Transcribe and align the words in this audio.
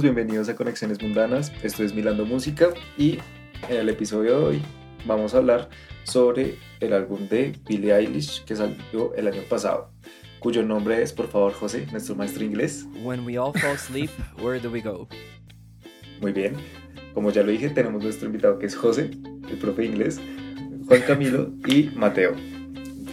todos? 0.00 0.14
Bienvenidos 0.14 0.48
a 0.48 0.56
Conexiones 0.56 1.02
Mundanas. 1.02 1.52
Esto 1.62 1.82
es 1.84 1.94
Milando 1.94 2.24
Música 2.24 2.68
y 2.96 3.18
en 3.68 3.76
el 3.76 3.88
episodio 3.88 4.38
de 4.38 4.44
hoy 4.44 4.62
vamos 5.04 5.34
a 5.34 5.38
hablar 5.38 5.68
sobre 6.04 6.56
el 6.80 6.92
álbum 6.92 7.28
de 7.28 7.54
Billie 7.68 7.94
Eilish 7.94 8.44
que 8.44 8.56
salió 8.56 9.14
el 9.14 9.26
año 9.26 9.42
pasado, 9.48 9.90
cuyo 10.38 10.62
nombre 10.62 11.02
es, 11.02 11.12
por 11.12 11.28
favor, 11.28 11.52
José, 11.52 11.86
nuestro 11.92 12.14
maestro 12.14 12.44
inglés. 12.44 12.86
When 13.02 13.24
we 13.26 13.38
all 13.38 13.52
fall 13.52 13.72
asleep, 13.72 14.10
where 14.40 14.58
do 14.60 14.70
we 14.70 14.80
go? 14.80 15.08
Muy 16.20 16.32
bien. 16.32 16.54
Como 17.14 17.30
ya 17.30 17.42
lo 17.42 17.50
dije, 17.50 17.68
tenemos 17.70 18.02
nuestro 18.02 18.26
invitado 18.26 18.58
que 18.58 18.66
es 18.66 18.76
José, 18.76 19.10
el 19.50 19.58
profe 19.58 19.84
inglés, 19.84 20.20
Juan 20.86 21.02
Camilo 21.02 21.50
y 21.66 21.90
Mateo. 21.94 22.34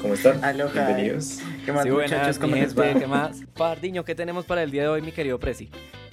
¿Cómo 0.01 0.13
están? 0.13 0.43
Aloha. 0.43 0.71
Bienvenidos. 0.73 1.39
¿Qué 1.65 1.71
más, 1.71 1.83
Sí, 1.83 1.89
buenas, 1.89 2.11
muchachos? 2.11 2.39
¿Cómo 2.39 2.55
les 2.55 2.77
va? 2.77 2.93
¿qué 2.93 3.07
más? 3.07 3.43
Pardiño, 3.55 4.05
¿qué 4.05 4.15
tenemos 4.15 4.45
para 4.45 4.63
el 4.63 4.71
día 4.71 4.83
de 4.83 4.87
hoy, 4.89 5.01
mi 5.01 5.11
querido 5.11 5.39
Prezi? 5.39 5.69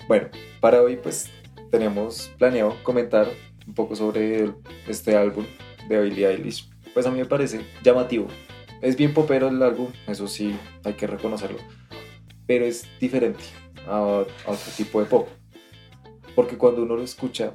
Bueno, 0.07 0.29
para 0.61 0.83
hoy 0.83 0.97
pues 0.97 1.31
teníamos 1.71 2.31
planeado 2.39 2.77
comentar 2.83 3.27
un 3.67 3.73
poco 3.73 3.97
sobre 3.97 4.53
este 4.87 5.17
álbum 5.17 5.47
de 5.89 6.03
Billie 6.03 6.29
Eilish. 6.29 6.69
Pues 6.93 7.07
a 7.07 7.11
mí 7.11 7.19
me 7.19 7.25
parece 7.25 7.65
llamativo. 7.83 8.29
Es 8.83 8.97
bien 8.97 9.15
popero 9.15 9.49
el 9.49 9.63
álbum, 9.63 9.89
eso 10.07 10.29
sí, 10.29 10.55
hay 10.85 10.93
que 10.93 11.07
reconocerlo. 11.07 11.59
Pero 12.47 12.67
es 12.67 12.87
diferente 13.01 13.45
a, 13.87 13.97
a 13.97 14.51
otro 14.51 14.73
tipo 14.77 15.01
de 15.01 15.07
pop. 15.07 15.27
Porque 16.35 16.59
cuando 16.59 16.83
uno 16.83 16.97
lo 16.97 17.03
escucha, 17.03 17.55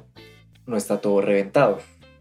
no 0.66 0.76
está 0.76 1.00
todo 1.00 1.20
reventado. 1.20 1.78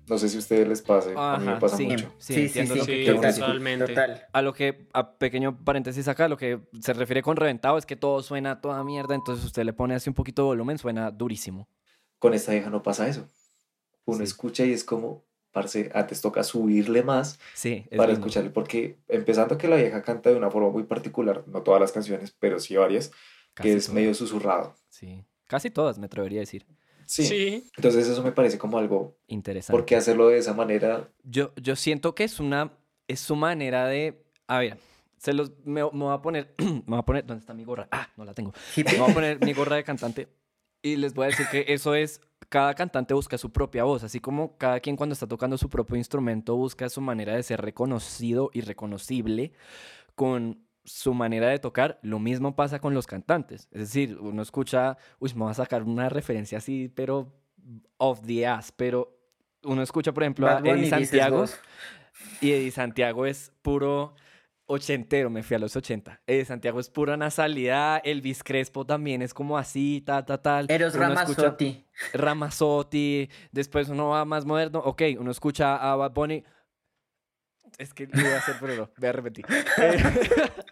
No 0.09 0.17
sé 0.17 0.27
si 0.29 0.37
a 0.37 0.39
ustedes 0.39 0.67
les 0.67 0.81
pase, 0.81 1.13
a 1.15 1.37
mí 1.37 1.45
me 1.45 1.51
Ajá, 1.51 1.59
pasa 1.59 1.77
sí. 1.77 1.85
mucho. 1.85 2.11
Sí, 2.17 2.33
sí, 2.33 2.49
sí, 2.49 2.59
entiendo 2.59 2.73
sí, 2.73 2.79
lo 2.79 2.85
que 2.85 3.05
Sí, 3.05 3.05
total. 3.15 3.33
totalmente. 3.35 3.87
Total. 3.87 4.27
A 4.33 4.41
lo 4.41 4.53
que, 4.53 4.87
a 4.93 5.17
pequeño 5.17 5.63
paréntesis 5.63 6.07
acá, 6.07 6.27
lo 6.27 6.35
que 6.37 6.61
se 6.81 6.93
refiere 6.93 7.21
con 7.21 7.35
reventado 7.37 7.77
es 7.77 7.85
que 7.85 7.95
todo 7.95 8.21
suena 8.23 8.51
a 8.51 8.61
toda 8.61 8.83
mierda, 8.83 9.13
entonces 9.15 9.45
usted 9.45 9.63
le 9.63 9.73
pone 9.73 9.93
así 9.95 10.09
un 10.09 10.15
poquito 10.15 10.41
de 10.41 10.47
volumen, 10.47 10.77
suena 10.79 11.11
durísimo. 11.11 11.69
Con 12.17 12.33
esta 12.33 12.51
vieja 12.53 12.69
no 12.69 12.81
pasa 12.81 13.07
eso. 13.07 13.27
Uno 14.05 14.17
Sí. 14.17 14.23
escucha 14.23 14.65
y 14.65 14.73
es 14.73 14.83
como, 14.83 15.23
parce, 15.51 15.91
antes 15.93 16.21
toca 16.21 16.43
subirle 16.43 17.03
más 17.03 17.39
Sí, 17.53 17.85
es 17.91 17.97
para 17.97 18.11
lindo. 18.11 18.25
escucharle, 18.25 18.49
porque 18.49 18.97
empezando 19.07 19.57
que 19.59 19.67
la 19.67 19.75
vieja 19.75 20.01
canta 20.01 20.31
de 20.31 20.35
una 20.35 20.49
forma 20.49 20.69
muy 20.71 20.83
particular, 20.83 21.43
no 21.47 21.61
todas 21.61 21.79
las 21.79 21.91
canciones, 21.91 22.31
pero 22.39 22.59
sí 22.59 22.75
varias, 22.75 23.11
Casi 23.53 23.69
que 23.69 23.75
es 23.75 23.85
todas. 23.85 23.95
medio 23.95 24.13
susurrado. 24.15 24.73
Sí, 24.89 25.23
casi 25.45 25.69
todas, 25.69 25.99
me 25.99 26.07
atrevería 26.07 26.39
a 26.39 26.41
decir. 26.41 26.65
Sí. 27.09 27.25
Sí. 27.25 27.71
Entonces 27.75 28.07
eso 28.07 28.21
me 28.21 28.31
parece 28.31 28.59
como 28.59 28.77
algo, 28.77 29.17
Interesante. 29.25 29.75
¿por 29.75 29.83
qué 29.83 29.95
hacerlo 29.95 30.27
de 30.27 30.37
esa 30.37 30.53
manera? 30.53 31.09
Yo, 31.23 31.53
yo 31.55 31.75
siento 31.75 32.13
que 32.13 32.23
es 32.23 32.39
una, 32.39 32.71
es 33.07 33.19
su 33.19 33.35
manera 33.35 33.87
de, 33.87 34.23
a 34.45 34.59
ver, 34.59 34.77
se 35.17 35.33
los, 35.33 35.51
me, 35.65 35.81
me 35.81 35.89
voy 35.89 36.13
a 36.13 36.21
poner, 36.21 36.53
me 36.59 36.83
voy 36.85 36.99
a 36.99 37.01
poner, 37.01 37.25
¿dónde 37.25 37.41
está 37.41 37.55
mi 37.55 37.63
gorra? 37.63 37.87
Ah, 37.91 38.07
no 38.15 38.25
la 38.25 38.35
tengo. 38.35 38.53
Me 38.77 38.99
voy 38.99 39.09
a 39.09 39.13
poner 39.15 39.43
mi 39.43 39.53
gorra 39.53 39.77
de 39.77 39.83
cantante 39.83 40.27
y 40.83 40.97
les 40.97 41.15
voy 41.15 41.23
a 41.23 41.27
decir 41.29 41.47
que 41.51 41.65
eso 41.73 41.95
es, 41.95 42.21
cada 42.47 42.75
cantante 42.75 43.15
busca 43.15 43.39
su 43.39 43.51
propia 43.51 43.85
voz, 43.85 44.03
así 44.03 44.19
como 44.19 44.55
cada 44.57 44.79
quien 44.79 44.95
cuando 44.95 45.13
está 45.13 45.25
tocando 45.25 45.57
su 45.57 45.67
propio 45.67 45.95
instrumento 45.95 46.55
busca 46.57 46.89
su 46.89 47.01
manera 47.01 47.35
de 47.35 47.41
ser 47.41 47.59
reconocido 47.59 48.51
y 48.53 48.61
reconocible 48.61 49.51
con 50.13 50.63
su 50.89 51.13
manera 51.13 51.49
de 51.49 51.59
tocar, 51.59 51.99
lo 52.01 52.19
mismo 52.19 52.55
pasa 52.55 52.79
con 52.79 52.93
los 52.93 53.05
cantantes. 53.05 53.67
Es 53.71 53.81
decir, 53.81 54.17
uno 54.19 54.41
escucha, 54.41 54.97
uy, 55.19 55.31
me 55.35 55.41
voy 55.41 55.51
a 55.51 55.53
sacar 55.53 55.83
una 55.83 56.09
referencia 56.09 56.57
así, 56.57 56.91
pero 56.93 57.31
off 57.97 58.21
the 58.25 58.47
ass, 58.47 58.71
pero 58.71 59.15
uno 59.63 59.83
escucha, 59.83 60.11
por 60.11 60.23
ejemplo, 60.23 60.47
a 60.47 60.55
Bad 60.55 60.63
Bunny, 60.63 60.79
Eddie 60.79 60.89
Santiago. 60.89 61.45
Y 62.41 62.51
Eddie 62.51 62.71
Santiago 62.71 63.25
es 63.25 63.53
puro 63.61 64.15
ochentero, 64.65 65.29
me 65.29 65.43
fui 65.43 65.55
a 65.55 65.59
los 65.59 65.75
80. 65.75 66.21
Eddie 66.27 66.45
Santiago 66.45 66.79
es 66.79 66.89
pura 66.89 67.17
nasalidad, 67.17 68.01
Elvis 68.03 68.43
Crespo 68.43 68.85
también 68.85 69.21
es 69.21 69.33
como 69.33 69.57
así, 69.57 70.01
ta, 70.05 70.25
ta, 70.25 70.41
tal. 70.41 70.65
Eros 70.69 70.95
Uno 70.95 71.07
Ramazzotti. 71.07 71.85
Ramazzotti, 72.13 73.29
después 73.51 73.89
uno 73.89 74.09
va 74.09 74.25
más 74.25 74.45
moderno, 74.45 74.79
ok, 74.79 75.03
uno 75.19 75.31
escucha 75.31 75.75
a 75.75 75.95
Bad 75.95 76.11
Bunny. 76.13 76.43
Es 77.79 77.93
que 77.93 78.07
lo 78.07 78.27
a 78.27 78.37
hacer, 78.37 78.57
pero 78.59 78.75
no, 78.75 78.89
voy 78.97 79.07
a 79.07 79.11
repetir. 79.13 79.45
Eh, 79.77 79.97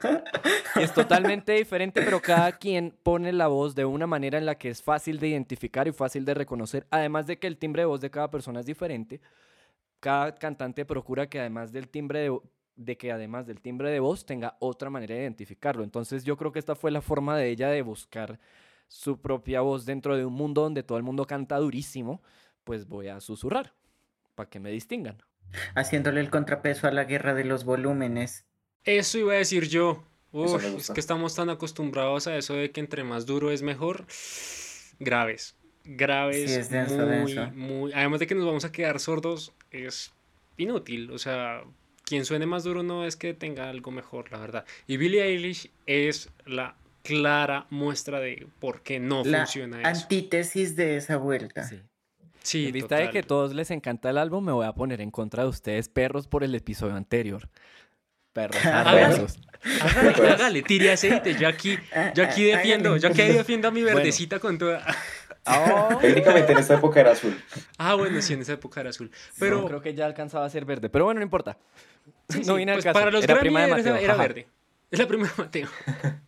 y 0.75 0.81
es 0.81 0.94
totalmente 0.94 1.53
diferente, 1.53 2.01
pero 2.03 2.22
cada 2.22 2.51
quien 2.51 2.94
pone 3.01 3.31
la 3.31 3.47
voz 3.47 3.75
de 3.75 3.85
una 3.85 4.06
manera 4.06 4.38
en 4.38 4.45
la 4.45 4.56
que 4.56 4.68
es 4.69 4.84
fácil 4.84 5.17
de 5.17 5.29
identificar 5.29 5.88
y 5.88 5.94
fácil 5.94 6.25
de 6.25 6.34
reconocer. 6.34 6.85
Además 6.91 7.25
de 7.25 7.40
que 7.40 7.47
el 7.47 7.57
timbre 7.57 7.84
de 7.84 7.85
voz 7.85 8.01
de 8.01 8.12
cada 8.12 8.29
persona 8.29 8.59
es 8.59 8.66
diferente, 8.66 9.22
cada 10.01 10.35
cantante 10.35 10.84
procura 10.84 11.29
que 11.29 11.40
además 11.40 11.72
del 11.72 11.88
timbre 11.88 12.19
de, 12.19 12.40
de 12.75 12.97
que 12.97 13.13
además 13.13 13.47
del 13.47 13.62
timbre 13.62 13.90
de 13.90 14.01
voz 14.01 14.25
tenga 14.25 14.57
otra 14.59 14.90
manera 14.90 15.16
de 15.16 15.22
identificarlo. 15.22 15.85
Entonces 15.85 16.25
yo 16.25 16.35
creo 16.35 16.51
que 16.51 16.59
esta 16.59 16.75
fue 16.75 16.91
la 16.91 17.01
forma 17.01 17.38
de 17.38 17.47
ella 17.47 17.69
de 17.69 17.84
buscar 17.84 18.38
su 18.90 19.22
propia 19.22 19.62
voz 19.62 19.85
dentro 19.85 20.17
de 20.17 20.25
un 20.25 20.34
mundo 20.34 20.63
donde 20.63 20.84
todo 20.84 20.97
el 20.97 21.06
mundo 21.06 21.25
canta 21.25 21.57
durísimo, 21.57 22.22
pues 22.66 22.85
voy 22.85 23.07
a 23.07 23.22
susurrar 23.22 23.73
para 24.35 24.50
que 24.50 24.59
me 24.59 24.72
distingan. 24.72 25.23
Haciéndole 25.75 26.19
el 26.22 26.30
contrapeso 26.30 26.88
a 26.88 26.91
la 26.91 27.06
guerra 27.06 27.34
de 27.34 27.44
los 27.44 27.63
volúmenes. 27.63 28.46
Eso 28.84 29.18
iba 29.18 29.34
a 29.34 29.38
decir 29.38 29.68
yo. 29.68 30.03
Uf, 30.31 30.63
es 30.63 30.91
que 30.91 31.00
estamos 31.00 31.35
tan 31.35 31.50
acostumbrados 31.50 32.28
a 32.28 32.35
eso 32.38 32.53
de 32.53 32.72
que 32.72 32.80
entre 32.80 33.03
más 33.03 33.25
duro 33.25 33.52
es 33.52 33.62
mejor. 33.62 34.06
Graves. 35.00 35.56
Graves. 35.85 36.50
Sí, 36.52 36.56
es 36.59 36.69
denso, 36.69 36.97
muy, 36.97 37.34
denso. 37.34 37.52
muy. 37.56 37.94
Además 37.94 38.19
de 38.19 38.28
que 38.28 38.35
nos 38.35 38.46
vamos 38.46 38.66
a 38.66 38.72
quedar 38.72 39.00
sordos, 39.00 39.53
es 39.72 40.12
inútil. 40.58 41.12
O 41.12 41.18
sea, 41.18 41.64
quien 42.03 42.25
suene 42.25 42.46
más 42.46 42.64
duro 42.64 42.84
no 42.84 43.06
es 43.06 43.16
que 43.16 43.34
tenga 43.34 43.69
algo 43.69 43.91
mejor, 43.91 44.31
la 44.31 44.40
verdad. 44.40 44.66
Y 44.85 44.97
Billie 44.97 45.24
Eilish 45.24 45.72
es 45.85 46.29
la 46.46 46.75
clara 47.03 47.68
muestra 47.69 48.19
de 48.19 48.47
por 48.59 48.81
qué 48.81 49.00
no 49.00 49.24
La 49.24 49.40
funciona 49.40 49.79
eso. 49.79 49.88
antítesis 50.03 50.75
de 50.75 50.97
esa 50.97 51.16
vuelta. 51.18 51.64
Sí. 51.64 51.81
Sí, 52.47 52.68
en 52.68 52.72
vista 52.72 52.96
de 52.96 53.02
total. 53.08 53.13
que 53.13 53.24
todos 53.24 53.53
les 53.53 53.72
encanta 53.72 54.09
el 54.09 54.18
álbum, 54.18 54.44
me 54.46 54.52
voy 54.53 54.66
a 54.66 54.72
poner 54.74 55.02
en 55.02 55.12
contra 55.12 55.44
de 55.44 55.50
ustedes, 55.50 55.90
perros, 55.90 56.28
por 56.28 56.44
el 56.46 56.56
episodio 56.56 56.96
anterior. 56.96 57.50
Perros. 58.31 58.58
Hágale. 58.66 59.25
Hágale, 59.81 60.30
hágale, 60.30 60.62
tire 60.62 60.91
aceite. 60.91 61.34
Yo 61.35 61.47
aquí, 61.47 61.78
yo 62.16 62.24
aquí 62.24 62.52
Ah, 62.52 62.58
defiendo, 62.58 62.90
hágale. 62.90 63.02
yo 63.02 63.09
aquí 63.09 63.34
defiendo 63.34 63.68
a 63.68 63.72
mi 63.72 63.81
verdecita 63.84 64.40
con 64.40 64.58
toda. 64.58 64.84
Oh, 65.50 65.97
Técnicamente 66.02 66.52
en 66.52 66.58
esta 66.58 66.74
época 66.74 67.00
era 67.00 67.12
azul. 67.13 67.34
Ah, 67.78 67.94
bueno, 67.96 68.22
sí, 68.22 68.34
en 68.34 68.41
esa 68.41 68.52
época 68.52 68.81
era 68.81 68.90
azul. 68.90 69.09
pero 69.40 69.56
Pero 69.59 69.68
creo 69.69 69.81
que 69.81 69.94
ya 69.94 70.06
alcanzaba 70.06 70.46
a 70.46 70.50
ser 70.50 70.66
verde. 70.66 70.90
Pero 70.90 71.06
bueno, 71.06 71.22
no 71.22 71.24
importa. 71.24 71.58
sí, 72.28 72.41
no 72.46 72.56
vine 72.56 72.74
al 72.74 72.78
pues 72.79 72.84
caso. 72.84 73.00
para 73.00 73.12
los 73.12 73.24
Era 73.24 73.40
prima 73.40 73.62
de 73.62 73.68
Mateo. 73.69 73.96
era 73.96 74.16
verde. 74.18 74.46
Es 74.91 75.00
la 75.00 75.08
prima 75.08 75.25
de 75.25 75.34
Mateo. 75.38 75.69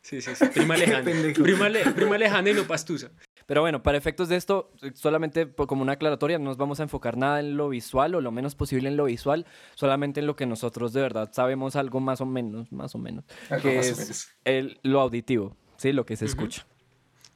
Sí, 0.00 0.22
sí, 0.22 0.34
sí. 0.36 0.46
Prima 0.54 0.74
lejana. 0.76 1.02
Prima, 1.34 1.68
le- 1.68 1.84
prima 1.90 2.16
lejana 2.16 2.48
y 2.48 2.54
no 2.54 2.62
pastusa. 2.64 3.10
Pero 3.46 3.60
bueno, 3.60 3.82
para 3.82 3.96
efectos 3.96 4.28
de 4.28 4.36
esto, 4.36 4.72
solamente 4.94 5.48
como 5.52 5.82
una 5.82 5.92
aclaratoria, 5.92 6.38
no 6.38 6.46
nos 6.46 6.56
vamos 6.56 6.80
a 6.80 6.82
enfocar 6.82 7.16
nada 7.16 7.38
en 7.40 7.56
lo 7.56 7.68
visual 7.68 8.14
o 8.16 8.20
lo 8.20 8.32
menos 8.32 8.56
posible 8.56 8.88
en 8.88 8.96
lo 8.96 9.04
visual, 9.04 9.46
solamente 9.76 10.20
en 10.20 10.26
lo 10.26 10.34
que 10.34 10.46
nosotros 10.46 10.92
de 10.92 11.00
verdad 11.00 11.30
sabemos 11.32 11.76
algo 11.76 12.00
más 12.00 12.20
o 12.20 12.26
menos, 12.26 12.72
más 12.72 12.94
o 12.94 12.98
menos, 12.98 13.24
Algo 13.48 13.62
que 13.62 13.78
es 13.78 13.98
menos. 13.98 14.28
el, 14.44 14.78
lo 14.82 15.00
auditivo, 15.00 15.56
¿sí? 15.76 15.92
Lo 15.92 16.04
que 16.04 16.16
se 16.16 16.24
Ujú. 16.24 16.32
escucha. 16.32 16.66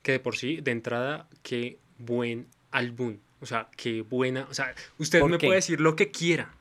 Que 0.03 0.13
de 0.13 0.21
por 0.21 0.37
sí, 0.37 0.61
de 0.61 0.73
entrada, 0.73 1.29
qué 1.43 1.79
buen 1.99 2.49
álbum. 2.73 3.19
O 3.41 3.47
sea, 3.47 3.69
qué 3.77 4.03
buena. 4.03 4.47
O 4.51 4.55
sea, 4.55 4.75
usted 4.99 5.21
¿Por 5.21 5.31
me 5.31 5.39
qué? 5.39 5.47
puede 5.47 5.57
decir 5.59 5.81
lo 5.81 5.95
que 5.97 6.11
quiera, 6.11 6.53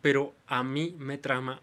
pero 0.00 0.34
a 0.46 0.62
mí 0.64 0.94
me 0.98 1.18
trama 1.18 1.60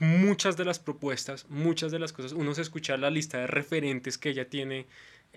muchas 0.00 0.56
de 0.56 0.64
las 0.64 0.78
propuestas, 0.78 1.46
muchas 1.48 1.90
de 1.90 1.98
las 1.98 2.12
cosas. 2.12 2.32
Uno 2.32 2.54
se 2.54 2.62
escucha 2.62 2.96
la 2.96 3.10
lista 3.10 3.38
de 3.38 3.46
referentes 3.46 4.16
que 4.18 4.30
ella 4.30 4.48
tiene 4.48 4.86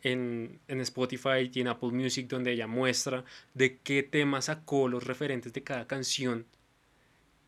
en, 0.03 0.59
en 0.67 0.81
Spotify 0.81 1.49
y 1.53 1.61
en 1.61 1.67
Apple 1.69 1.91
Music, 1.91 2.27
donde 2.27 2.51
ella 2.53 2.67
muestra 2.67 3.23
de 3.53 3.79
qué 3.79 4.03
tema 4.03 4.41
sacó 4.41 4.87
los 4.87 5.05
referentes 5.05 5.53
de 5.53 5.63
cada 5.63 5.87
canción. 5.87 6.45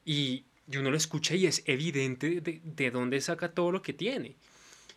Y, 0.05 0.45
y 0.67 0.77
uno 0.77 0.91
lo 0.91 0.97
escucha 0.97 1.35
y 1.35 1.45
es 1.45 1.63
evidente 1.65 2.41
de, 2.41 2.61
de 2.63 2.91
dónde 2.91 3.21
saca 3.21 3.53
todo 3.53 3.71
lo 3.71 3.81
que 3.81 3.94
tiene. 3.94 4.35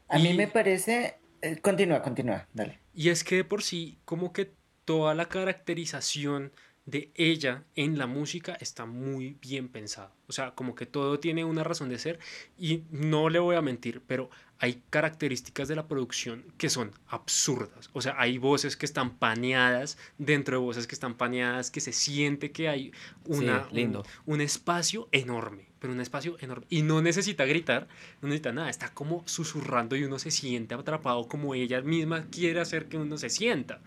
A 0.09 0.19
mí 0.19 0.31
Y- 0.31 0.35
me 0.35 0.49
parece... 0.49 1.19
eh, 1.43 1.61
continúa, 1.61 2.03
continúa, 2.03 2.49
dale. 2.53 2.81
Y 2.95 3.11
es 3.11 3.25
que 3.25 3.37
de 3.37 3.45
por 3.45 3.63
sí, 3.63 3.99
como 4.05 4.33
que 4.33 4.53
toda 4.85 5.15
la 5.15 5.29
caracterización 5.29 6.53
de 6.87 7.11
ella 7.15 7.65
en 7.75 7.99
la 7.99 8.07
música 8.07 8.57
está 8.61 8.87
muy 8.87 9.37
bien 9.41 9.69
pensado. 9.69 10.13
O 10.29 10.33
sea, 10.33 10.53
como 10.55 10.75
que 10.77 10.87
todo 10.87 11.19
tiene 11.21 11.45
una 11.45 11.65
razón 11.65 11.89
de 11.89 11.99
ser 11.99 12.19
y 12.57 12.85
no 12.91 13.29
le 13.29 13.41
voy 13.41 13.57
a 13.57 13.63
mentir, 13.63 14.03
pero 14.07 14.31
hay 14.59 14.83
características 14.91 15.69
de 15.69 15.77
la 15.77 15.87
producción 15.87 16.45
que 16.57 16.71
son 16.71 16.93
absurdas. 17.09 17.91
O 17.93 18.01
sea, 18.01 18.15
hay 18.19 18.39
voces 18.39 18.77
que 18.77 18.87
están 18.87 19.17
paneadas 19.17 19.99
dentro 20.19 20.59
de 20.59 20.65
voces 20.65 20.87
que 20.87 20.95
están 20.95 21.15
paneadas, 21.15 21.71
que 21.71 21.81
se 21.81 21.93
siente 21.93 22.53
que 22.53 22.69
hay 22.69 22.93
una, 23.27 23.65
Sí, 23.69 23.75
lindo. 23.75 24.05
Un, 24.25 24.35
un 24.35 24.41
espacio 24.41 25.09
enorme, 25.13 25.67
pero 25.79 25.93
un 25.93 26.01
espacio 26.01 26.37
enorme. 26.41 26.67
Y 26.71 26.83
no 26.83 27.03
necesita 27.03 27.45
gritar, 27.45 27.87
no 28.23 28.29
necesita 28.29 28.53
nada, 28.53 28.71
está 28.71 28.93
como 28.95 29.23
susurrando 29.27 29.95
y 29.95 30.05
uno 30.05 30.19
se 30.19 30.31
siente 30.31 30.75
atrapado 30.75 31.29
como 31.29 31.55
ella 31.55 31.83
misma 31.83 32.27
quiere 32.31 32.61
hacer 32.61 32.87
que 32.87 32.97
uno 32.97 33.19
se 33.19 33.29
sienta. 33.29 33.81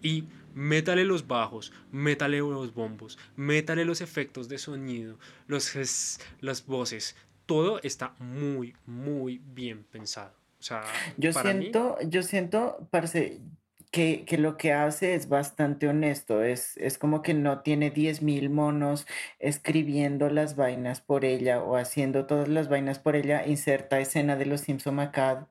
Y 0.00 0.24
métale 0.54 1.04
los 1.04 1.26
bajos, 1.26 1.72
métale 1.90 2.38
los 2.38 2.72
bombos, 2.72 3.18
métale 3.36 3.84
los 3.84 4.00
efectos 4.00 4.48
de 4.48 4.58
sonido, 4.58 5.18
los, 5.48 5.72
las 6.40 6.66
voces, 6.66 7.16
todo 7.46 7.80
está 7.82 8.14
muy, 8.18 8.74
muy 8.86 9.38
bien 9.38 9.84
pensado. 9.84 10.32
O 10.58 10.62
sea, 10.62 10.82
Yo 11.16 11.32
para 11.32 11.52
mí, 11.52 11.60
siento, 11.60 11.98
yo 12.08 12.22
siento, 12.22 12.88
parce, 12.90 13.40
que, 13.94 14.24
que 14.24 14.38
lo 14.38 14.56
que 14.56 14.72
hace 14.72 15.14
es 15.14 15.28
bastante 15.28 15.86
honesto. 15.86 16.42
Es, 16.42 16.76
es 16.78 16.98
como 16.98 17.22
que 17.22 17.32
no 17.32 17.60
tiene 17.60 17.92
10.000 17.92 18.50
monos 18.50 19.06
escribiendo 19.38 20.30
las 20.30 20.56
vainas 20.56 21.00
por 21.00 21.24
ella 21.24 21.62
o 21.62 21.76
haciendo 21.76 22.26
todas 22.26 22.48
las 22.48 22.68
vainas 22.68 22.98
por 22.98 23.14
ella. 23.14 23.46
Inserta 23.46 24.00
escena 24.00 24.34
de 24.34 24.46
los 24.46 24.62
Simpson 24.62 24.96
Macad. 24.96 25.46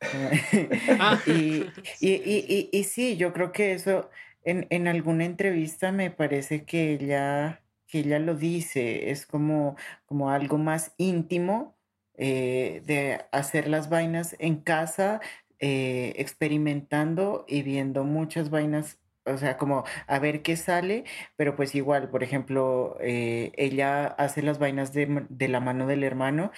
Y, 1.26 1.64
y, 2.00 2.12
y, 2.12 2.44
y, 2.48 2.68
y 2.72 2.84
sí, 2.84 3.16
yo 3.16 3.32
creo 3.32 3.50
que 3.50 3.72
eso 3.72 4.08
en, 4.44 4.68
en 4.70 4.86
alguna 4.86 5.24
entrevista 5.24 5.90
me 5.90 6.12
parece 6.12 6.64
que 6.64 6.92
ella, 6.92 7.62
que 7.88 8.00
ella 8.00 8.18
lo 8.18 8.34
dice, 8.36 9.10
es 9.10 9.26
como, 9.26 9.76
como 10.06 10.30
algo 10.30 10.58
más 10.58 10.94
íntimo 10.98 11.76
eh, 12.14 12.82
de 12.86 13.24
hacer 13.32 13.68
las 13.68 13.88
vainas 13.88 14.36
en 14.38 14.56
casa, 14.56 15.20
eh, 15.60 16.14
experimentando 16.16 17.44
y 17.48 17.62
viendo 17.62 18.04
muchas 18.04 18.50
vainas, 18.50 18.98
o 19.24 19.36
sea, 19.38 19.56
como 19.58 19.84
a 20.06 20.18
ver 20.18 20.42
qué 20.42 20.56
sale, 20.56 21.04
pero 21.36 21.56
pues 21.56 21.74
igual, 21.74 22.10
por 22.10 22.22
ejemplo, 22.22 22.96
eh, 23.00 23.52
ella 23.56 24.06
hace 24.06 24.42
las 24.42 24.58
vainas 24.58 24.92
de, 24.92 25.26
de 25.28 25.48
la 25.48 25.60
mano 25.60 25.86
del 25.86 26.04
hermano 26.04 26.52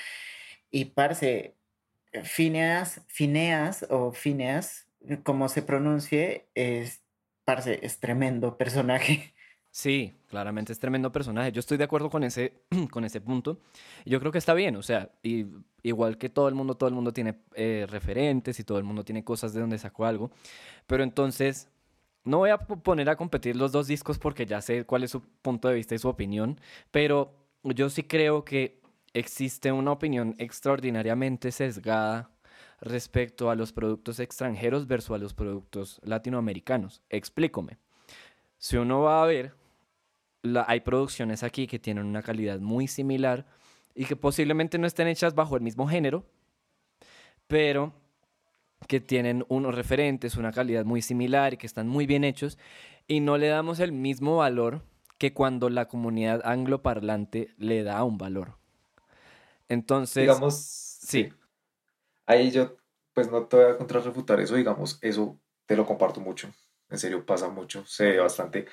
y 0.71 0.87
parce. 0.87 1.57
Phineas, 2.25 3.03
Phineas 3.09 3.87
o 3.91 4.13
Phineas, 4.13 4.89
como 5.25 5.49
se 5.49 5.63
pronuncie, 5.63 6.49
es, 6.55 7.03
parce, 7.45 7.81
es 7.83 8.01
tremendo 8.01 8.59
personaje. 8.59 9.35
Sí, 9.73 10.13
claramente 10.27 10.73
es 10.73 10.81
tremendo 10.81 11.13
personaje. 11.13 11.53
Yo 11.53 11.61
estoy 11.61 11.79
de 11.79 11.85
acuerdo 11.85 12.11
con 12.11 12.25
ese, 12.25 12.55
con 12.91 13.05
ese 13.05 13.21
punto. 13.21 13.59
Yo 14.05 14.19
creo 14.19 14.33
que 14.33 14.39
está 14.39 14.53
bien, 14.55 14.75
o 14.77 14.83
sea, 14.83 15.11
y, 15.23 15.47
igual 15.83 16.19
que 16.19 16.29
todo 16.29 16.49
el 16.49 16.55
mundo, 16.57 16.75
todo 16.75 16.89
el 16.89 16.95
mundo 16.95 17.13
tiene 17.13 17.37
eh, 17.55 17.87
referentes 17.89 18.59
y 18.59 18.65
todo 18.65 18.79
el 18.79 18.85
mundo 18.85 19.05
tiene 19.05 19.23
cosas 19.25 19.53
de 19.55 19.61
donde 19.61 19.79
sacó 19.79 20.07
algo. 20.07 20.31
Pero 20.87 21.05
entonces, 21.05 21.69
no 22.25 22.39
voy 22.39 22.51
a 22.51 22.59
po- 22.59 22.79
poner 22.83 23.09
a 23.11 23.17
competir 23.17 23.55
los 23.57 23.71
dos 23.73 23.87
discos 23.87 24.19
porque 24.19 24.45
ya 24.47 24.61
sé 24.61 24.85
cuál 24.85 25.05
es 25.05 25.13
su 25.13 25.23
punto 25.23 25.69
de 25.69 25.75
vista 25.75 25.95
y 25.95 25.99
su 25.99 26.09
opinión, 26.09 26.61
pero 26.91 27.35
yo 27.63 27.91
sí 27.91 28.03
creo 28.03 28.45
que 28.45 28.81
existe 29.15 29.73
una 29.73 29.93
opinión 29.93 30.35
extraordinariamente 30.39 31.53
sesgada 31.53 32.31
respecto 32.81 33.51
a 33.51 33.55
los 33.57 33.73
productos 33.73 34.21
extranjeros 34.21 34.87
versus 34.89 35.15
a 35.17 35.19
los 35.19 35.35
productos 35.35 36.01
latinoamericanos. 36.05 37.03
Explícome. 37.11 37.79
Si 38.59 38.77
uno 38.77 39.01
va 39.03 39.23
a 39.23 39.27
ver, 39.27 39.55
la- 40.43 40.65
hay 40.69 40.81
producciones 40.81 41.43
aquí 41.43 41.67
que 41.67 41.79
tienen 41.79 42.07
una 42.07 42.23
calidad 42.23 42.61
muy 42.61 42.87
similar 42.89 43.47
y 43.95 44.05
que 44.07 44.17
posiblemente 44.17 44.79
no 44.79 44.87
estén 44.87 45.09
hechas 45.09 45.35
bajo 45.35 45.57
el 45.57 45.63
mismo 45.63 45.89
género, 45.89 46.25
pero 47.47 47.93
que 48.89 49.01
tienen 49.01 49.45
unos 49.49 49.75
referentes, 49.75 50.37
una 50.37 50.53
calidad 50.53 50.85
muy 50.85 51.03
similar 51.03 51.55
y 51.55 51.57
que 51.57 51.67
están 51.67 51.89
muy 51.89 52.07
bien 52.07 52.25
hechos 52.25 52.59
y 53.07 53.21
no 53.21 53.39
le 53.39 53.49
damos 53.49 53.81
el 53.81 53.93
mismo 53.93 54.37
valor 54.39 54.83
que 55.19 55.35
cuando 55.35 55.69
la 55.71 55.87
comunidad 55.87 56.41
angloparlante 56.45 57.55
le 57.59 57.83
da 57.83 58.03
un 58.05 58.19
valor. 58.19 58.57
Entonces, 59.69 60.23
Digamos, 60.23 60.57
sí. 60.57 61.25
sí. 61.25 61.33
Ahí 62.27 62.51
yo, 62.51 62.77
pues 63.13 63.31
no 63.31 63.47
te 63.47 63.57
voy 63.57 63.67
a 63.73 63.77
contrarrefutar 63.77 64.41
eso, 64.41 64.57
digamos, 64.57 64.99
eso 65.03 65.39
te 65.67 65.77
lo 65.77 65.87
comparto 65.87 66.21
mucho. 66.21 66.51
En 66.89 66.99
serio, 66.99 67.25
pasa 67.25 67.49
mucho, 67.49 67.85
se 67.87 68.05
ve 68.13 68.19
bastante. 68.19 68.67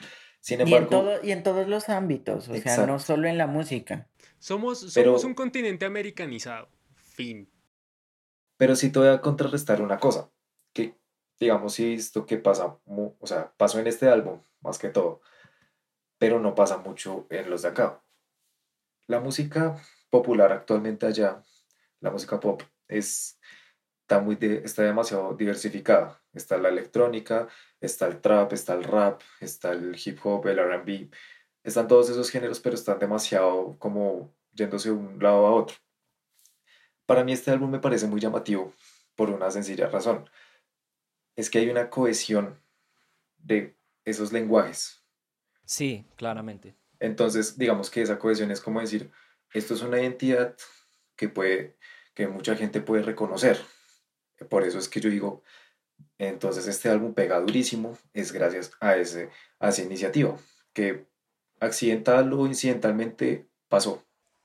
Sin 0.48 0.66
Y 0.66 0.74
en 0.74 0.88
todo, 0.88 1.22
y 1.22 1.32
en 1.32 1.44
todos 1.44 1.68
los 1.68 1.90
ámbitos, 1.90 2.48
o 2.48 2.56
sea, 2.56 2.86
no 2.86 3.00
solo 3.00 3.28
en 3.28 3.38
la 3.38 3.48
música. 3.48 4.08
somos, 4.40 4.80
somos 4.80 4.94
Pero, 4.94 5.20
un 5.20 5.34
continente 5.34 5.84
americanizado. 5.86 6.70
Fin. 6.96 7.52
pero 8.56 8.78
sí 8.78 8.90
te 8.90 9.00
voy 9.00 9.10
a 9.10 9.20
contrarrestar 9.20 9.82
una 9.82 9.98
cosa, 9.98 10.32
que 10.72 10.96
digamos, 11.38 11.74
sí 11.74 11.84
he 11.84 11.90
visto 11.90 12.26
que 12.26 12.38
pasa, 12.38 12.78
o 12.86 13.28
sea, 13.28 13.52
pasó 13.58 13.78
en 13.80 13.88
este 13.88 14.08
álbum, 14.08 14.40
más 14.62 14.78
que 14.78 14.88
todo, 14.88 15.20
pero 16.18 16.40
no 16.40 16.56
pasa 16.56 16.78
mucho 16.78 17.28
en 17.30 17.50
los 17.50 17.64
de 17.64 17.68
acá. 17.68 18.02
La 19.06 19.20
música 19.20 19.76
popular 20.10 20.54
actualmente 20.54 21.08
allá, 21.08 21.44
la 22.00 22.10
música 22.10 22.40
pop, 22.40 22.64
es, 22.88 23.38
está, 24.08 24.22
muy 24.22 24.38
de- 24.38 24.62
está 24.64 24.84
demasiado 24.84 25.34
diversificada. 25.36 26.22
Está 26.34 26.58
la 26.58 26.70
electrónica, 26.70 27.50
está 27.82 28.08
el 28.08 28.22
trap, 28.22 28.54
está 28.54 28.74
el 28.74 28.86
rap, 28.86 29.22
está 29.42 29.74
el 29.74 29.98
hip 30.02 30.20
hop, 30.24 30.48
el 30.48 30.60
R&B. 30.60 31.10
Están 31.62 31.90
todos 31.90 32.10
esos 32.10 32.30
géneros, 32.30 32.62
pero 32.62 32.76
están 32.76 33.00
demasiado 33.00 33.76
como 33.80 34.34
yéndose 34.54 34.90
de 34.90 34.96
un 34.96 35.22
lado 35.22 35.46
a 35.46 35.52
otro. 35.52 35.76
Para 37.06 37.26
mí 37.26 37.34
este 37.34 37.52
álbum 37.52 37.70
me 37.70 37.80
parece 37.80 38.08
muy 38.08 38.22
llamativo 38.22 38.74
por 39.16 39.30
una 39.30 39.52
sencilla 39.52 39.88
razón. 39.90 40.30
Es 41.36 41.50
que 41.50 41.60
hay 41.60 41.70
una 41.70 41.90
cohesión 41.90 42.58
de 43.38 43.76
esos 44.06 44.32
lenguajes. 44.32 45.04
sí, 45.66 46.06
claramente. 46.16 46.76
Entonces, 47.00 47.58
digamos 47.58 47.90
que 47.92 48.02
esa 48.02 48.18
cohesión 48.18 48.52
es 48.52 48.62
como 48.62 48.80
decir, 48.80 49.12
esto 49.54 49.74
es 49.74 49.82
una 49.82 50.00
identidad 50.02 50.56
que 51.18 51.28
puede, 51.30 51.78
que 52.16 52.28
mucha 52.30 52.56
gente 52.56 52.80
puede 52.82 53.04
reconocer. 53.04 53.60
Por 54.46 54.64
eso 54.64 54.80
es 54.80 54.88
que 54.90 55.00
yo 55.00 55.10
digo, 55.10 55.44
entonces 56.18 56.68
este 56.68 56.90
álbum 56.90 57.14
pega 57.14 57.40
durísimo, 57.40 57.98
es 58.14 58.32
gracias 58.32 58.72
a 58.80 58.96
ese, 58.96 59.30
a 59.60 59.70
esa 59.70 59.82
iniciativa, 59.84 60.36
que 60.74 61.06
accidental 61.60 62.32
o 62.34 62.46
incidentalmente 62.46 63.48
pasó. 63.68 64.04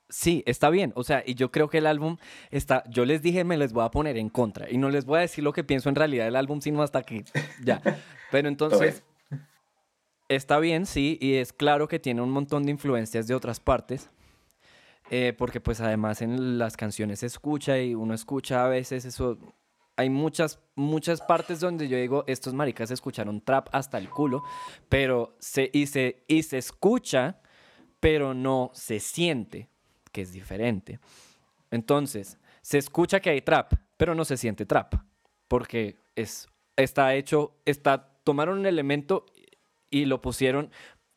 Sí, 0.08 0.42
está 0.46 0.68
bien. 0.68 0.92
O 0.94 1.04
sea, 1.04 1.22
y 1.24 1.34
yo 1.34 1.50
creo 1.50 1.70
que 1.70 1.78
el 1.78 1.86
álbum 1.86 2.18
está. 2.50 2.84
Yo 2.90 3.06
les 3.06 3.22
dije, 3.22 3.44
me 3.44 3.56
les 3.56 3.72
voy 3.72 3.84
a 3.84 3.90
poner 3.90 4.18
en 4.18 4.28
contra. 4.28 4.70
Y 4.70 4.76
no 4.76 4.90
les 4.90 5.06
voy 5.06 5.18
a 5.18 5.20
decir 5.22 5.42
lo 5.42 5.54
que 5.54 5.64
pienso 5.64 5.88
en 5.88 5.94
realidad 5.94 6.26
del 6.26 6.36
álbum, 6.36 6.60
sino 6.60 6.82
hasta 6.82 7.02
que. 7.02 7.24
Ya. 7.64 7.80
Pero 8.30 8.48
entonces. 8.48 9.02
Está 10.28 10.58
bien, 10.58 10.84
sí. 10.84 11.16
Y 11.20 11.36
es 11.36 11.54
claro 11.54 11.88
que 11.88 11.98
tiene 11.98 12.20
un 12.20 12.30
montón 12.30 12.64
de 12.64 12.70
influencias 12.72 13.26
de 13.26 13.34
otras 13.34 13.58
partes. 13.58 14.10
eh, 15.10 15.34
porque, 15.36 15.60
pues, 15.60 15.80
además 15.80 16.20
en 16.20 16.58
las 16.58 16.76
canciones 16.76 17.20
se 17.20 17.26
escucha 17.26 17.78
y 17.80 17.94
uno 17.94 18.12
escucha 18.12 18.66
a 18.66 18.68
veces 18.68 19.06
eso. 19.06 19.38
Hay 19.96 20.10
muchas, 20.10 20.58
muchas 20.74 21.20
partes 21.20 21.60
donde 21.60 21.88
yo 21.88 21.96
digo, 21.96 22.24
estos 22.26 22.54
maricas 22.54 22.90
escucharon 22.90 23.40
trap 23.40 23.68
hasta 23.72 23.98
el 23.98 24.08
culo, 24.08 24.42
pero 24.88 25.36
se, 25.38 25.70
y, 25.72 25.86
se, 25.86 26.24
y 26.28 26.42
se 26.42 26.58
escucha, 26.58 27.40
pero 28.00 28.34
no 28.34 28.70
se 28.72 29.00
siente, 29.00 29.68
que 30.10 30.22
es 30.22 30.32
diferente. 30.32 30.98
Entonces, 31.70 32.38
se 32.62 32.78
escucha 32.78 33.20
que 33.20 33.30
hay 33.30 33.42
trap, 33.42 33.74
pero 33.96 34.14
no 34.14 34.24
se 34.24 34.36
siente 34.36 34.66
trap, 34.66 34.94
porque 35.48 35.98
es, 36.16 36.48
está 36.76 37.14
hecho, 37.14 37.54
está, 37.64 38.18
tomaron 38.24 38.58
un 38.60 38.66
elemento 38.66 39.26
y 39.90 40.06
lo 40.06 40.20
pusieron, 40.20 40.70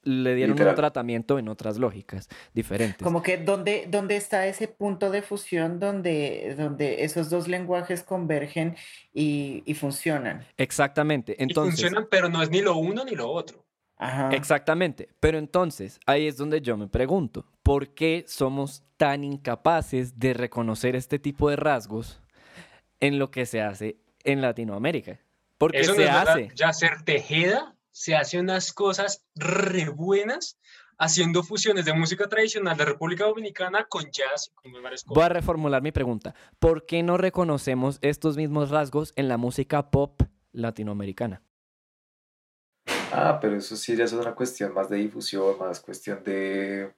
le 0.06 0.36
dieron 0.36 0.60
un 0.60 0.76
tratamiento 0.76 1.38
en 1.40 1.50
otras 1.50 1.78
lógicas 1.78 2.30
diferentes. 2.54 3.04
Como 3.04 3.22
que 3.22 3.38
¿dónde, 3.38 3.88
dónde 3.90 4.16
está 4.16 4.48
ese 4.48 4.68
punto 4.68 5.10
de 5.10 5.22
fusión 5.22 5.80
donde, 5.80 6.56
donde 6.58 7.04
esos 7.04 7.30
dos 7.30 7.48
lenguajes 7.48 8.04
convergen 8.04 8.78
y, 9.14 9.64
y 9.66 9.74
funcionan? 9.74 10.46
Exactamente. 10.58 11.36
Y 11.38 11.44
Entonces, 11.44 11.82
funcionan, 11.82 12.08
pero 12.10 12.30
no 12.30 12.42
es 12.42 12.50
ni 12.50 12.62
lo 12.62 12.78
uno 12.78 13.04
ni 13.04 13.16
lo 13.16 13.30
otro. 13.30 13.66
Ajá. 13.98 14.30
Exactamente. 14.32 15.10
Pero 15.20 15.38
entonces, 15.38 16.00
ahí 16.06 16.28
es 16.28 16.38
donde 16.38 16.62
yo 16.62 16.78
me 16.78 16.88
pregunto, 16.88 17.46
¿por 17.64 17.90
qué 17.90 18.26
somos 18.28 18.84
tan 18.98 19.24
incapaces 19.24 20.20
de 20.20 20.34
reconocer 20.34 20.96
este 20.96 21.18
tipo 21.18 21.50
de 21.50 21.56
rasgos 21.56 22.22
en 23.00 23.18
lo 23.18 23.32
que 23.32 23.46
se 23.46 23.62
hace 23.62 23.98
en 24.24 24.42
Latinoamérica? 24.42 25.20
Porque 25.58 25.80
Eso 25.80 25.94
no 25.94 25.98
se 25.98 26.10
hace. 26.10 26.52
Yacer 26.56 27.02
Tejeda 27.04 27.75
se 27.96 28.14
hace 28.14 28.38
unas 28.42 28.74
cosas 28.74 29.24
re 29.36 29.88
buenas 29.88 30.60
haciendo 30.98 31.44
fusiones 31.44 31.86
de 31.86 31.94
música 31.94 32.28
tradicional 32.28 32.76
de 32.76 32.84
República 32.84 33.24
Dominicana 33.24 33.86
con 33.88 34.04
jazz 34.12 34.52
y 34.66 34.72
con 34.74 34.84
varias 34.84 35.06
Voy 35.06 35.24
a 35.24 35.30
reformular 35.30 35.82
mi 35.82 35.94
pregunta. 35.94 36.36
¿Por 36.60 36.86
qué 36.86 37.04
no 37.04 37.16
reconocemos 37.16 37.98
estos 38.02 38.36
mismos 38.36 38.70
rasgos 38.70 39.14
en 39.16 39.30
la 39.30 39.38
música 39.38 39.92
pop 39.92 40.22
latinoamericana? 40.52 41.42
Ah, 43.14 43.40
pero 43.42 43.56
eso 43.56 43.78
sí 43.78 43.96
ya 43.96 44.04
es 44.04 44.12
una 44.12 44.36
cuestión 44.36 44.74
más 44.74 44.90
de 44.90 44.98
difusión, 44.98 45.58
más 45.58 45.80
cuestión 45.80 46.22
de, 46.26 46.94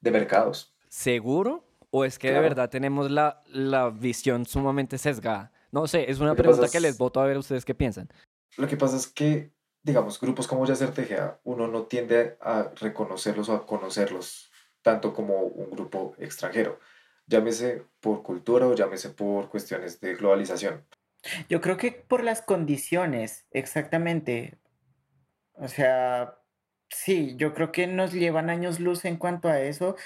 de 0.00 0.10
mercados. 0.10 0.74
¿Seguro? 0.88 1.64
¿O 1.90 2.06
es 2.06 2.18
que 2.18 2.28
de 2.28 2.34
Claro. 2.34 2.48
verdad 2.48 2.70
tenemos 2.70 3.10
la, 3.10 3.42
la 3.46 3.90
visión 3.90 4.46
sumamente 4.46 4.96
sesgada? 4.96 5.52
No 5.70 5.86
sé, 5.86 6.10
es 6.10 6.18
una 6.18 6.34
que 6.34 6.42
pregunta 6.42 6.68
que 6.70 6.78
es- 6.78 6.82
les 6.82 6.96
voto 6.98 7.20
a 7.20 7.26
ver 7.26 7.36
ustedes 7.36 7.66
qué 7.66 7.74
piensan. 7.74 8.08
Lo 8.56 8.66
que 8.66 8.76
pasa 8.78 8.96
es 8.96 9.06
que, 9.06 9.52
digamos, 9.82 10.20
grupos 10.20 10.46
como 10.46 10.66
Yacer 10.66 10.92
Tejeda, 10.92 11.40
uno 11.44 11.66
no 11.66 11.84
tiende 11.84 12.36
a 12.40 12.70
reconocerlos 12.76 13.48
o 13.48 13.54
a 13.54 13.66
conocerlos 13.66 14.50
tanto 14.82 15.12
como 15.12 15.42
un 15.42 15.70
grupo 15.70 16.14
extranjero. 16.18 16.78
Llámese 17.26 17.84
por 18.00 18.22
cultura 18.22 18.66
o 18.66 18.74
llámese 18.74 19.10
por 19.10 19.48
cuestiones 19.48 20.00
de 20.00 20.14
globalización. 20.14 20.84
Yo 21.48 21.60
creo 21.60 21.76
que 21.76 21.92
por 21.92 22.24
las 22.24 22.42
condiciones, 22.42 23.46
exactamente. 23.50 24.58
O 25.52 25.68
sea, 25.68 26.38
sí, 26.88 27.36
yo 27.36 27.54
creo 27.54 27.72
que 27.72 27.86
nos 27.86 28.12
llevan 28.12 28.50
años 28.50 28.80
luz 28.80 29.04
en 29.04 29.16
cuanto 29.16 29.48
a 29.48 29.60
eso, 29.60 29.96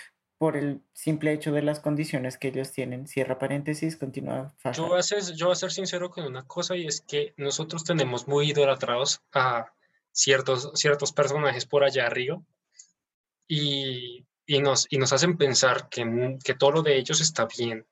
por 0.44 0.58
el 0.58 0.82
simple 0.92 1.32
hecho 1.32 1.52
de 1.52 1.62
las 1.62 1.80
condiciones 1.80 2.36
que 2.36 2.48
ellos 2.48 2.70
tienen. 2.70 3.08
Cierra 3.08 3.38
paréntesis, 3.38 3.96
continúa. 3.96 4.54
Yo 4.74 4.88
voy, 4.88 4.98
a 4.98 5.02
ser, 5.02 5.22
yo 5.34 5.46
voy 5.46 5.54
a 5.54 5.56
ser 5.56 5.72
sincero 5.72 6.10
con 6.10 6.26
una 6.26 6.46
cosa 6.46 6.76
y 6.76 6.86
es 6.86 7.00
que 7.00 7.32
nosotros 7.38 7.82
tenemos 7.82 8.28
muy 8.28 8.50
idolatrados 8.50 9.22
a 9.32 9.72
ciertos, 10.12 10.70
ciertos 10.74 11.14
personajes 11.14 11.64
por 11.64 11.82
allá 11.82 12.06
arriba 12.06 12.42
y, 13.48 14.26
y, 14.44 14.58
nos, 14.58 14.86
y 14.90 14.98
nos 14.98 15.14
hacen 15.14 15.38
pensar 15.38 15.88
que, 15.88 16.36
que 16.44 16.52
todo 16.52 16.72
lo 16.72 16.82
de 16.82 16.98
ellos 16.98 17.22
está 17.22 17.46
bien. 17.46 17.86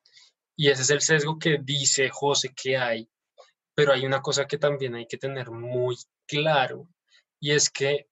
Y 0.54 0.68
ese 0.68 0.82
es 0.82 0.90
el 0.90 1.00
sesgo 1.00 1.38
que 1.38 1.56
dice 1.58 2.10
José 2.10 2.52
que 2.54 2.76
hay. 2.76 3.08
Pero 3.74 3.94
hay 3.94 4.04
una 4.04 4.20
cosa 4.20 4.46
que 4.46 4.58
también 4.58 4.94
hay 4.94 5.06
que 5.06 5.16
tener 5.16 5.50
muy 5.50 5.96
claro 6.26 6.86
y 7.40 7.52
es 7.52 7.70
que 7.70 8.10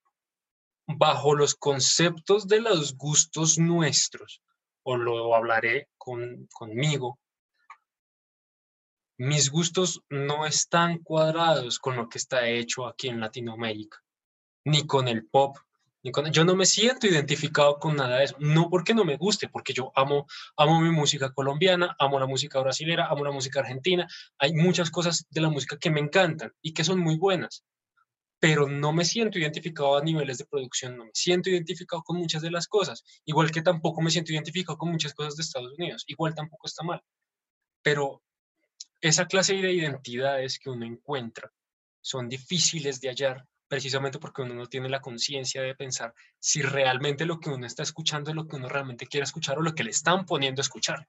bajo 0.97 1.35
los 1.35 1.55
conceptos 1.55 2.47
de 2.47 2.61
los 2.61 2.95
gustos 2.97 3.57
nuestros, 3.57 4.41
o 4.83 4.97
lo 4.97 5.35
hablaré 5.35 5.89
con, 5.97 6.47
conmigo, 6.53 7.19
mis 9.17 9.51
gustos 9.51 10.01
no 10.09 10.47
están 10.47 10.97
cuadrados 10.97 11.77
con 11.77 11.95
lo 11.95 12.09
que 12.09 12.17
está 12.17 12.47
hecho 12.47 12.87
aquí 12.87 13.07
en 13.07 13.19
Latinoamérica, 13.19 14.03
ni 14.65 14.87
con 14.87 15.07
el 15.07 15.27
pop, 15.27 15.57
ni 16.01 16.11
con... 16.11 16.31
Yo 16.31 16.43
no 16.43 16.55
me 16.55 16.65
siento 16.65 17.05
identificado 17.05 17.77
con 17.77 17.95
nada 17.95 18.17
de 18.17 18.23
eso, 18.23 18.35
no 18.39 18.67
porque 18.67 18.95
no 18.95 19.05
me 19.05 19.17
guste, 19.17 19.47
porque 19.47 19.73
yo 19.73 19.91
amo, 19.95 20.25
amo 20.57 20.81
mi 20.81 20.89
música 20.89 21.31
colombiana, 21.33 21.95
amo 21.99 22.19
la 22.19 22.25
música 22.25 22.59
brasilera, 22.61 23.09
amo 23.09 23.23
la 23.23 23.31
música 23.31 23.59
argentina, 23.59 24.07
hay 24.39 24.53
muchas 24.53 24.89
cosas 24.89 25.27
de 25.29 25.41
la 25.41 25.49
música 25.49 25.77
que 25.77 25.91
me 25.91 25.99
encantan 25.99 26.51
y 26.59 26.73
que 26.73 26.83
son 26.83 26.99
muy 26.99 27.17
buenas, 27.17 27.63
pero 28.41 28.67
no 28.67 28.91
me 28.91 29.05
siento 29.05 29.37
identificado 29.37 29.95
a 29.95 30.03
niveles 30.03 30.39
de 30.39 30.45
producción, 30.45 30.97
no 30.97 31.05
me 31.05 31.11
siento 31.13 31.51
identificado 31.51 32.01
con 32.01 32.17
muchas 32.17 32.41
de 32.41 32.49
las 32.49 32.67
cosas, 32.67 33.03
igual 33.23 33.51
que 33.51 33.61
tampoco 33.61 34.01
me 34.01 34.09
siento 34.09 34.33
identificado 34.33 34.79
con 34.79 34.89
muchas 34.89 35.13
cosas 35.13 35.35
de 35.35 35.43
Estados 35.43 35.71
Unidos, 35.77 36.03
igual 36.07 36.33
tampoco 36.33 36.65
está 36.65 36.83
mal. 36.83 37.03
Pero 37.83 38.23
esa 38.99 39.27
clase 39.27 39.53
de 39.53 39.71
identidades 39.71 40.57
que 40.57 40.71
uno 40.71 40.87
encuentra 40.87 41.51
son 42.01 42.27
difíciles 42.27 42.99
de 42.99 43.09
hallar 43.09 43.45
precisamente 43.67 44.17
porque 44.17 44.41
uno 44.41 44.55
no 44.55 44.65
tiene 44.65 44.89
la 44.89 45.01
conciencia 45.01 45.61
de 45.61 45.75
pensar 45.75 46.11
si 46.39 46.63
realmente 46.63 47.25
lo 47.25 47.39
que 47.39 47.51
uno 47.51 47.67
está 47.67 47.83
escuchando 47.83 48.31
es 48.31 48.35
lo 48.35 48.47
que 48.47 48.55
uno 48.55 48.67
realmente 48.67 49.05
quiere 49.05 49.25
escuchar 49.25 49.59
o 49.59 49.61
lo 49.61 49.75
que 49.75 49.83
le 49.83 49.91
están 49.91 50.25
poniendo 50.25 50.61
a 50.61 50.63
escuchar. 50.63 51.07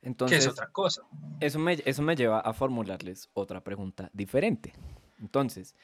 Entonces, 0.00 0.38
que 0.38 0.44
es 0.46 0.50
otra 0.50 0.70
cosa. 0.70 1.02
Eso 1.38 1.58
me, 1.58 1.82
eso 1.84 2.00
me 2.00 2.16
lleva 2.16 2.40
a 2.40 2.54
formularles 2.54 3.28
otra 3.34 3.62
pregunta 3.62 4.08
diferente. 4.14 4.72
Entonces, 5.18 5.74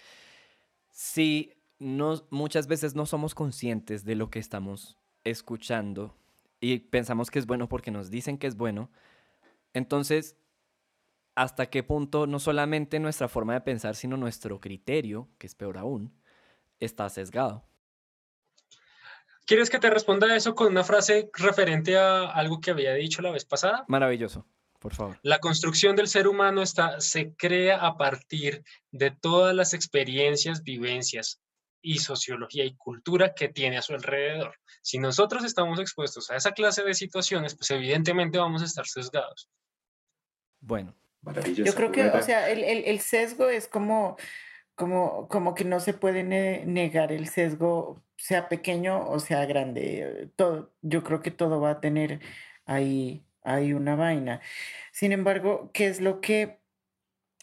si 0.92 1.54
no, 1.78 2.26
muchas 2.30 2.68
veces 2.68 2.94
no 2.94 3.06
somos 3.06 3.34
conscientes 3.34 4.04
de 4.04 4.14
lo 4.14 4.30
que 4.30 4.38
estamos 4.38 4.98
escuchando 5.24 6.16
y 6.60 6.78
pensamos 6.78 7.30
que 7.30 7.38
es 7.38 7.46
bueno 7.46 7.68
porque 7.68 7.90
nos 7.90 8.10
dicen 8.10 8.38
que 8.38 8.46
es 8.46 8.56
bueno, 8.56 8.90
entonces, 9.72 10.36
¿hasta 11.34 11.66
qué 11.66 11.82
punto 11.82 12.26
no 12.26 12.38
solamente 12.38 13.00
nuestra 13.00 13.28
forma 13.28 13.54
de 13.54 13.62
pensar, 13.62 13.96
sino 13.96 14.16
nuestro 14.16 14.60
criterio, 14.60 15.28
que 15.38 15.46
es 15.46 15.54
peor 15.54 15.78
aún, 15.78 16.14
está 16.78 17.08
sesgado? 17.08 17.64
¿Quieres 19.46 19.70
que 19.70 19.80
te 19.80 19.90
responda 19.90 20.36
eso 20.36 20.54
con 20.54 20.68
una 20.68 20.84
frase 20.84 21.30
referente 21.32 21.96
a 21.96 22.26
algo 22.26 22.60
que 22.60 22.70
había 22.70 22.94
dicho 22.94 23.22
la 23.22 23.32
vez 23.32 23.44
pasada? 23.44 23.84
Maravilloso 23.88 24.46
por 24.82 24.94
favor. 24.94 25.18
La 25.22 25.38
construcción 25.38 25.94
del 25.94 26.08
ser 26.08 26.26
humano 26.26 26.60
está, 26.60 27.00
se 27.00 27.34
crea 27.36 27.86
a 27.86 27.96
partir 27.96 28.64
de 28.90 29.12
todas 29.12 29.54
las 29.54 29.74
experiencias, 29.74 30.64
vivencias 30.64 31.40
y 31.80 31.98
sociología 31.98 32.64
y 32.64 32.74
cultura 32.74 33.32
que 33.32 33.48
tiene 33.48 33.78
a 33.78 33.82
su 33.82 33.94
alrededor. 33.94 34.56
Si 34.82 34.98
nosotros 34.98 35.44
estamos 35.44 35.78
expuestos 35.78 36.30
a 36.30 36.36
esa 36.36 36.50
clase 36.50 36.82
de 36.82 36.94
situaciones, 36.94 37.54
pues 37.54 37.70
evidentemente 37.70 38.38
vamos 38.38 38.62
a 38.62 38.64
estar 38.64 38.86
sesgados. 38.86 39.48
Bueno. 40.60 40.96
Yo 41.54 41.72
creo 41.74 41.92
que, 41.92 42.06
o 42.06 42.22
sea, 42.22 42.50
el, 42.50 42.64
el, 42.64 42.82
el 42.84 42.98
sesgo 42.98 43.48
es 43.48 43.68
como, 43.68 44.16
como, 44.74 45.28
como 45.28 45.54
que 45.54 45.64
no 45.64 45.78
se 45.78 45.94
puede 45.94 46.24
negar 46.24 47.12
el 47.12 47.28
sesgo, 47.28 48.02
sea 48.16 48.48
pequeño 48.48 49.08
o 49.08 49.20
sea 49.20 49.46
grande. 49.46 50.30
Todo, 50.34 50.74
yo 50.82 51.04
creo 51.04 51.22
que 51.22 51.30
todo 51.30 51.60
va 51.60 51.70
a 51.70 51.80
tener 51.80 52.20
ahí 52.66 53.24
hay 53.42 53.72
una 53.72 53.96
vaina. 53.96 54.40
Sin 54.92 55.12
embargo, 55.12 55.70
¿qué 55.72 55.86
es 55.88 56.00
lo 56.00 56.20
que, 56.20 56.60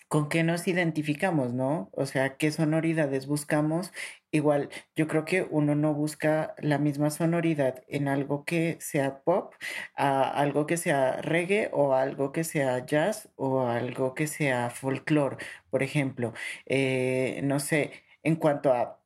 con 0.08 0.30
qué 0.30 0.44
nos 0.44 0.68
identificamos, 0.68 1.54
no? 1.54 1.90
O 1.94 2.06
sea, 2.08 2.38
¿qué 2.38 2.52
sonoridades 2.52 3.28
buscamos? 3.28 3.92
Igual, 4.32 4.70
yo 4.96 5.08
creo 5.08 5.26
que 5.26 5.44
uno 5.44 5.76
no 5.76 5.94
busca 5.94 6.56
la 6.60 6.80
misma 6.80 7.12
sonoridad 7.12 7.84
en 7.88 8.08
algo 8.08 8.46
que 8.46 8.78
sea 8.82 9.22
pop, 9.24 9.54
a 9.96 10.30
algo 10.32 10.66
que 10.68 10.78
sea 10.78 11.22
reggae 11.22 11.70
o 11.74 11.94
algo 11.94 12.32
que 12.32 12.44
sea 12.44 12.86
jazz 12.86 13.30
o 13.36 13.62
algo 13.68 14.16
que 14.16 14.28
sea 14.28 14.70
folclore, 14.72 15.38
por 15.70 15.84
ejemplo. 15.84 16.34
Eh, 16.66 17.42
no 17.44 17.60
sé, 17.60 17.92
en 18.24 18.36
cuanto 18.36 18.74
a 18.74 19.02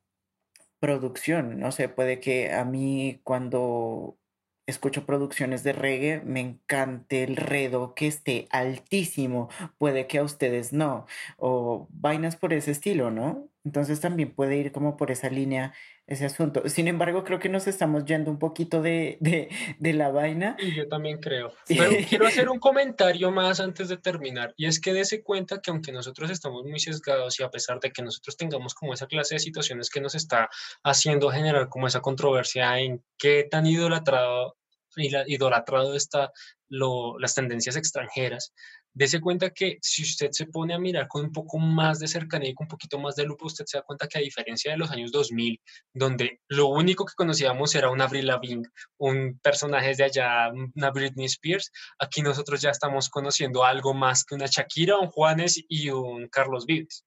producción, 0.80 1.58
no 1.58 1.72
sé, 1.72 1.88
puede 1.88 2.20
que 2.20 2.52
a 2.52 2.64
mí 2.64 3.20
cuando 3.24 4.18
escucho 4.66 5.06
producciones 5.06 5.62
de 5.62 5.72
reggae, 5.72 6.22
me 6.24 6.40
encanta 6.40 7.16
el 7.16 7.36
redo 7.36 7.94
que 7.94 8.06
esté 8.06 8.48
altísimo, 8.50 9.48
puede 9.78 10.06
que 10.06 10.18
a 10.18 10.22
ustedes 10.24 10.72
no, 10.72 11.06
o 11.36 11.86
vainas 11.90 12.36
por 12.36 12.52
ese 12.52 12.70
estilo, 12.70 13.10
¿no? 13.10 13.48
Entonces 13.64 14.00
también 14.00 14.30
puede 14.34 14.56
ir 14.58 14.72
como 14.72 14.96
por 14.96 15.10
esa 15.10 15.30
línea 15.30 15.72
ese 16.06 16.26
asunto. 16.26 16.68
Sin 16.68 16.86
embargo, 16.88 17.24
creo 17.24 17.38
que 17.38 17.48
nos 17.48 17.66
estamos 17.66 18.04
yendo 18.04 18.30
un 18.30 18.38
poquito 18.38 18.82
de, 18.82 19.16
de, 19.20 19.92
la 19.94 20.10
vaina. 20.10 20.56
Y 20.58 20.74
yo 20.74 20.86
también 20.86 21.18
creo. 21.18 21.52
Pero 21.68 21.90
quiero 22.08 22.26
hacer 22.26 22.48
un 22.48 22.58
comentario 22.58 23.30
más 23.30 23.60
antes 23.60 23.88
de 23.88 23.96
terminar, 23.96 24.52
y 24.56 24.66
es 24.66 24.80
que 24.80 24.92
dése 24.92 25.22
cuenta 25.22 25.60
que 25.60 25.70
aunque 25.70 25.92
nosotros 25.92 26.30
estamos 26.30 26.64
muy 26.64 26.78
sesgados 26.78 27.40
y 27.40 27.42
a 27.42 27.50
pesar 27.50 27.80
de 27.80 27.90
que 27.90 28.02
nosotros 28.02 28.36
tengamos 28.36 28.74
como 28.74 28.92
esa 28.92 29.06
clase 29.06 29.36
de 29.36 29.38
situaciones 29.40 29.88
que 29.88 30.00
nos 30.00 30.14
está 30.14 30.48
haciendo 30.82 31.30
generar 31.30 31.68
como 31.68 31.86
esa 31.86 32.00
controversia 32.00 32.78
en 32.78 33.02
qué 33.18 33.46
tan 33.50 33.66
idolatrado 33.66 34.56
idolatrado 34.96 35.94
está 35.94 36.32
lo, 36.68 37.18
las 37.18 37.34
tendencias 37.34 37.76
extranjeras, 37.76 38.52
Dese 38.96 39.20
cuenta 39.20 39.50
que 39.50 39.78
si 39.82 40.02
usted 40.02 40.30
se 40.30 40.46
pone 40.46 40.72
a 40.72 40.78
mirar 40.78 41.08
con 41.08 41.24
un 41.24 41.32
poco 41.32 41.58
más 41.58 41.98
de 41.98 42.06
cercanía 42.06 42.50
y 42.50 42.54
con 42.54 42.66
un 42.66 42.68
poquito 42.68 42.96
más 42.96 43.16
de 43.16 43.24
lupa, 43.24 43.46
usted 43.46 43.64
se 43.66 43.78
da 43.78 43.82
cuenta 43.82 44.06
que 44.06 44.18
a 44.18 44.22
diferencia 44.22 44.70
de 44.70 44.78
los 44.78 44.88
años 44.92 45.10
2000, 45.10 45.60
donde 45.92 46.40
lo 46.46 46.68
único 46.68 47.04
que 47.04 47.14
conocíamos 47.16 47.74
era 47.74 47.90
una 47.90 48.04
Avril 48.04 48.28
Lavigne, 48.28 48.68
un 48.98 49.40
personaje 49.42 49.96
de 49.96 50.04
allá, 50.04 50.52
una 50.76 50.92
Britney 50.92 51.26
Spears, 51.26 51.72
aquí 51.98 52.22
nosotros 52.22 52.60
ya 52.60 52.70
estamos 52.70 53.10
conociendo 53.10 53.64
algo 53.64 53.94
más 53.94 54.24
que 54.24 54.36
una 54.36 54.46
Shakira, 54.46 54.96
un 54.96 55.08
Juanes 55.08 55.60
y 55.68 55.90
un 55.90 56.28
Carlos 56.28 56.64
Vives. 56.64 57.04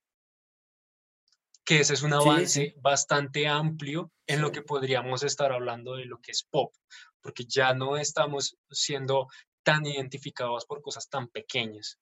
Que 1.64 1.80
ese 1.80 1.94
es 1.94 2.02
un 2.02 2.14
avance 2.14 2.76
bastante 2.82 3.48
amplio 3.48 4.12
en 4.26 4.42
lo 4.42 4.52
que 4.52 4.62
podríamos 4.62 5.24
estar 5.24 5.54
hablando 5.54 5.96
de 5.96 6.06
lo 6.06 6.20
que 6.20 6.32
es 6.32 6.44
pop, 6.44 6.74
porque 7.22 7.46
ya 7.46 7.74
no 7.74 7.96
estamos 7.98 8.58
siendo 8.70 9.28
tan 9.68 9.86
identificados 9.86 10.66
por 10.66 10.82
cosas 10.82 11.10
tan 11.10 11.28
pequeñas. 11.28 12.00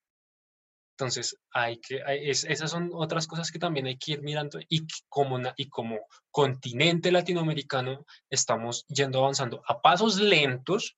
Entonces, 0.94 1.36
hay 1.52 1.80
que, 1.80 2.00
esas 2.30 2.70
son 2.70 2.92
otras 2.94 3.26
cosas 3.26 3.52
que 3.52 3.58
también 3.58 3.88
hay 3.88 3.98
que 3.98 4.12
ir 4.12 4.22
mirando 4.22 4.60
y 4.70 4.86
como, 5.10 5.40
y 5.58 5.68
como 5.68 5.98
continente 6.30 7.12
latinoamericano 7.12 8.06
estamos 8.30 8.86
yendo 8.86 9.18
avanzando 9.18 9.64
a 9.68 9.82
pasos 9.82 10.18
lentos, 10.20 10.96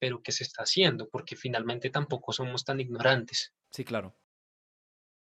pero 0.00 0.20
que 0.20 0.32
se 0.32 0.42
está 0.42 0.64
haciendo, 0.64 1.08
porque 1.08 1.36
finalmente 1.36 1.90
tampoco 1.90 2.32
somos 2.32 2.64
tan 2.64 2.80
ignorantes. 2.80 3.54
Sí, 3.70 3.84
claro. 3.84 4.16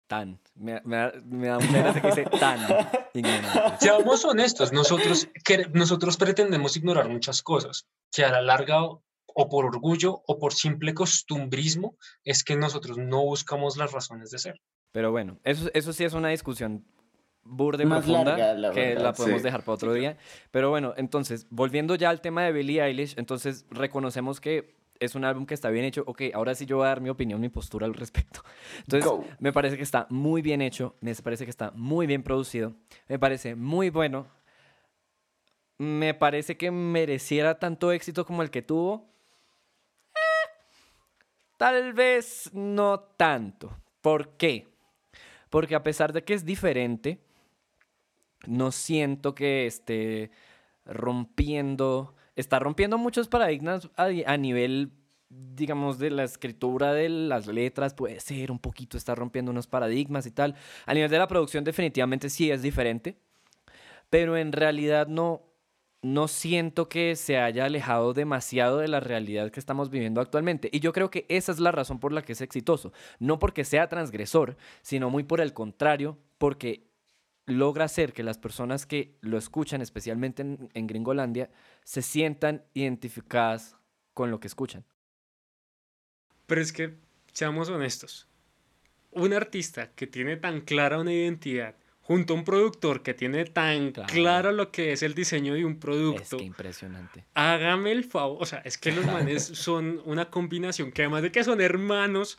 Tan. 0.08 0.42
Me, 0.56 0.82
da, 0.82 1.14
mucha 1.24 2.02
que 2.02 2.08
dice 2.08 2.26
tan 2.38 2.60
ignorante. 3.14 3.78
Seamos 3.80 4.26
honestos, 4.26 4.74
nosotros, 4.74 5.30
que, 5.46 5.70
nosotros 5.70 6.18
pretendemos 6.18 6.76
ignorar 6.76 7.08
muchas 7.08 7.42
cosas 7.42 7.88
que 8.12 8.26
a 8.26 8.30
la 8.30 8.42
larga 8.42 8.82
o 9.36 9.50
por 9.50 9.66
orgullo 9.66 10.24
o 10.26 10.40
por 10.40 10.54
simple 10.54 10.94
costumbrismo, 10.94 11.98
es 12.24 12.44
que 12.44 12.56
nosotros 12.56 12.98
no 12.98 13.22
buscamos 13.24 13.78
las 13.78 13.92
razones 13.92 14.32
de 14.32 14.40
ser. 14.40 14.62
Pero 14.92 15.12
bueno, 15.12 15.38
eso, 15.44 15.70
eso 15.74 15.92
sí 15.92 16.06
es 16.06 16.14
una 16.14 16.30
discusión 16.30 16.86
burde 17.44 17.86
profunda 17.86 18.36
que 18.74 18.96
la 18.96 19.14
podemos 19.14 19.44
dejar 19.44 19.62
para 19.64 19.74
otro 19.74 19.94
día. 19.94 20.18
Pero 20.52 20.70
bueno, 20.70 20.94
entonces, 20.98 21.48
volviendo 21.50 21.96
ya 21.96 22.10
al 22.10 22.22
tema 22.22 22.44
de 22.44 22.54
Billie 22.54 22.82
Eilish, 22.82 23.14
entonces 23.18 23.66
reconocemos 23.70 24.40
que 24.40 24.74
es 25.00 25.16
un 25.16 25.26
álbum 25.26 25.46
que 25.46 25.54
está 25.54 25.70
bien 25.70 25.84
hecho. 25.84 26.04
Ok, 26.08 26.24
ahora 26.34 26.56
sí 26.56 26.66
yo 26.66 26.78
voy 26.78 26.86
a 26.86 26.90
dar 26.90 27.02
mi 27.02 27.10
opinión, 27.10 27.42
mi 27.42 27.50
postura 27.50 27.86
al 27.86 27.94
respecto. 27.94 28.42
Entonces, 28.88 29.12
me 29.40 29.52
parece 29.52 29.76
que 29.76 29.84
está 29.84 30.08
muy 30.10 30.42
bien 30.42 30.62
hecho, 30.62 30.96
me 31.02 31.14
parece 31.16 31.44
que 31.44 31.52
está 31.52 31.72
muy 31.72 32.08
bien 32.08 32.24
producido, 32.24 32.74
me 33.10 33.20
parece 33.20 33.56
muy 33.56 33.90
bueno. 33.90 34.28
Me 35.78 36.14
parece 36.14 36.56
que 36.56 36.72
mereciera 36.72 37.60
tanto 37.60 37.92
éxito 37.92 38.26
como 38.26 38.42
el 38.42 38.50
que 38.50 38.62
tuvo. 38.62 39.15
Tal 41.58 41.94
vez 41.94 42.50
no 42.54 43.00
tanto. 43.00 43.78
¿Por 44.02 44.38
qué? 44.38 44.68
Porque 45.50 45.76
a 45.76 45.84
pesar 45.84 46.14
de 46.14 46.24
que 46.24 46.34
es 46.34 46.46
diferente, 46.46 47.20
no 48.46 48.72
siento 48.72 49.34
que 49.34 49.66
esté 49.66 50.32
rompiendo 50.86 52.16
está 52.36 52.60
rompiendo 52.60 52.98
muchos 52.98 53.28
paradigmas 53.28 53.90
a, 53.96 54.38
nivel 54.38 54.92
digamos, 55.30 56.00
de 56.00 56.12
la 56.12 56.24
escritura 56.24 56.94
de 56.94 57.10
las 57.10 57.48
letras, 57.48 57.94
puede 57.94 58.20
ser 58.20 58.52
un 58.52 58.60
poquito, 58.60 58.98
está 58.98 59.16
rompiendo 59.16 59.52
unos 59.52 59.68
paradigmas 59.68 60.26
y 60.26 60.32
tal. 60.32 60.56
A 60.86 60.94
nivel 60.94 61.10
de 61.10 61.18
la 61.18 61.28
producción 61.28 61.64
definitivamente 61.64 62.30
sí 62.30 62.52
es 62.52 62.62
diferente, 62.62 63.18
pero 64.10 64.38
en 64.38 64.52
realidad 64.52 65.08
no, 65.08 65.42
no 66.06 66.28
siento 66.28 66.88
que 66.88 67.16
se 67.16 67.40
haya 67.40 67.66
alejado 67.66 68.14
demasiado 68.14 68.78
de 68.78 68.88
la 68.88 69.00
realidad 69.00 69.50
que 69.50 69.60
estamos 69.60 69.90
viviendo 69.90 70.22
actualmente. 70.22 70.70
Y 70.72 70.80
yo 70.80 70.94
creo 70.94 71.10
que 71.10 71.26
esa 71.30 71.52
es 71.52 71.60
la 71.60 71.72
razón 71.72 72.00
por 72.00 72.12
la 72.12 72.22
que 72.22 72.34
es 72.34 72.42
exitoso. 72.42 72.94
No 73.18 73.40
porque 73.40 73.66
sea 73.66 73.90
transgresor, 73.90 74.56
sino 74.84 75.10
muy 75.10 75.24
por 75.24 75.42
el 75.42 75.52
contrario, 75.52 76.20
porque 76.38 76.86
logra 77.48 77.86
hacer 77.86 78.14
que 78.14 78.22
las 78.22 78.38
personas 78.38 78.86
que 78.86 79.18
lo 79.22 79.40
escuchan, 79.40 79.82
especialmente 79.82 80.44
en, 80.44 80.88
Gringolandia, 80.88 81.50
se 81.84 82.04
sientan 82.04 82.64
identificadas 82.76 83.76
con 84.14 84.30
lo 84.30 84.40
que 84.40 84.48
escuchan. 84.48 84.86
Pero 86.46 86.62
es 86.62 86.72
que, 86.72 87.00
seamos 87.34 87.70
honestos, 87.70 88.28
un 89.10 89.34
artista 89.34 89.92
que 89.96 90.06
tiene 90.06 90.38
tan 90.38 90.62
clara 90.62 91.00
una 91.00 91.14
identidad 91.14 91.76
junto 92.08 92.34
a 92.34 92.38
un 92.38 92.44
productor 92.44 93.02
que 93.02 93.16
tiene 93.16 93.46
tan 93.46 93.92
claro, 93.92 94.52
lo 94.52 94.72
que 94.72 94.92
es 94.92 95.02
el 95.02 95.16
diseño 95.16 95.56
de 95.56 95.66
un 95.66 95.80
producto. 95.80 96.22
Es 96.22 96.42
que 96.42 96.44
impresionante. 96.44 97.24
Hágame 97.34 97.92
el 97.92 98.04
favor, 98.04 98.38
o 98.40 98.46
sea, 98.46 98.60
es 98.60 98.78
que 98.78 98.92
los 98.92 99.06
manes 99.06 99.44
son 99.44 100.02
una 100.06 100.30
combinación 100.30 100.92
que 100.92 101.02
además 101.02 101.24
de 101.24 101.32
que 101.32 101.44
son 101.44 101.62
hermanos, 101.62 102.38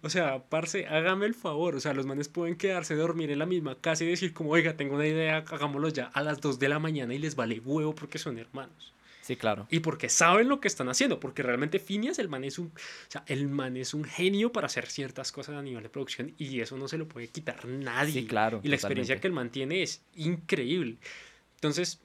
o 0.00 0.08
sea, 0.08 0.42
parce, 0.48 0.86
hágame 0.86 1.26
el 1.26 1.34
favor, 1.34 1.74
o 1.74 1.80
sea, 1.80 1.92
los 1.92 2.06
manes 2.06 2.28
pueden 2.28 2.56
quedarse 2.56 2.94
a 2.94 2.96
dormir 2.96 3.30
en 3.30 3.38
la 3.38 3.44
misma 3.44 3.74
casa 3.74 4.02
y 4.02 4.06
decir 4.06 4.32
como, 4.32 4.50
oiga, 4.50 4.78
tengo 4.78 4.94
una 4.94 5.06
idea, 5.06 5.44
hagámoslo 5.46 5.90
ya 5.90 6.06
a 6.06 6.22
las 6.22 6.40
2 6.40 6.58
de 6.58 6.70
la 6.70 6.78
mañana 6.78 7.12
y 7.12 7.18
les 7.18 7.36
vale 7.36 7.60
huevo 7.60 7.94
porque 7.94 8.18
son 8.18 8.38
hermanos. 8.38 8.94
Sí, 9.32 9.36
claro. 9.36 9.66
Y 9.70 9.80
porque 9.80 10.10
saben 10.10 10.48
lo 10.48 10.60
que 10.60 10.68
están 10.68 10.90
haciendo, 10.90 11.18
porque 11.18 11.42
realmente 11.42 11.78
Phineas, 11.78 12.18
el 12.18 12.28
man 12.28 12.44
es 12.44 12.58
un, 12.58 12.66
o 12.66 13.10
sea, 13.10 13.24
el 13.26 13.48
man 13.48 13.78
es 13.78 13.94
un 13.94 14.04
genio 14.04 14.52
para 14.52 14.66
hacer 14.66 14.86
ciertas 14.86 15.32
cosas 15.32 15.56
a 15.56 15.62
nivel 15.62 15.82
de 15.82 15.88
producción 15.88 16.34
y 16.36 16.60
eso 16.60 16.76
no 16.76 16.86
se 16.86 16.98
lo 16.98 17.08
puede 17.08 17.28
quitar 17.28 17.66
nadie. 17.66 18.12
Sí, 18.12 18.26
claro. 18.26 18.60
Y 18.62 18.68
la 18.68 18.76
experiencia 18.76 19.18
que 19.18 19.26
el 19.26 19.32
man 19.32 19.50
tiene 19.50 19.82
es 19.82 20.02
increíble. 20.16 20.98
Entonces, 21.54 21.98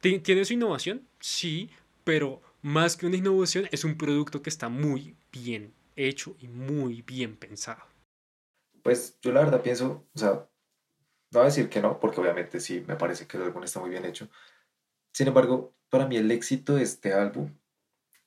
¿tiene 0.00 0.44
su 0.46 0.54
innovación? 0.54 1.06
Sí, 1.18 1.68
pero 2.02 2.40
más 2.62 2.96
que 2.96 3.04
una 3.04 3.16
innovación, 3.16 3.68
es 3.70 3.84
un 3.84 3.98
producto 3.98 4.40
que 4.40 4.48
está 4.48 4.70
muy 4.70 5.16
bien 5.30 5.74
hecho 5.96 6.34
y 6.40 6.48
muy 6.48 7.02
bien 7.02 7.36
pensado. 7.36 7.82
Pues 8.82 9.18
yo 9.20 9.32
la 9.32 9.40
verdad 9.40 9.60
pienso, 9.60 10.06
o 10.14 10.18
sea, 10.18 10.30
no 10.32 10.48
voy 11.32 11.42
a 11.42 11.44
decir 11.44 11.68
que 11.68 11.82
no, 11.82 12.00
porque 12.00 12.20
obviamente 12.22 12.58
sí 12.58 12.82
me 12.88 12.96
parece 12.96 13.26
que 13.26 13.36
el 13.36 13.42
álbum 13.42 13.64
está 13.64 13.80
muy 13.80 13.90
bien 13.90 14.06
hecho. 14.06 14.30
Sin 15.12 15.28
embargo, 15.28 15.74
para 15.90 16.06
mí 16.06 16.16
el 16.16 16.30
éxito 16.30 16.76
de 16.76 16.84
este 16.84 17.12
álbum 17.12 17.52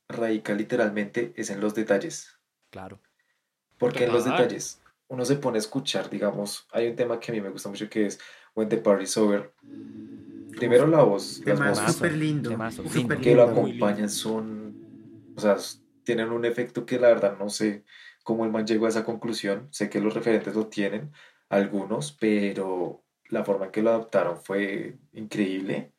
radica 0.07 0.53
literalmente 0.53 1.33
es 1.35 1.49
en 1.49 1.61
los 1.61 1.73
detalles. 1.73 2.37
Claro. 2.69 2.99
Porque 3.77 4.05
en 4.05 4.13
los 4.13 4.25
detalles 4.25 4.81
uno 5.07 5.25
se 5.25 5.35
pone 5.35 5.57
a 5.57 5.59
escuchar, 5.59 6.09
digamos, 6.09 6.67
hay 6.71 6.87
un 6.87 6.95
tema 6.95 7.19
que 7.19 7.31
a 7.31 7.35
mí 7.35 7.41
me 7.41 7.49
gusta 7.49 7.69
mucho 7.69 7.89
que 7.89 8.05
es 8.05 8.19
When 8.55 8.69
the 8.69 8.77
Party's 8.77 9.17
Over. 9.17 9.53
Primero 10.57 10.87
la 10.87 11.03
voz, 11.03 11.41
las 11.45 11.59
voces 11.59 11.93
súper 11.93 12.13
lindo, 12.13 12.57
que 13.21 13.35
lo 13.35 13.43
acompañan 13.43 14.09
son, 14.09 15.33
o 15.35 15.41
sea, 15.41 15.57
tienen 16.03 16.31
un 16.31 16.45
efecto 16.45 16.85
que 16.85 16.99
la 16.99 17.07
verdad 17.07 17.37
no 17.37 17.49
sé 17.49 17.83
cómo 18.23 18.45
el 18.45 18.51
man 18.51 18.65
llegó 18.65 18.85
a 18.85 18.89
esa 18.89 19.03
conclusión. 19.03 19.67
Sé 19.71 19.89
que 19.89 19.99
los 19.99 20.13
referentes 20.13 20.55
lo 20.55 20.67
tienen, 20.67 21.11
algunos, 21.49 22.11
pero 22.11 23.03
la 23.29 23.43
forma 23.43 23.65
en 23.65 23.71
que 23.71 23.81
lo 23.81 23.89
adaptaron 23.89 24.41
fue 24.41 24.97
increíble. 25.13 25.91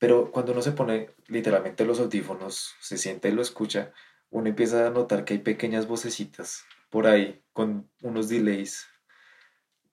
Pero 0.00 0.32
cuando 0.32 0.52
uno 0.52 0.62
se 0.62 0.72
pone 0.72 1.10
literalmente 1.28 1.84
los 1.84 2.00
audífonos, 2.00 2.74
se 2.80 2.96
siente 2.96 3.28
y 3.28 3.32
lo 3.32 3.42
escucha, 3.42 3.92
uno 4.30 4.48
empieza 4.48 4.86
a 4.86 4.90
notar 4.90 5.24
que 5.26 5.34
hay 5.34 5.40
pequeñas 5.40 5.86
vocecitas 5.86 6.64
por 6.88 7.06
ahí 7.06 7.42
con 7.52 7.88
unos 8.00 8.30
delays 8.30 8.88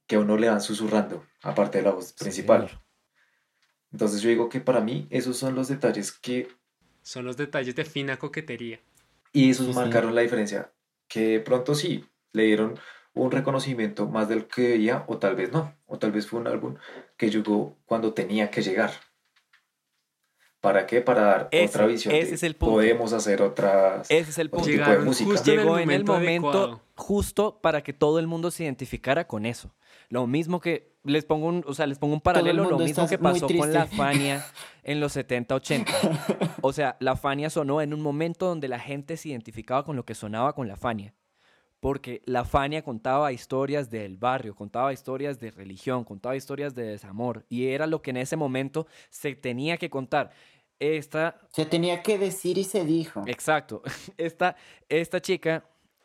que 0.08 0.16
a 0.16 0.20
uno 0.20 0.38
le 0.38 0.50
van 0.50 0.62
susurrando, 0.62 1.28
aparte 1.44 1.80
de 1.80 1.84
la 1.84 1.92
voz 1.92 2.14
principal. 2.14 2.82
Entonces 3.92 4.22
yo 4.22 4.30
digo 4.30 4.48
que 4.48 4.62
para 4.62 4.80
mí 4.80 5.08
esos 5.10 5.38
son 5.38 5.56
los 5.56 5.68
detalles 5.68 6.14
que... 6.14 6.48
Son 7.02 7.26
los 7.26 7.36
detalles 7.36 7.76
de 7.76 7.84
fina 7.84 8.18
coquetería. 8.18 8.80
Y 9.34 9.50
esos 9.50 9.76
marcaron 9.76 10.16
la 10.16 10.22
diferencia, 10.22 10.72
que 11.10 11.42
pronto 11.42 11.76
sí, 11.76 12.06
le 12.32 12.44
dieron 12.44 12.80
un 13.14 13.30
reconocimiento 13.30 14.08
más 14.08 14.30
del 14.30 14.48
que 14.48 14.70
veía, 14.70 15.04
o 15.08 15.18
tal 15.18 15.36
vez 15.36 15.52
no, 15.52 15.76
o 15.86 16.00
tal 16.00 16.14
vez 16.14 16.28
fue 16.28 16.40
un 16.40 16.48
álbum 16.48 16.76
que 17.18 17.30
llegó 17.30 17.78
cuando 17.86 18.14
tenía 18.14 18.50
que 18.50 18.62
llegar. 18.62 18.92
¿Para 20.62 20.88
qué? 20.88 21.02
Para 21.02 21.22
dar 21.22 21.50
otra 21.66 21.86
visión. 21.86 22.16
Ese 22.16 22.36
es 22.36 22.44
el 22.44 22.56
punto. 22.56 22.76
Podemos 22.76 23.14
hacer 23.14 23.42
otras. 23.42 24.10
Ese 24.10 24.32
es 24.32 24.38
el 24.38 24.50
punto. 24.50 24.66
Tipo 24.66 24.90
de 24.90 25.00
música. 25.00 25.44
Llegó 25.44 25.78
en 25.78 25.92
el 25.92 26.04
momento, 26.04 26.82
justo 26.96 27.60
para 27.62 27.84
que 27.84 27.94
todo 27.94 28.20
el 28.20 28.28
mundo 28.28 28.50
se 28.52 28.64
identificara 28.64 29.28
con 29.28 29.46
eso. 29.46 29.74
Lo 30.10 30.26
mismo 30.26 30.60
que 30.60 30.96
les 31.04 31.26
pongo 31.26 31.48
un, 31.48 31.64
o 31.68 31.74
sea, 31.74 31.86
les 31.86 32.00
pongo 32.00 32.14
un 32.14 32.22
paralelo, 32.22 32.70
lo 32.70 32.80
mismo 32.80 33.08
que 33.08 33.18
pasó 33.18 33.48
con 33.48 33.74
la 33.74 33.86
Fania 33.88 34.46
en 34.84 35.00
los 35.00 35.14
70, 35.14 35.56
80. 35.56 35.94
O 36.62 36.74
sea, 36.74 36.98
la 37.00 37.16
Fania 37.16 37.50
sonó 37.50 37.82
en 37.82 37.94
un 37.94 38.02
momento 38.02 38.48
donde 38.48 38.68
la 38.68 38.80
gente 38.80 39.18
se 39.18 39.30
identificaba 39.30 39.84
con 39.86 39.96
lo 39.96 40.06
que 40.06 40.16
sonaba 40.16 40.54
con 40.54 40.68
la 40.68 40.76
Fania. 40.76 41.14
Porque 41.88 42.22
la 42.26 42.44
Fania 42.44 42.82
contaba 42.82 43.32
historias 43.32 43.90
del 43.90 44.18
barrio, 44.18 44.54
contaba 44.54 44.92
historias 44.92 45.40
de 45.40 45.52
religión, 45.52 46.04
contaba 46.04 46.36
historias 46.36 46.76
de 46.76 46.84
desamor. 46.84 47.46
Y 47.48 47.68
era 47.68 47.88
lo 47.88 48.02
que 48.02 48.10
en 48.10 48.18
ese 48.18 48.36
momento 48.36 48.88
se 49.10 49.36
tenía 49.36 49.78
que 49.78 49.90
contar. 49.90 50.32
Esta... 50.80 51.38
Se 51.54 51.66
tenía 51.66 52.04
que 52.04 52.18
decir 52.18 52.58
y 52.58 52.66
se 52.66 52.84
dijo. 52.84 53.24
Exacto. 53.26 53.84
Esta, 54.18 54.58
esta 54.90 55.22
chica 55.22 55.64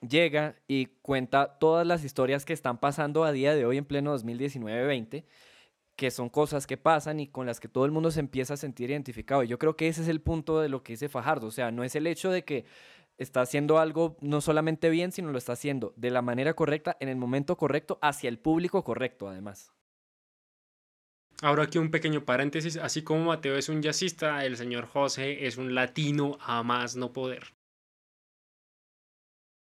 llega 0.09 0.55
y 0.68 0.87
cuenta 1.03 1.59
todas 1.59 1.85
las 1.85 2.05
historias 2.05 2.45
que 2.45 2.53
están 2.53 2.79
pasando 2.79 3.25
a 3.25 3.33
día 3.33 3.53
de 3.53 3.66
hoy 3.66 3.77
en 3.77 3.85
pleno 3.85 4.16
2019-20, 4.16 5.25
que 5.97 6.12
son 6.12 6.29
cosas 6.29 6.68
que 6.68 6.77
pasan 6.77 7.18
y 7.18 7.27
con 7.27 7.45
las 7.45 7.59
que 7.59 7.66
todo 7.66 7.87
el 7.87 7.90
mundo 7.90 8.12
se 8.12 8.21
empieza 8.21 8.55
a 8.55 8.57
sentir 8.57 8.90
identificado. 8.90 9.42
Y 9.42 9.49
yo 9.49 9.59
creo 9.59 9.75
que 9.75 9.88
ese 9.88 10.03
es 10.03 10.09
el 10.09 10.21
punto 10.21 10.61
de 10.61 10.68
lo 10.68 10.85
que 10.85 10.92
dice 10.92 11.09
Fajardo. 11.09 11.49
O 11.49 11.51
sea, 11.51 11.73
no 11.73 11.83
es 11.83 11.97
el 11.97 12.07
hecho 12.07 12.31
de 12.31 12.45
que 12.45 12.66
está 13.18 13.40
haciendo 13.40 13.79
algo 13.79 14.16
no 14.20 14.40
solamente 14.40 14.90
bien, 14.90 15.12
sino 15.12 15.31
lo 15.31 15.38
está 15.38 15.53
haciendo 15.53 15.92
de 15.96 16.11
la 16.11 16.22
manera 16.22 16.55
correcta, 16.55 16.96
en 17.01 17.09
el 17.09 17.16
momento 17.16 17.57
correcto, 17.57 17.98
hacia 18.03 18.29
el 18.29 18.38
público 18.38 18.85
correcto, 18.85 19.29
además. 19.29 19.72
Ahora 21.40 21.64
aquí 21.64 21.79
un 21.79 21.90
pequeño 21.90 22.25
paréntesis, 22.25 22.77
así 22.77 23.03
como 23.03 23.25
Mateo 23.25 23.57
es 23.57 23.68
un 23.68 23.83
jazzista, 23.83 24.44
el 24.44 24.57
señor 24.57 24.87
José 24.87 25.46
es 25.46 25.57
un 25.57 25.75
latino 25.75 26.38
a 26.40 26.62
más 26.62 26.94
no 26.94 27.12
poder. 27.12 27.55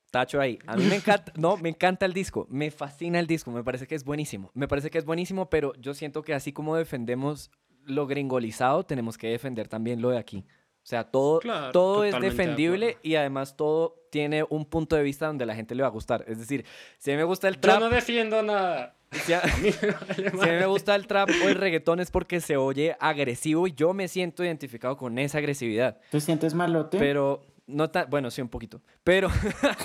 Tacho 0.09 0.39
ahí. 0.39 0.57
A 0.65 0.77
mí 0.77 0.85
me 0.85 0.95
encanta, 0.95 1.33
no, 1.37 1.57
me 1.57 1.67
encanta 1.67 2.05
el 2.05 2.13
disco, 2.13 2.47
me 2.49 2.71
fascina 2.71 3.19
el 3.19 3.27
disco, 3.27 3.51
me 3.51 3.63
parece 3.63 3.87
que 3.87 3.95
es 3.95 4.05
buenísimo. 4.05 4.51
Me 4.53 4.69
parece 4.69 4.89
que 4.89 4.97
es 4.97 5.03
buenísimo, 5.03 5.49
pero 5.49 5.73
yo 5.75 5.93
siento 5.93 6.21
que 6.23 6.33
así 6.33 6.53
como 6.53 6.77
defendemos 6.77 7.51
lo 7.83 8.07
gringolizado, 8.07 8.85
tenemos 8.85 9.17
que 9.17 9.27
defender 9.27 9.67
también 9.67 10.01
lo 10.01 10.11
de 10.11 10.17
aquí. 10.17 10.45
O 10.85 10.87
sea, 10.87 11.03
todo, 11.03 11.39
todo 11.73 12.03
es 12.03 12.13
defendible 12.21 12.99
y 13.01 13.15
además 13.15 13.57
todo 13.57 14.05
tiene 14.11 14.45
un 14.47 14.65
punto 14.65 14.95
de 14.95 15.01
vista 15.01 15.25
donde 15.25 15.43
la 15.47 15.55
gente 15.55 15.73
le 15.73 15.81
va 15.81 15.87
a 15.87 15.91
gustar. 15.91 16.23
Es 16.27 16.37
decir, 16.37 16.63
si 16.99 17.09
a 17.09 17.15
mí 17.15 17.17
me 17.17 17.23
gusta 17.23 17.47
el 17.47 17.57
trap... 17.57 17.79
Yo 17.79 17.89
no 17.89 17.89
defiendo 17.89 18.43
nada. 18.43 18.95
Si 19.25 19.33
a, 19.33 19.41
mí, 19.61 19.71
me 20.33 20.65
gusta 20.67 20.93
el 20.93 21.07
trap 21.07 21.29
o 21.43 21.49
el 21.49 21.55
reggaetón 21.55 22.01
es 22.01 22.11
porque 22.11 22.39
se 22.39 22.57
oye 22.57 22.95
agresivo 22.99 23.65
y 23.65 23.73
yo 23.73 23.93
me 23.93 24.07
siento 24.07 24.43
identificado 24.43 24.95
con 24.95 25.17
esa 25.17 25.39
agresividad. 25.39 25.99
¿Te 26.11 26.19
sientes 26.19 26.53
malote? 26.53 26.99
Pero 26.99 27.41
no 27.65 27.89
tan, 27.89 28.07
bueno, 28.09 28.29
sí, 28.29 28.41
un 28.41 28.49
poquito. 28.49 28.81
Pero, 29.03 29.29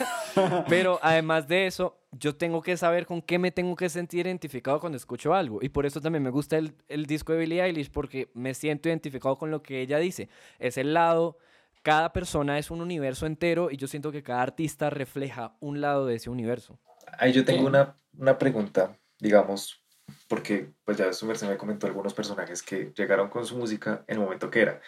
pero 0.68 0.98
además 1.00 1.48
de 1.48 1.66
eso, 1.66 1.96
yo 2.12 2.34
tengo 2.34 2.62
que 2.62 2.76
saber 2.76 3.06
con 3.06 3.22
qué 3.22 3.38
me 3.38 3.50
tengo 3.50 3.76
que 3.76 3.88
sentir 3.88 4.26
identificado 4.26 4.80
cuando 4.80 4.96
escucho 4.96 5.34
algo. 5.34 5.60
Y 5.62 5.68
por 5.68 5.86
eso 5.86 6.00
también 6.00 6.22
me 6.22 6.30
gusta 6.30 6.58
el, 6.58 6.74
el 6.88 7.06
disco 7.06 7.32
de 7.32 7.38
Billie 7.38 7.62
Eilish, 7.62 7.90
porque 7.90 8.30
me 8.34 8.54
siento 8.54 8.88
identificado 8.88 9.36
con 9.36 9.50
lo 9.50 9.62
que 9.62 9.80
ella 9.80 9.98
dice. 9.98 10.28
Es 10.58 10.76
el 10.76 10.94
lado, 10.94 11.38
cada 11.82 12.12
persona 12.12 12.58
es 12.58 12.70
un 12.70 12.80
universo 12.80 13.26
entero 13.26 13.70
y 13.70 13.76
yo 13.76 13.86
siento 13.86 14.12
que 14.12 14.22
cada 14.22 14.42
artista 14.42 14.90
refleja 14.90 15.56
un 15.60 15.80
lado 15.80 16.06
de 16.06 16.16
ese 16.16 16.30
universo. 16.30 16.78
Ahí 17.18 17.32
yo 17.32 17.44
tengo 17.44 17.66
una, 17.66 17.96
una 18.16 18.38
pregunta, 18.38 18.98
digamos, 19.18 19.84
porque 20.28 20.72
pues 20.84 20.96
ya 20.96 21.12
su 21.12 21.26
merced 21.26 21.48
me 21.48 21.56
comentó 21.56 21.86
algunos 21.86 22.14
personajes 22.14 22.62
que 22.62 22.92
llegaron 22.96 23.28
con 23.30 23.46
su 23.46 23.56
música 23.56 24.04
en 24.08 24.16
el 24.16 24.22
momento 24.22 24.50
que 24.50 24.62
era. 24.62 24.80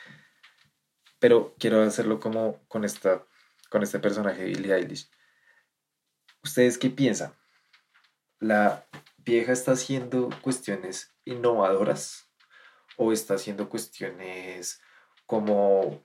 Pero 1.18 1.54
quiero 1.58 1.82
hacerlo 1.82 2.18
como 2.18 2.58
con, 2.68 2.85
esta, 2.85 3.24
con 3.70 3.82
este 3.82 3.98
personaje, 3.98 4.44
Billie 4.44 4.74
Eilish. 4.74 5.08
¿Ustedes 6.42 6.78
qué 6.78 6.90
piensan? 6.90 7.33
¿La 8.40 8.87
vieja 9.18 9.52
está 9.52 9.72
haciendo 9.72 10.31
cuestiones 10.42 11.14
innovadoras 11.24 12.28
o 12.96 13.12
está 13.12 13.35
haciendo 13.35 13.68
cuestiones 13.68 14.81
como 15.26 16.02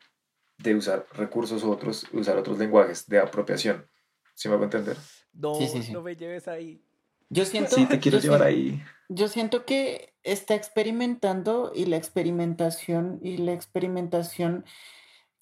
de 0.57 0.75
usar 0.75 1.07
recursos 1.13 1.63
otros, 1.63 2.05
usar 2.13 2.37
otros 2.37 2.59
lenguajes 2.59 3.07
de 3.07 3.19
apropiación? 3.19 3.89
¿Sí 4.35 4.47
me 4.47 4.55
hago 4.55 4.65
entender? 4.65 4.97
No, 5.33 5.53
no 5.91 6.01
me 6.01 6.15
lleves 6.15 6.47
ahí. 6.47 6.83
Yo 7.29 7.45
siento. 7.45 7.75
Sí, 7.75 7.85
te 7.87 7.99
quiero 7.99 8.19
llevar 8.19 8.43
ahí. 8.43 8.81
Yo 9.09 9.27
siento 9.27 9.65
que 9.65 10.13
está 10.23 10.55
experimentando 10.55 11.71
y 11.73 11.85
la 11.85 11.97
experimentación 11.97 13.19
y 13.21 13.37
la 13.37 13.53
experimentación 13.53 14.65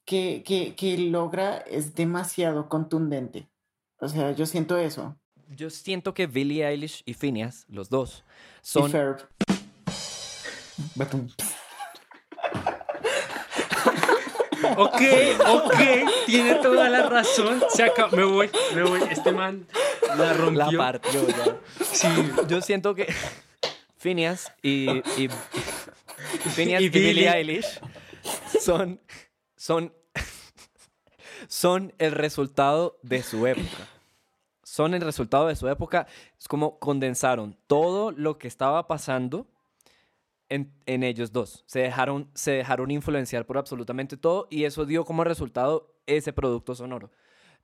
que, 0.05 0.43
que, 0.43 0.75
que 0.75 0.97
logra 0.97 1.57
es 1.57 1.95
demasiado 1.95 2.69
contundente. 2.69 3.49
O 3.99 4.07
sea, 4.07 4.31
yo 4.31 4.45
siento 4.45 4.77
eso. 4.77 5.15
Yo 5.49 5.69
siento 5.69 6.13
que 6.13 6.27
Billie 6.27 6.67
Eilish 6.67 7.03
y 7.05 7.13
Phineas, 7.13 7.65
los 7.69 7.89
dos, 7.89 8.23
son... 8.61 8.91
Ok, 14.77 15.01
ok, 15.47 15.73
tiene 16.25 16.55
toda 16.55 16.89
la 16.89 17.03
razón. 17.07 17.63
Se 17.69 17.83
acaba, 17.83 18.09
me 18.09 18.23
voy, 18.23 18.49
me 18.73 18.83
voy. 18.83 19.01
Este 19.09 19.31
man 19.31 19.67
la 20.17 20.33
rompió. 20.33 20.71
La 20.71 20.77
partió 20.77 21.27
ya. 21.27 21.57
Sí. 21.83 22.07
Yo 22.47 22.61
siento 22.61 22.95
que 22.95 23.13
Phineas 23.97 24.51
y, 24.61 24.89
y, 25.17 25.29
Phineas 26.55 26.81
Y 26.81 26.85
y, 26.85 26.89
Billie 26.89 27.13
Billie. 27.13 27.29
Eilish 27.29 27.79
son, 28.59 28.99
son, 29.55 29.93
son 31.47 31.93
el 31.97 32.11
resultado 32.11 32.97
de 33.01 33.23
su 33.23 33.47
época. 33.47 33.87
Son 34.63 34.93
el 34.93 35.01
resultado 35.01 35.47
de 35.47 35.55
su 35.55 35.67
época. 35.67 36.07
Es 36.39 36.47
como 36.47 36.79
condensaron 36.79 37.57
todo 37.67 38.11
lo 38.11 38.37
que 38.37 38.47
estaba 38.47 38.87
pasando 38.87 39.47
en, 40.49 40.71
en 40.85 41.03
ellos 41.03 41.31
dos. 41.31 41.63
Se 41.67 41.79
dejaron, 41.79 42.29
se 42.33 42.51
dejaron 42.51 42.91
influenciar 42.91 43.45
por 43.45 43.57
absolutamente 43.57 44.17
todo 44.17 44.47
y 44.49 44.63
eso 44.63 44.85
dio 44.85 45.05
como 45.05 45.23
resultado 45.23 45.93
ese 46.07 46.33
producto 46.33 46.75
sonoro. 46.75 47.11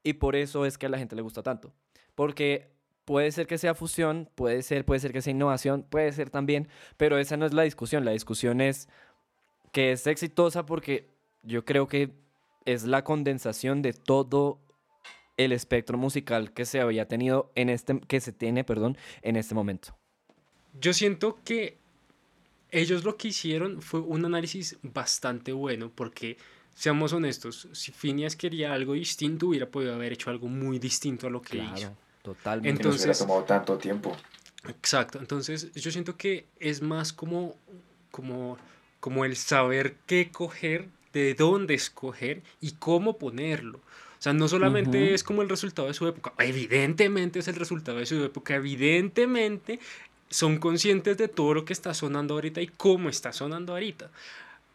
Y 0.03 0.13
por 0.13 0.35
eso 0.35 0.65
es 0.65 0.77
que 0.77 0.87
a 0.87 0.89
la 0.89 0.97
gente 0.97 1.15
le 1.15 1.21
gusta 1.21 1.43
tanto. 1.43 1.73
Porque 2.15 2.71
puede 3.05 3.31
ser 3.31 3.47
que 3.47 3.57
sea 3.57 3.75
fusión, 3.75 4.29
puede 4.35 4.61
ser, 4.63 4.85
puede 4.85 4.99
ser 4.99 5.11
que 5.11 5.21
sea 5.21 5.31
innovación, 5.31 5.83
puede 5.83 6.11
ser 6.11 6.29
también, 6.29 6.67
pero 6.97 7.17
esa 7.17 7.37
no 7.37 7.45
es 7.45 7.53
la 7.53 7.63
discusión. 7.63 8.05
La 8.05 8.11
discusión 8.11 8.61
es 8.61 8.89
que 9.71 9.91
es 9.91 10.05
exitosa 10.07 10.65
porque 10.65 11.09
yo 11.43 11.65
creo 11.65 11.87
que 11.87 12.13
es 12.65 12.83
la 12.83 13.03
condensación 13.03 13.81
de 13.81 13.93
todo 13.93 14.59
el 15.37 15.51
espectro 15.51 15.97
musical 15.97 16.51
que 16.53 16.65
se 16.65 16.81
había 16.81 17.07
tenido 17.07 17.51
en 17.55 17.69
este, 17.69 17.99
que 18.01 18.21
se 18.21 18.31
tiene, 18.31 18.63
perdón, 18.63 18.97
en 19.21 19.35
este 19.35 19.55
momento. 19.55 19.95
Yo 20.79 20.93
siento 20.93 21.39
que 21.43 21.77
ellos 22.69 23.03
lo 23.03 23.17
que 23.17 23.29
hicieron 23.29 23.81
fue 23.81 23.99
un 23.99 24.23
análisis 24.25 24.77
bastante 24.83 25.51
bueno 25.51 25.91
porque, 25.93 26.37
seamos 26.75 27.11
honestos, 27.13 27.67
si 27.71 27.91
Phineas 27.91 28.35
quería 28.35 28.73
algo 28.73 28.93
distinto, 28.93 29.47
hubiera 29.47 29.69
podido 29.69 29.93
haber 29.93 30.13
hecho 30.13 30.29
algo 30.29 30.47
muy 30.47 30.79
distinto 30.79 31.27
a 31.27 31.29
lo 31.29 31.41
que 31.41 31.57
hizo. 31.57 31.73
Claro, 31.75 31.95
totalmente. 32.21 32.83
Nos 32.83 32.95
hubiera 32.95 33.01
Entonces- 33.11 33.19
tomado 33.19 33.43
tanto 33.43 33.77
tiempo. 33.77 34.15
Exacto, 34.67 35.17
entonces 35.17 35.73
yo 35.73 35.89
siento 35.89 36.15
que 36.17 36.45
es 36.59 36.83
más 36.83 37.11
como, 37.11 37.55
como, 38.11 38.57
como 38.99 39.25
el 39.25 39.35
saber 39.35 39.95
qué 40.05 40.29
coger, 40.31 40.87
de 41.13 41.33
dónde 41.35 41.73
escoger 41.73 42.41
y 42.59 42.71
cómo 42.73 43.17
ponerlo. 43.17 43.77
O 43.77 44.21
sea, 44.23 44.33
no 44.33 44.47
solamente 44.47 45.03
Ujú. 45.03 45.13
es 45.15 45.23
como 45.23 45.41
el 45.41 45.49
resultado 45.49 45.87
de 45.87 45.93
su 45.95 46.07
época, 46.07 46.33
evidentemente 46.37 47.39
es 47.39 47.47
el 47.47 47.55
resultado 47.55 47.97
de 47.97 48.05
su 48.05 48.23
época, 48.23 48.55
evidentemente 48.55 49.79
son 50.29 50.57
conscientes 50.59 51.17
de 51.17 51.27
todo 51.27 51.53
lo 51.55 51.65
que 51.65 51.73
está 51.73 51.93
sonando 51.93 52.35
ahorita 52.35 52.61
y 52.61 52.67
cómo 52.67 53.09
está 53.09 53.33
sonando 53.33 53.73
ahorita. 53.73 54.09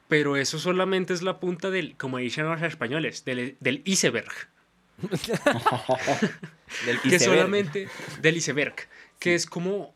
Pero 0.08 0.36
eso 0.36 0.58
solamente 0.58 1.14
es 1.14 1.22
la 1.22 1.40
punta 1.40 1.70
del, 1.70 1.96
como 1.96 2.18
dicen 2.18 2.46
los 2.48 2.60
españoles, 2.62 3.24
del, 3.24 3.56
del 3.60 3.82
iceberg 3.84 4.30
Del 6.86 7.00
que 7.00 7.08
iceberg. 7.08 7.22
solamente 7.22 7.88
del 8.20 8.36
iceberg, 8.36 8.74
que 9.18 9.34
es 9.34 9.46
como, 9.46 9.94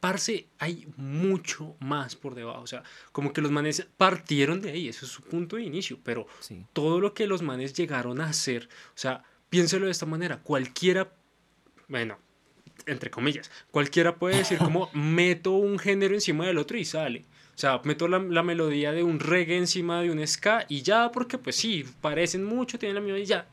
parce, 0.00 0.48
hay 0.58 0.86
mucho 0.96 1.76
más 1.78 2.16
por 2.16 2.34
debajo, 2.34 2.62
o 2.62 2.66
sea, 2.66 2.82
como 3.12 3.32
que 3.32 3.40
los 3.42 3.50
manes 3.50 3.86
partieron 3.96 4.60
de 4.62 4.70
ahí, 4.72 4.88
eso 4.88 5.04
es 5.06 5.12
su 5.12 5.22
punto 5.22 5.56
de 5.56 5.62
inicio, 5.62 5.98
pero 6.02 6.26
Sí. 6.40 6.64
todo 6.72 7.00
lo 7.00 7.12
que 7.14 7.26
los 7.26 7.42
manes 7.42 7.74
llegaron 7.74 8.20
a 8.20 8.26
hacer, 8.30 8.68
o 8.94 8.98
sea, 8.98 9.22
piénselo 9.50 9.86
de 9.86 9.92
esta 9.92 10.06
manera, 10.06 10.38
cualquiera, 10.38 11.12
bueno, 11.88 12.18
entre 12.86 13.10
comillas, 13.10 13.50
cualquiera 13.70 14.16
puede 14.16 14.38
decir 14.38 14.58
como 14.74 14.90
meto 14.94 15.52
un 15.52 15.78
género 15.78 16.14
encima 16.14 16.46
del 16.46 16.58
otro 16.58 16.78
y 16.78 16.84
sale. 16.84 17.26
O 17.54 17.58
sea, 17.60 17.78
meto 17.84 18.08
la, 18.08 18.18
la 18.20 18.42
melodía 18.42 18.90
de 18.92 19.02
un 19.02 19.20
reggae 19.20 19.58
encima 19.58 20.00
de 20.00 20.10
un 20.10 20.26
ska 20.26 20.64
y 20.66 20.80
ya, 20.80 21.12
porque 21.12 21.36
pues 21.36 21.56
sí, 21.56 21.84
parecen 22.00 22.42
mucho, 22.42 22.78
tienen 22.78 22.94
la 22.94 23.00
misma 23.02 23.18
y 23.18 23.26
ya. 23.26 23.46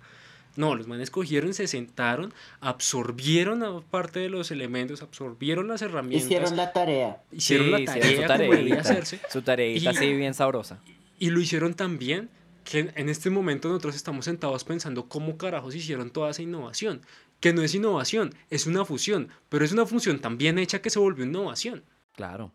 No, 0.57 0.75
los 0.75 0.87
manes 0.87 1.09
cogieron, 1.11 1.53
se 1.53 1.67
sentaron, 1.67 2.33
absorbieron 2.59 3.63
a 3.63 3.79
parte 3.81 4.19
de 4.19 4.29
los 4.29 4.51
elementos, 4.51 5.01
absorbieron 5.01 5.67
las 5.67 5.81
herramientas, 5.81 6.25
Hicieron 6.25 6.55
la 6.57 6.73
tarea. 6.73 7.21
hicieron 7.31 7.65
Sí, 7.67 7.71
la 7.71 7.79
hicieron 7.79 8.01
tarea 8.01 8.11
su 8.11 8.21
como 8.43 8.51
debía 8.55 8.75
tareita, 8.75 8.81
hacerse. 8.81 9.19
Su 9.29 9.41
tareita 9.41 9.83
Y- 9.83 9.87
así 9.87 10.13
bien 10.13 10.33
sabrosa. 10.33 10.79
Y 11.19 11.29
lo 11.29 11.39
hicieron 11.39 11.73
tan 11.73 11.97
bien 11.97 12.29
que 12.63 12.91
en- 12.95 13.09
este 13.09 13.29
momento 13.29 13.69
nosotros 13.69 13.95
estamos 13.95 14.25
sentados 14.25 14.63
pensando 14.63 15.07
cómo 15.07 15.37
carajos 15.37 15.73
hicieron 15.75 16.09
toda 16.09 16.31
esa 16.31 16.41
innovación. 16.41 17.01
Que 17.39 17.53
no 17.53 17.61
es 17.61 17.75
innovación, 17.75 18.33
es 18.49 18.65
una 18.65 18.83
fusión, 18.83 19.29
pero 19.49 19.63
es 19.63 19.71
una 19.71 19.85
fusión 19.85 20.19
tan 20.19 20.37
bien 20.39 20.57
hecha 20.57 20.81
que 20.81 20.89
se 20.89 20.97
volvió 20.99 21.23
innovación. 21.23 21.83
Claro. 22.15 22.51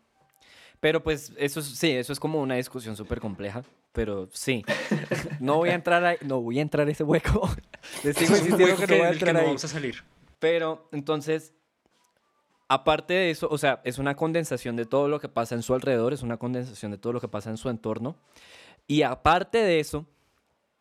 Pero 0.81 1.01
pues 1.01 1.31
eso 1.37 1.61
es, 1.61 1.67
sí, 1.67 1.91
eso 1.91 2.11
es 2.11 2.19
como 2.19 2.41
una 2.41 2.55
discusión 2.55 2.97
súper 2.97 3.21
compleja, 3.21 3.63
pero 3.93 4.27
sí. 4.33 4.65
No 5.39 5.57
voy 5.57 5.69
a 5.69 5.75
entrar 5.75 6.03
ahí, 6.03 6.17
no 6.21 6.41
voy 6.41 6.59
a 6.59 6.61
entrar 6.61 6.87
a 6.87 6.91
ese 6.91 7.03
hueco. 7.03 7.49
Les 8.03 8.15
sigo 8.17 8.35
insistiendo 8.35 8.75
que 8.77 8.85
que, 8.85 8.91
no 8.93 8.97
voy 8.99 9.07
a 9.07 9.11
entrar 9.11 9.33
no 9.33 9.39
ahí. 9.39 9.45
vamos 9.45 9.63
a 9.63 9.67
salir. 9.67 10.03
Pero 10.39 10.89
entonces, 10.91 11.53
aparte 12.67 13.13
de 13.13 13.29
eso, 13.31 13.47
o 13.49 13.57
sea, 13.57 13.81
es 13.83 13.97
una 13.97 14.15
condensación 14.15 14.75
de 14.75 14.85
todo 14.85 15.07
lo 15.07 15.19
que 15.19 15.29
pasa 15.29 15.55
en 15.55 15.61
su 15.63 15.73
alrededor, 15.73 16.11
es 16.13 16.21
una 16.23 16.37
condensación 16.37 16.91
de 16.91 16.97
todo 16.97 17.13
lo 17.13 17.21
que 17.21 17.27
pasa 17.27 17.49
en 17.49 17.57
su 17.57 17.69
entorno. 17.69 18.15
Y 18.87 19.03
aparte 19.03 19.59
de 19.59 19.79
eso, 19.79 20.05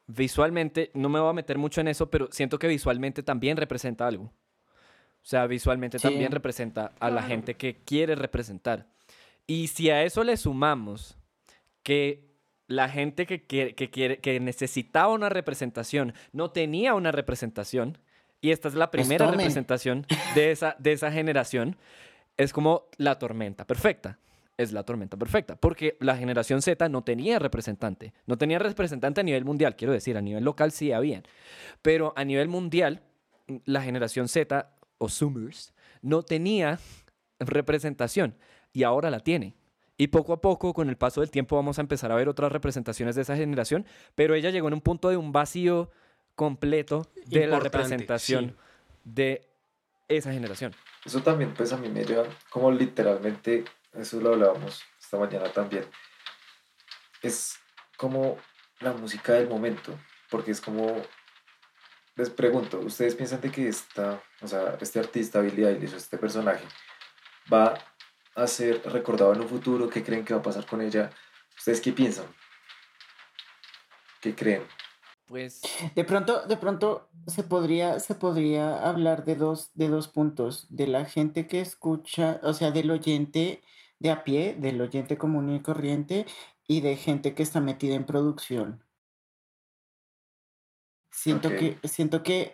visualmente, 0.06 0.90
no 0.94 1.08
me 1.08 1.20
voy 1.20 1.30
a 1.30 1.34
meter 1.34 1.58
mucho 1.58 1.80
en 1.80 1.88
eso, 1.88 2.10
pero 2.10 2.28
siento 2.32 2.58
que 2.58 2.66
visualmente 2.68 3.22
también 3.22 3.56
representa 3.56 4.06
algo. 4.06 4.24
O 4.24 5.24
sea, 5.24 5.46
visualmente 5.46 5.98
Sí. 5.98 6.08
también 6.08 6.32
representa 6.32 6.92
a 6.98 7.10
la 7.10 7.22
gente 7.22 7.54
que 7.54 7.76
quiere 7.84 8.16
representar. 8.16 8.86
Y 9.46 9.68
si 9.68 9.90
a 9.90 10.02
eso 10.02 10.24
le 10.24 10.36
sumamos 10.36 11.16
que 11.84 12.31
la 12.66 12.88
gente 12.88 13.26
que, 13.26 13.42
quiere, 13.42 13.74
que, 13.74 13.90
quiere, 13.90 14.18
que 14.18 14.38
necesitaba 14.40 15.12
una 15.12 15.28
representación 15.28 16.14
no 16.32 16.50
tenía 16.50 16.94
una 16.94 17.12
representación, 17.12 17.98
y 18.40 18.50
esta 18.50 18.68
es 18.68 18.74
la 18.74 18.90
primera 18.90 19.26
tomen. 19.26 19.38
representación 19.38 20.06
de 20.34 20.50
esa, 20.50 20.76
de 20.78 20.92
esa 20.92 21.12
generación, 21.12 21.76
es 22.36 22.52
como 22.52 22.84
la 22.96 23.18
tormenta 23.18 23.66
perfecta. 23.66 24.18
Es 24.58 24.70
la 24.70 24.84
tormenta 24.84 25.16
perfecta, 25.16 25.56
porque 25.56 25.96
la 25.98 26.14
generación 26.14 26.60
Z 26.60 26.88
no 26.90 27.02
tenía 27.02 27.38
representante, 27.38 28.12
no 28.26 28.36
tenía 28.36 28.58
representante 28.58 29.20
a 29.22 29.24
nivel 29.24 29.46
mundial, 29.46 29.76
quiero 29.76 29.94
decir, 29.94 30.16
a 30.16 30.20
nivel 30.20 30.44
local 30.44 30.72
sí 30.72 30.92
habían, 30.92 31.22
pero 31.80 32.12
a 32.16 32.24
nivel 32.24 32.48
mundial, 32.48 33.00
la 33.64 33.82
generación 33.82 34.28
Z 34.28 34.70
o 34.98 35.08
Zoomers 35.08 35.72
no 36.02 36.22
tenía 36.22 36.78
representación 37.40 38.36
y 38.74 38.82
ahora 38.82 39.10
la 39.10 39.20
tiene. 39.20 39.54
Y 39.96 40.08
poco 40.08 40.32
a 40.32 40.40
poco, 40.40 40.72
con 40.72 40.88
el 40.88 40.96
paso 40.96 41.20
del 41.20 41.30
tiempo, 41.30 41.56
vamos 41.56 41.78
a 41.78 41.82
empezar 41.82 42.10
a 42.10 42.14
ver 42.14 42.28
otras 42.28 42.50
representaciones 42.50 43.14
de 43.14 43.22
esa 43.22 43.36
generación, 43.36 43.86
pero 44.14 44.34
ella 44.34 44.50
llegó 44.50 44.68
en 44.68 44.74
un 44.74 44.80
punto 44.80 45.10
de 45.10 45.16
un 45.16 45.32
vacío 45.32 45.90
completo 46.34 47.06
de 47.26 47.40
la 47.40 47.56
Importante, 47.56 47.78
representación 47.78 48.46
sí. 48.48 48.54
de 49.04 49.48
esa 50.08 50.32
generación. 50.32 50.74
Eso 51.04 51.22
también, 51.22 51.52
pues 51.54 51.72
a 51.72 51.76
mí 51.76 51.88
me 51.88 52.04
lleva 52.04 52.24
como 52.50 52.70
literalmente, 52.70 53.64
eso 53.92 54.20
lo 54.20 54.30
hablábamos 54.30 54.82
esta 55.00 55.18
mañana 55.18 55.52
también, 55.52 55.84
es 57.22 57.58
como 57.96 58.38
la 58.80 58.92
música 58.92 59.34
del 59.34 59.48
momento, 59.48 59.96
porque 60.30 60.52
es 60.52 60.60
como, 60.60 61.02
les 62.16 62.30
pregunto, 62.30 62.80
¿ustedes 62.80 63.14
piensan 63.14 63.40
de 63.40 63.50
que 63.50 63.68
esta, 63.68 64.22
o 64.40 64.48
sea, 64.48 64.76
este 64.80 64.98
artista, 64.98 65.40
Billie 65.40 65.68
Eilish, 65.68 65.94
o 65.94 65.96
este 65.96 66.18
personaje, 66.18 66.64
va 67.52 67.74
a 68.34 68.46
ser 68.46 68.82
recordado 68.84 69.32
en 69.32 69.40
un 69.42 69.48
futuro? 69.48 69.88
¿Qué 69.88 70.02
creen 70.02 70.24
que 70.24 70.34
va 70.34 70.40
a 70.40 70.42
pasar 70.42 70.66
con 70.66 70.80
ella? 70.80 71.10
¿Ustedes 71.56 71.80
qué 71.80 71.92
piensan? 71.92 72.26
¿Qué 74.20 74.34
creen? 74.34 74.62
Pues 75.26 75.62
De 75.94 76.04
pronto, 76.04 76.46
de 76.46 76.56
pronto 76.56 77.08
se 77.26 77.42
podría, 77.42 78.00
se 78.00 78.14
podría 78.14 78.88
hablar 78.88 79.24
de 79.24 79.36
dos, 79.36 79.70
de 79.74 79.88
dos 79.88 80.08
puntos, 80.08 80.66
de 80.68 80.86
la 80.86 81.04
gente 81.04 81.46
que 81.46 81.60
escucha, 81.60 82.40
o 82.42 82.52
sea, 82.52 82.70
del 82.70 82.90
oyente 82.90 83.62
de 83.98 84.10
a 84.10 84.24
pie, 84.24 84.54
del 84.58 84.80
oyente 84.80 85.16
común 85.16 85.54
y 85.54 85.62
corriente, 85.62 86.26
y 86.66 86.80
de 86.80 86.96
gente 86.96 87.34
que 87.34 87.42
está 87.42 87.60
metida 87.60 87.94
en 87.94 88.04
producción. 88.04 88.84
Siento 91.10 91.48
Ok. 91.48 91.54
que, 91.54 91.78
siento 91.84 92.22
que, 92.22 92.52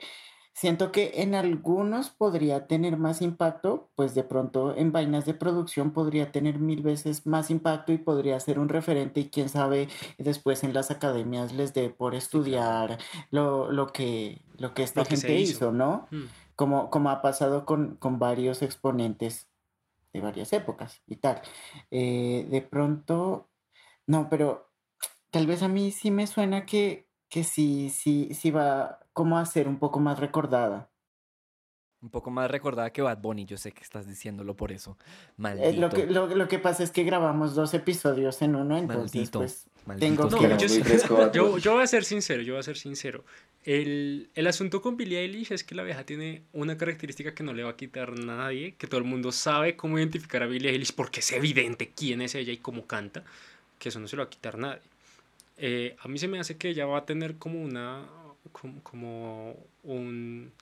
siento 0.59 0.91
que 0.91 1.13
en 1.23 1.37
algunos 1.37 2.11
podría 2.11 2.67
tener 2.67 2.97
más 2.97 3.23
impacto, 3.23 3.91
pues 3.95 4.15
de 4.17 4.25
pronto 4.25 4.75
en 4.77 4.91
vainas 4.91 5.25
de 5.25 5.35
producción 5.35 5.93
podría 5.93 6.33
tener 6.33 6.59
mil 6.59 6.83
veces 6.83 7.27
más 7.27 7.49
impacto 7.51 7.93
y 7.93 7.99
podría 7.99 8.41
ser 8.41 8.59
un 8.59 8.69
referente 8.69 9.21
y 9.21 9.31
quién 9.31 9.49
sabe 9.49 9.89
después 10.19 10.65
en 10.65 10.75
las 10.75 10.91
academias 10.91 11.53
les 11.53 11.75
dé 11.75 11.91
por 11.91 12.17
estudiar 12.17 12.99
lo, 13.31 13.71
lo 13.71 13.87
que, 13.93 14.43
lo 14.57 14.75
que 14.75 14.83
esta 14.83 15.03
Lo 15.03 15.07
que 15.07 15.17
se 15.17 15.29
gente 15.29 15.41
hizo. 15.41 15.67
hizo, 15.69 15.73
¿no? 15.73 16.09
Mm. 16.11 16.25
Como, 16.57 16.91
como 16.91 17.11
ha 17.11 17.23
pasado 17.23 17.65
con, 17.65 17.95
con 17.97 18.19
varios 18.19 18.63
exponentes 18.63 19.49
de 20.13 20.21
varias 20.21 20.53
épocas 20.53 21.03
y 21.07 21.17
tal. 21.17 21.41
Eh, 21.93 22.49
de 22.51 22.63
pronto, 22.63 23.49
no, 24.07 24.29
pero 24.29 24.73
tal 25.31 25.47
vez 25.47 25.63
a 25.63 25.69
mí 25.69 25.93
sí 25.93 26.11
me 26.11 26.27
suena 26.27 26.67
que, 26.67 27.09
que 27.29 27.45
sí, 27.45 27.91
sí, 27.91 28.35
sí 28.35 28.51
va 28.51 29.01
como 29.19 29.37
a 29.37 29.45
ser 29.47 29.67
un 29.67 29.81
poco 29.81 29.99
más 29.99 30.21
recordada. 30.21 30.93
Un 32.01 32.09
poco 32.09 32.31
más 32.31 32.49
recordada 32.49 32.93
que 32.93 33.03
Bad 33.03 33.19
Bunny, 33.19 33.47
yo 33.47 33.57
sé 33.57 33.73
que 33.73 33.83
estás 33.83 34.07
diciéndolo 34.07 34.55
por 34.55 34.71
eso. 34.71 34.97
Maldito. 35.37 35.69
Eh, 35.69 35.73
lo, 35.73 35.91
que, 35.91 36.07
lo, 36.07 36.29
lo 36.29 36.47
que 36.47 36.61
pasa 36.61 36.85
es 36.85 36.93
que 36.93 37.03
grabamos 37.03 37.57
dos 37.57 37.75
episodios 37.75 38.41
en 38.43 38.55
uno, 38.55 38.79
entonces 38.79 39.13
Maldito, 39.17 39.41
pues 39.41 39.67
maldito 39.87 40.29
tengo 40.29 40.31
No, 40.31 40.57
que... 40.57 40.69
Yo, 40.69 41.33
yo, 41.33 41.59
yo 41.59 41.73
voy 41.73 41.83
a 41.83 41.89
ser 41.89 42.05
sincero, 42.05 42.43
yo 42.43 42.53
voy 42.53 42.61
a 42.61 42.63
ser 42.63 42.77
sincero. 42.77 43.25
El, 43.65 44.31
el 44.37 44.47
asunto 44.47 44.81
con 44.81 44.97
Billie 44.97 45.19
Eilish 45.19 45.51
es 45.51 45.65
que 45.65 45.75
la 45.75 45.83
vieja 45.83 46.05
tiene 46.05 46.45
una 46.53 46.77
característica 46.77 47.35
que 47.35 47.43
no 47.43 47.53
le 47.53 47.65
va 47.65 47.71
a 47.71 47.77
quitar 47.77 48.17
nadie, 48.17 48.77
que 48.77 48.87
todo 48.87 48.99
el 48.99 49.05
mundo 49.05 49.33
sabe 49.33 49.75
cómo 49.75 49.99
identificar 49.99 50.45
a 50.45 50.47
Billie 50.47 50.71
Eilish 50.71 50.95
porque 50.95 51.19
es 51.19 51.33
evidente 51.33 51.91
quién 51.93 52.21
es 52.21 52.37
ella 52.37 52.53
y 52.53 52.59
cómo 52.59 52.87
canta, 52.87 53.25
que 53.81 53.89
eso 53.89 53.99
no 53.99 54.07
se 54.07 54.15
lo 54.15 54.23
va 54.23 54.27
a 54.29 54.31
quitar 54.31 54.59
nadie. 54.59 54.83
Eh, 55.57 55.97
a 55.99 56.07
mí 56.07 56.19
se 56.19 56.29
me 56.29 56.39
hace 56.39 56.57
que 56.57 56.69
ella 56.69 56.87
va 56.87 56.99
a 56.99 57.05
tener 57.05 57.37
como 57.37 57.61
una, 57.61 58.07
como, 58.53 58.83
como 58.83 59.57
un, 59.83 60.53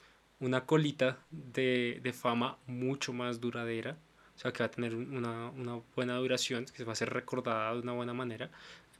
una 0.40 0.64
colita 0.66 1.18
de, 1.30 2.00
de 2.02 2.12
fama 2.12 2.58
mucho 2.66 3.12
más 3.12 3.40
duradera, 3.40 3.96
o 4.36 4.38
sea, 4.38 4.52
que 4.52 4.60
va 4.60 4.66
a 4.66 4.70
tener 4.70 4.94
una, 4.94 5.50
una 5.50 5.80
buena 5.94 6.16
duración, 6.16 6.66
que 6.66 6.84
va 6.84 6.92
a 6.92 6.96
ser 6.96 7.10
recordada 7.10 7.72
de 7.72 7.80
una 7.80 7.92
buena 7.92 8.12
manera. 8.12 8.50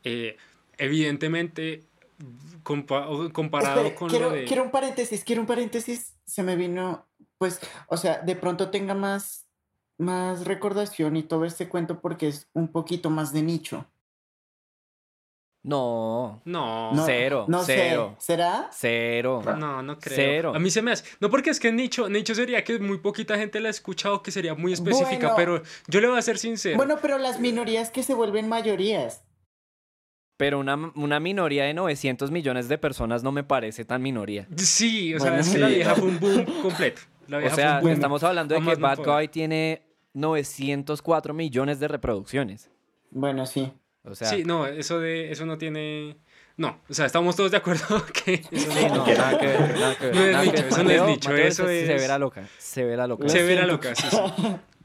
Eh, 0.02 0.36
evidentemente, 0.78 1.84
compa- 2.62 3.32
comparado 3.32 3.80
Espere, 3.80 3.94
con 3.94 4.08
quiero, 4.08 4.30
lo 4.30 4.36
de... 4.36 4.44
quiero 4.44 4.62
un 4.62 4.70
paréntesis, 4.70 5.24
quiero 5.24 5.42
un 5.42 5.46
paréntesis. 5.46 6.14
Se 6.24 6.42
me 6.42 6.56
vino, 6.56 7.06
pues, 7.38 7.60
o 7.88 7.96
sea, 7.96 8.20
de 8.22 8.34
pronto 8.36 8.70
tenga 8.70 8.94
más, 8.94 9.46
más 9.98 10.46
recordación 10.46 11.16
y 11.16 11.22
todo 11.22 11.44
este 11.44 11.68
cuento 11.68 12.00
porque 12.00 12.28
es 12.28 12.48
un 12.54 12.68
poquito 12.68 13.10
más 13.10 13.32
de 13.32 13.42
nicho. 13.42 13.86
No, 15.68 16.42
No, 16.44 16.92
Cero, 17.04 17.44
no 17.48 17.64
cero. 17.64 18.14
sé, 18.20 18.24
¿será? 18.26 18.68
cero. 18.72 19.42
no, 19.58 19.82
no 19.82 19.98
creo. 19.98 20.14
Cero. 20.16 20.52
A 20.54 20.60
mí 20.60 20.70
se 20.70 20.80
me 20.80 20.92
hace... 20.92 21.04
No, 21.18 21.28
porque 21.28 21.50
es 21.50 21.58
que 21.58 21.72
nicho, 21.72 22.08
nicho 22.08 22.36
sería 22.36 22.62
que 22.62 22.78
muy 22.78 22.98
poquita 22.98 23.36
gente 23.36 23.58
la 23.58 23.66
ha 23.66 23.70
escuchado, 23.72 24.22
que 24.22 24.30
sería 24.30 24.54
muy 24.54 24.72
específica, 24.72 25.34
Bueno. 25.34 25.36
pero 25.36 25.62
yo 25.88 26.00
le 26.00 26.06
voy 26.06 26.18
a 26.18 26.22
ser 26.22 26.38
sincero. 26.38 26.76
Bueno, 26.76 26.98
pero 27.02 27.18
las 27.18 27.40
minorías 27.40 27.90
que 27.90 28.04
se 28.04 28.14
vuelven 28.14 28.48
mayorías. 28.48 29.24
Pero 30.36 30.60
una, 30.60 30.92
una 30.94 31.18
minoría 31.18 31.64
de 31.64 31.74
900 31.74 32.30
millones 32.30 32.68
de 32.68 32.78
personas 32.78 33.24
no 33.24 33.32
me 33.32 33.42
parece 33.42 33.84
tan 33.84 34.02
minoría. 34.02 34.46
Sí, 34.56 35.14
o 35.14 35.18
sea, 35.18 35.30
Bueno, 35.30 35.40
es 35.42 35.48
que 35.50 35.58
la 35.58 35.68
sí. 35.68 35.74
vieja 35.74 35.94
fue 35.96 36.08
un 36.08 36.20
boom 36.20 36.44
completo. 36.62 37.00
La 37.26 37.38
O 37.38 37.40
vieja 37.40 37.56
sea, 37.56 37.68
fue 37.70 37.76
un 37.78 37.82
boom. 37.82 37.92
estamos 37.94 38.22
hablando 38.22 38.54
de 38.54 38.60
que 38.62 38.74
Bad. 38.76 38.98
Guy 38.98 39.28
tiene 39.28 39.82
904 40.14 41.34
millones 41.34 41.80
de 41.80 41.88
reproducciones. 41.88 42.70
Bueno, 43.10 43.46
sí. 43.46 43.72
O 44.06 44.14
sea, 44.14 44.28
sí, 44.28 44.44
no, 44.44 44.66
eso 44.66 45.00
de 45.00 45.30
eso 45.32 45.44
no 45.46 45.58
tiene 45.58 46.16
no, 46.58 46.80
o 46.88 46.94
sea, 46.94 47.04
estamos 47.06 47.36
todos 47.36 47.50
de 47.50 47.58
acuerdo 47.58 48.04
que 48.24 48.34
eso 48.50 48.70
sí, 48.72 48.86
no, 48.88 49.06
nada 49.06 49.38
que 49.38 49.46
ver, 49.46 49.78
nada 49.78 49.94
que 49.98 50.06
ver. 50.06 50.14
No 50.14 50.22
es 50.24 50.46
nicho, 50.46 50.66
eso 50.66 50.84
no 50.84 50.90
es 50.90 51.02
nicho, 51.02 51.28
Mateo 51.30 51.44
eso 51.46 51.66
se- 51.66 51.80
es- 51.82 51.86
Se 51.86 51.94
verá 51.94 52.18
loca, 52.18 52.48
se 52.58 52.84
verá 52.84 53.06
loca. 53.06 53.24
Lo 53.24 53.28
se 53.28 53.42
verá 53.42 53.66
loca, 53.66 53.94
sí, 53.94 54.06
sí. 54.10 54.16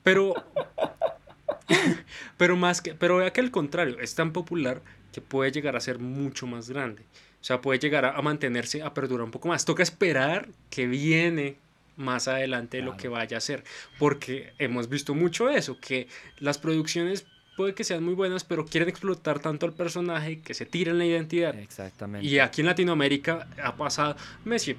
Pero 0.04 0.34
pero 2.38 2.56
más 2.56 2.82
que 2.82 2.94
pero 2.96 3.18
vea 3.18 3.32
que 3.32 3.42
al 3.42 3.52
contrario, 3.52 4.00
es 4.00 4.16
tan 4.16 4.34
popular 4.34 4.82
que 5.14 5.22
puede 5.22 5.52
llegar 5.52 5.76
a 5.76 5.80
ser 5.80 6.00
mucho 6.00 6.48
más 6.48 6.70
grande. 6.70 7.04
O 7.42 7.44
sea, 7.44 7.60
puede 7.62 7.80
llegar 7.80 8.06
a, 8.06 8.12
a 8.18 8.22
mantenerse, 8.22 8.82
a 8.84 8.94
perdurar 8.94 9.26
un 9.26 9.32
poco 9.32 9.48
más. 9.48 9.66
Toca 9.66 9.82
esperar 9.84 10.48
que 10.70 10.86
viene 10.88 11.58
más 11.98 12.28
adelante 12.28 12.82
lo 12.82 12.96
que 12.98 13.08
vaya 13.08 13.38
a 13.38 13.42
ser, 13.42 13.64
porque 14.00 14.54
hemos 14.60 14.90
visto 14.90 15.14
mucho 15.14 15.50
eso, 15.50 15.78
que 15.80 16.08
las 16.40 16.58
producciones 16.58 17.26
puede 17.62 17.74
que 17.76 17.84
sean 17.84 18.04
muy 18.04 18.14
buenas, 18.16 18.44
pero 18.44 18.66
quieren 18.66 18.90
explotar 18.90 19.40
tanto 19.40 19.66
al 19.66 19.74
personaje 19.74 20.40
que 20.42 20.54
se 20.54 20.66
tiran 20.66 20.98
la 20.98 21.06
identidad. 21.06 21.54
Exactamente. 21.60 22.28
Y 22.28 22.40
aquí 22.40 22.62
en 22.62 22.68
Latinoamérica 22.68 23.48
ha 23.64 23.76
pasado 23.76 24.16
Messi 24.46 24.74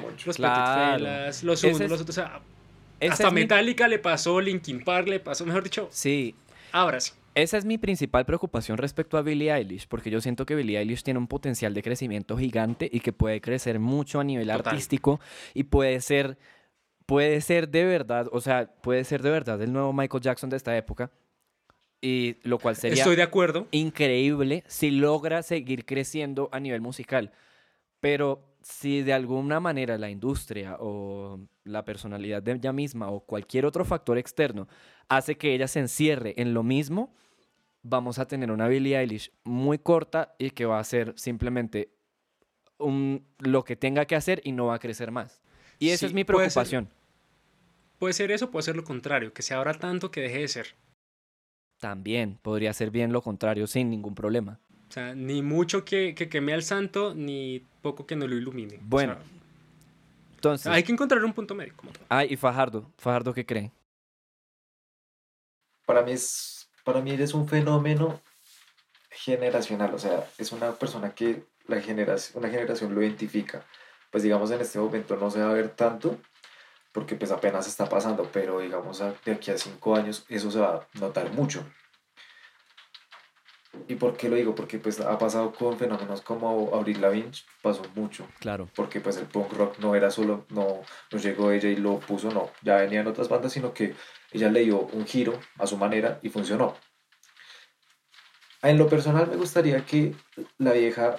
mucho. 0.00 0.26
los 0.26 0.36
Claro. 0.36 1.04
Los 1.42 1.62
unos, 1.64 1.80
es- 1.82 1.90
los 1.90 2.00
otros. 2.00 2.08
o 2.10 2.12
sea, 2.12 2.40
hasta 3.10 3.26
es 3.28 3.32
mi- 3.34 3.40
Metallica 3.42 3.88
le 3.88 3.98
pasó, 3.98 4.40
Linkin 4.40 4.82
Park 4.84 5.08
le 5.08 5.20
pasó, 5.20 5.44
mejor 5.44 5.62
dicho, 5.64 5.88
Sí, 5.90 6.34
ahora 6.72 7.00
sí. 7.00 7.12
esa 7.34 7.58
es 7.58 7.64
mi 7.64 7.78
principal 7.78 8.24
preocupación 8.24 8.78
respecto 8.78 9.18
a 9.18 9.22
Billie 9.22 9.52
Eilish, 9.52 9.86
porque 9.88 10.08
yo 10.10 10.20
siento 10.20 10.46
que 10.46 10.54
Billie 10.54 10.78
Eilish 10.78 11.02
tiene 11.02 11.18
un 11.18 11.26
potencial 11.26 11.74
de 11.74 11.82
crecimiento 11.82 12.36
gigante 12.38 12.88
y 12.92 13.00
que 13.00 13.12
puede 13.12 13.40
crecer 13.40 13.78
mucho 13.78 14.20
a 14.20 14.24
nivel 14.24 14.48
Total. 14.48 14.72
artístico 14.72 15.20
y 15.52 15.64
puede 15.64 16.00
ser, 16.00 16.38
puede 17.06 17.40
ser 17.40 17.68
de 17.68 17.84
verdad, 17.84 18.28
o 18.32 18.40
sea, 18.40 18.72
puede 18.82 19.04
ser 19.04 19.22
de 19.22 19.30
verdad 19.30 19.60
el 19.60 19.72
nuevo 19.72 19.92
Michael 19.92 20.22
Jackson 20.22 20.48
de 20.50 20.56
esta 20.56 20.76
época, 20.76 21.10
y 22.04 22.36
lo 22.42 22.58
cual 22.58 22.76
sería 22.76 22.98
Estoy 22.98 23.16
de 23.16 23.22
acuerdo. 23.22 23.68
increíble 23.70 24.64
si 24.66 24.90
logra 24.90 25.42
seguir 25.42 25.86
creciendo 25.86 26.48
a 26.52 26.60
nivel 26.60 26.80
musical. 26.82 27.30
Pero 28.00 28.44
si 28.60 29.02
de 29.02 29.12
alguna 29.12 29.60
manera 29.60 29.96
la 29.96 30.10
industria 30.10 30.76
o 30.80 31.38
la 31.64 31.84
personalidad 31.84 32.42
de 32.42 32.52
ella 32.52 32.72
misma 32.72 33.08
o 33.08 33.20
cualquier 33.20 33.64
otro 33.66 33.84
factor 33.84 34.18
externo 34.18 34.66
hace 35.08 35.36
que 35.36 35.54
ella 35.54 35.68
se 35.68 35.78
encierre 35.80 36.34
en 36.36 36.52
lo 36.54 36.62
mismo, 36.64 37.14
vamos 37.82 38.18
a 38.18 38.26
tener 38.26 38.50
una 38.50 38.66
Billie 38.68 38.98
Eilish 38.98 39.30
muy 39.44 39.78
corta 39.78 40.34
y 40.38 40.50
que 40.50 40.64
va 40.66 40.80
a 40.80 40.84
ser 40.84 41.14
simplemente 41.16 41.92
un- 42.78 43.24
lo 43.38 43.62
que 43.64 43.76
tenga 43.76 44.04
que 44.06 44.16
hacer 44.16 44.40
y 44.44 44.50
no 44.52 44.66
va 44.66 44.74
a 44.74 44.78
crecer 44.80 45.12
más. 45.12 45.40
Y 45.78 45.90
esa 45.90 45.98
Sí, 46.00 46.06
es 46.06 46.12
mi 46.14 46.24
puede 46.24 46.50
ser. 46.50 46.54
preocupación. 46.54 46.88
Puede 47.98 48.14
ser 48.14 48.32
eso, 48.32 48.50
puede 48.50 48.64
ser 48.64 48.74
lo 48.74 48.82
contrario, 48.82 49.32
que 49.32 49.42
se 49.42 49.54
abra 49.54 49.74
tanto 49.74 50.10
que 50.10 50.20
deje 50.20 50.40
de 50.40 50.48
ser. 50.48 50.74
También 51.82 52.38
podría 52.40 52.72
ser 52.72 52.92
bien 52.92 53.12
lo 53.12 53.22
contrario 53.22 53.66
sin 53.66 53.90
ningún 53.90 54.14
problema. 54.14 54.60
O 54.88 54.92
sea, 54.92 55.16
ni 55.16 55.42
mucho 55.42 55.84
que, 55.84 56.14
que 56.14 56.28
queme 56.28 56.52
al 56.52 56.62
santo, 56.62 57.12
ni 57.12 57.66
poco 57.80 58.06
que 58.06 58.14
no 58.14 58.28
lo 58.28 58.36
ilumine. 58.36 58.76
O 58.76 58.80
Bueno, 58.82 59.14
sea, 59.14 59.22
Entonces, 60.36 60.66
hay 60.68 60.84
que 60.84 60.92
encontrar 60.92 61.24
un 61.24 61.32
punto 61.32 61.56
medio. 61.56 61.74
Ay, 62.08 62.28
y 62.30 62.36
Fajardo, 62.36 62.88
Fajardo, 62.98 63.34
¿qué 63.34 63.44
cree? 63.44 63.72
Para 65.84 66.02
mí 66.02 66.12
es, 66.12 66.70
para 66.84 67.00
mí 67.00 67.10
es 67.10 67.34
un 67.34 67.48
fenómeno 67.48 68.20
generacional, 69.10 69.92
o 69.92 69.98
sea, 69.98 70.24
es 70.38 70.52
una 70.52 70.70
persona 70.76 71.12
que 71.16 71.42
la 71.66 71.80
generación, 71.80 72.38
una 72.44 72.48
generación 72.48 72.94
lo 72.94 73.02
identifica. 73.02 73.66
Pues 74.12 74.22
digamos 74.22 74.52
en 74.52 74.60
este 74.60 74.78
momento 74.78 75.16
no 75.16 75.32
se 75.32 75.40
va 75.40 75.50
a 75.50 75.54
ver 75.54 75.70
tanto, 75.70 76.16
porque 76.92 77.16
pues 77.16 77.30
apenas 77.30 77.66
está 77.66 77.88
pasando, 77.88 78.28
pero 78.32 78.60
digamos 78.60 79.02
de 79.24 79.32
aquí 79.32 79.50
a 79.50 79.58
cinco 79.58 79.96
años 79.96 80.24
eso 80.28 80.50
se 80.50 80.60
va 80.60 80.76
a 80.76 80.98
notar 80.98 81.32
mucho. 81.32 81.64
¿Y 83.88 83.94
por 83.94 84.16
qué 84.16 84.28
lo 84.28 84.36
digo? 84.36 84.54
Porque 84.54 84.78
pues 84.78 85.00
ha 85.00 85.18
pasado 85.18 85.52
con 85.52 85.78
fenómenos 85.78 86.20
como 86.20 86.74
Avril 86.74 87.00
Lavigne, 87.00 87.32
pasó 87.62 87.82
mucho 87.94 88.28
Claro. 88.38 88.68
porque 88.74 89.00
pues 89.00 89.16
el 89.16 89.26
punk 89.26 89.52
rock 89.54 89.78
no 89.78 89.94
era 89.94 90.10
solo, 90.10 90.44
no, 90.50 90.82
no 91.10 91.18
llegó 91.18 91.50
ella 91.50 91.70
y 91.70 91.76
lo 91.76 91.98
puso, 91.98 92.30
no, 92.30 92.50
ya 92.60 92.76
venían 92.76 93.06
otras 93.06 93.28
bandas, 93.30 93.52
sino 93.52 93.72
que 93.72 93.94
ella 94.30 94.50
le 94.50 94.60
dio 94.60 94.78
un 94.80 95.06
giro 95.06 95.40
a 95.58 95.66
su 95.66 95.78
manera 95.78 96.18
y 96.22 96.28
funcionó. 96.28 96.76
En 98.60 98.76
lo 98.78 98.88
personal 98.88 99.26
me 99.28 99.36
gustaría 99.36 99.84
que 99.86 100.14
la 100.58 100.72
vieja 100.72 101.16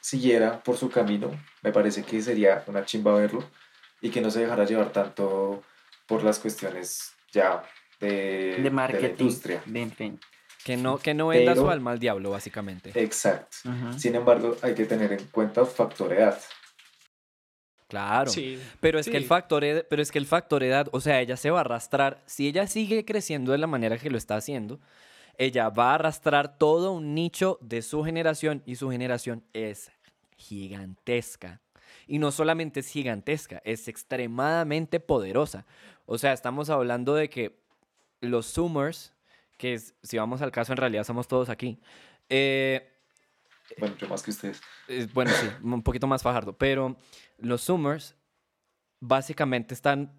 siguiera 0.00 0.62
por 0.62 0.76
su 0.76 0.90
camino, 0.90 1.30
me 1.62 1.72
parece 1.72 2.04
que 2.04 2.20
sería 2.20 2.64
una 2.66 2.84
chimba 2.84 3.14
verlo 3.14 3.42
y 4.00 4.10
que 4.10 4.20
no 4.20 4.30
se 4.30 4.40
dejara 4.40 4.64
llevar 4.64 4.90
tanto 4.92 5.62
por 6.06 6.22
las 6.24 6.38
cuestiones 6.38 7.12
ya 7.32 7.62
de, 8.00 8.54
De 8.56 8.58
la 8.64 8.70
marketing. 8.70 9.14
industria. 9.18 9.62
de- 9.66 10.18
Que 10.64 10.76
no, 10.76 10.98
que 10.98 11.14
no 11.14 11.28
venda 11.28 11.54
su 11.54 11.68
alma 11.70 11.92
al 11.92 11.98
diablo, 11.98 12.30
básicamente. 12.30 12.92
Exacto. 12.94 13.56
Sin 13.96 14.14
embargo, 14.14 14.56
hay 14.62 14.74
que 14.74 14.84
tener 14.84 15.12
en 15.12 15.24
cuenta 15.28 15.64
factor 15.64 16.12
edad. 16.12 16.38
Claro. 17.88 18.30
Sí, 18.30 18.60
Pero 18.78 18.98
es 19.00 19.08
que 19.08 19.16
el 19.16 19.24
factor 19.24 19.64
pero 19.88 20.00
es 20.00 20.12
que 20.12 20.18
el 20.18 20.26
factor 20.26 20.62
edad, 20.62 20.86
o 20.92 21.00
sea, 21.00 21.20
ella 21.20 21.36
se 21.36 21.50
va 21.50 21.58
a 21.58 21.60
arrastrar, 21.62 22.22
si 22.26 22.46
ella 22.46 22.66
sigue 22.68 23.04
creciendo 23.04 23.50
de 23.52 23.58
la 23.58 23.66
manera 23.66 23.98
que 23.98 24.10
lo 24.10 24.16
está 24.18 24.36
haciendo, 24.36 24.78
ella 25.38 25.70
va 25.70 25.90
a 25.90 25.94
arrastrar 25.96 26.56
todo 26.56 26.92
un 26.92 27.14
nicho 27.14 27.58
de 27.60 27.82
su 27.82 28.04
generación 28.04 28.62
y 28.64 28.76
su 28.76 28.90
generación 28.90 29.42
es 29.54 29.90
gigantesca. 30.36 31.60
Y 32.12 32.18
no 32.18 32.32
solamente 32.32 32.80
es 32.80 32.88
gigantesca, 32.88 33.62
es 33.64 33.86
extremadamente 33.86 34.98
poderosa. 34.98 35.64
O 36.06 36.18
sea, 36.18 36.32
estamos 36.32 36.68
hablando 36.68 37.14
de 37.14 37.30
que 37.30 37.60
los 38.20 38.52
Zoomers, 38.52 39.14
que 39.56 39.74
es- 39.74 39.94
si 40.02 40.18
vamos 40.18 40.42
al 40.42 40.50
caso 40.50 40.72
en 40.72 40.78
realidad 40.78 41.04
somos 41.04 41.28
todos 41.28 41.48
aquí, 41.48 41.78
eh, 42.28 42.90
Bueno, 43.78 43.94
yo 43.96 44.08
más 44.08 44.24
que 44.24 44.32
ustedes. 44.32 44.60
eh, 44.88 45.06
bueno, 45.14 45.30
sí, 45.30 45.46
un 45.62 45.82
poquito 45.84 46.08
más 46.08 46.20
fajardo, 46.24 46.52
pero 46.52 46.96
los 47.38 47.62
Zoomers 47.64 48.16
básicamente 48.98 49.72
están 49.74 50.12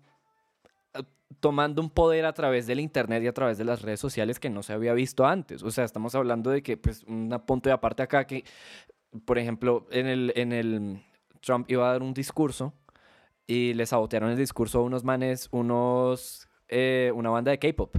eh, 0.93 1.03
tomando 1.41 1.81
un 1.81 1.89
poder 1.89 2.25
a 2.25 2.31
través 2.33 2.67
del 2.67 2.79
internet 2.79 3.21
y 3.21 3.27
a 3.27 3.33
través 3.33 3.57
de 3.57 3.65
las 3.65 3.81
redes 3.81 3.99
sociales 3.99 4.39
que 4.39 4.49
no 4.49 4.63
se 4.63 4.71
había 4.71 4.93
visto 4.93 5.25
antes. 5.25 5.61
O 5.61 5.71
sea, 5.71 5.83
estamos 5.83 6.15
hablando 6.15 6.51
de 6.51 6.63
que, 6.63 6.77
pues, 6.77 7.03
un 7.03 7.29
punto 7.45 7.67
de 7.67 7.73
aparte 7.73 8.01
acá 8.01 8.25
que, 8.25 8.45
por 9.25 9.37
ejemplo, 9.37 9.87
en 9.91 10.07
el, 10.07 10.31
en 10.37 10.53
el 10.53 11.03
Trump 11.41 11.69
iba 11.69 11.87
a 11.87 11.91
dar 11.93 12.01
un 12.01 12.13
discurso 12.13 12.73
y 13.47 13.73
le 13.73 13.85
sabotearon 13.85 14.31
el 14.31 14.37
discurso 14.37 14.79
a 14.79 14.81
unos 14.83 15.03
manes, 15.03 15.49
unos, 15.51 16.47
eh, 16.67 17.11
una 17.13 17.29
banda 17.29 17.51
de 17.51 17.59
K-pop. 17.59 17.97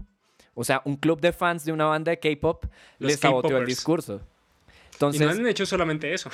O 0.54 0.64
sea, 0.64 0.82
un 0.84 0.96
club 0.96 1.20
de 1.20 1.32
fans 1.32 1.64
de 1.64 1.72
una 1.72 1.86
banda 1.86 2.10
de 2.10 2.18
K-pop 2.18 2.66
Los 2.98 3.10
le 3.10 3.16
saboteó 3.16 3.58
el 3.58 3.66
discurso. 3.66 4.20
Entonces, 4.92 5.22
y 5.22 5.24
no 5.24 5.30
han 5.30 5.46
hecho 5.46 5.66
solamente 5.66 6.12
eso. 6.12 6.30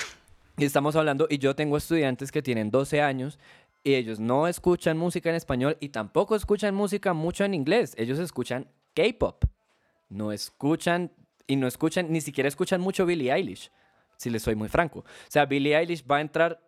y 0.56 0.64
estamos 0.64 0.96
hablando, 0.96 1.26
y 1.30 1.38
yo 1.38 1.54
tengo 1.54 1.76
estudiantes 1.76 2.30
que 2.32 2.42
tienen 2.42 2.70
12 2.70 3.00
años 3.00 3.38
y 3.84 3.94
ellos 3.94 4.18
no 4.18 4.48
escuchan 4.48 4.98
música 4.98 5.30
en 5.30 5.36
español 5.36 5.76
y 5.80 5.90
tampoco 5.90 6.34
escuchan 6.34 6.74
música 6.74 7.12
mucho 7.12 7.44
en 7.44 7.54
inglés. 7.54 7.94
Ellos 7.96 8.18
escuchan 8.18 8.68
K-pop. 8.94 9.44
No 10.08 10.32
escuchan, 10.32 11.12
y 11.46 11.56
no 11.56 11.66
escuchan, 11.66 12.10
ni 12.10 12.20
siquiera 12.20 12.48
escuchan 12.48 12.80
mucho 12.80 13.06
Billie 13.06 13.32
Eilish, 13.32 13.70
si 14.16 14.30
les 14.30 14.42
soy 14.42 14.54
muy 14.54 14.68
franco. 14.68 15.00
O 15.00 15.30
sea, 15.30 15.46
Billie 15.46 15.76
Eilish 15.76 16.04
va 16.04 16.16
a 16.16 16.20
entrar, 16.20 16.60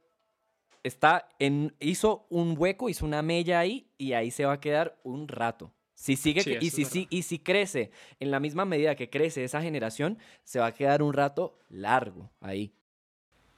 está 0.83 1.29
en, 1.39 1.75
hizo 1.81 2.27
un 2.31 2.55
hueco, 2.57 2.89
hizo 2.89 3.05
una 3.05 3.23
mella 3.23 3.61
ahí 3.61 3.87
y 3.99 4.13
ahí 4.13 4.31
se 4.31 4.45
va 4.45 4.55
a 4.55 4.61
quedar 4.61 4.99
un 5.03 5.29
rato. 5.29 5.73
Si 5.95 6.17
sigue 6.17 6.43
Sí, 6.43 6.57
y, 6.61 6.71
si, 6.71 6.85
si- 6.87 7.07
y 7.11 7.23
si 7.23 7.39
crece 7.39 7.91
en 8.21 8.31
la 8.31 8.41
misma 8.41 8.65
medida 8.65 8.95
que 8.95 9.11
crece 9.11 9.45
esa 9.45 9.61
generación, 9.61 10.19
se 10.45 10.59
va 10.59 10.67
a 10.67 10.73
quedar 10.73 11.03
un 11.03 11.13
rato 11.13 11.59
largo 11.69 12.31
ahí. 12.41 12.73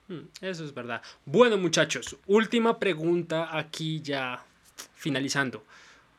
Mm, 0.09 0.23
Eso 0.41 0.65
es 0.65 0.75
verdad. 0.75 1.01
Bueno, 1.25 1.57
muchachos, 1.57 2.17
última 2.27 2.81
pregunta 2.81 3.57
aquí 3.57 4.01
ya 4.03 4.45
finalizando. 4.95 5.65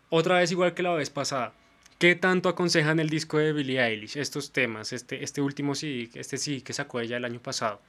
Otra 0.10 0.38
vez 0.40 0.52
igual 0.52 0.74
que 0.74 0.84
la 0.84 0.94
vez 0.94 1.10
pasada. 1.10 1.54
¿Qué 2.00 2.16
tanto 2.16 2.48
aconsejan 2.50 3.00
el 3.00 3.10
disco 3.10 3.38
de 3.38 3.52
Billie 3.54 3.82
Eilish? 3.84 4.18
Estos 4.18 4.52
temas, 4.52 4.94
este, 4.94 5.24
este 5.24 5.42
último 5.42 5.76
sí, 5.76 6.10
este 6.14 6.38
sí 6.38 6.62
que 6.62 6.72
sacó 6.74 7.00
ella 7.02 7.18
el 7.18 7.26
año 7.26 7.42
pasado. 7.42 7.82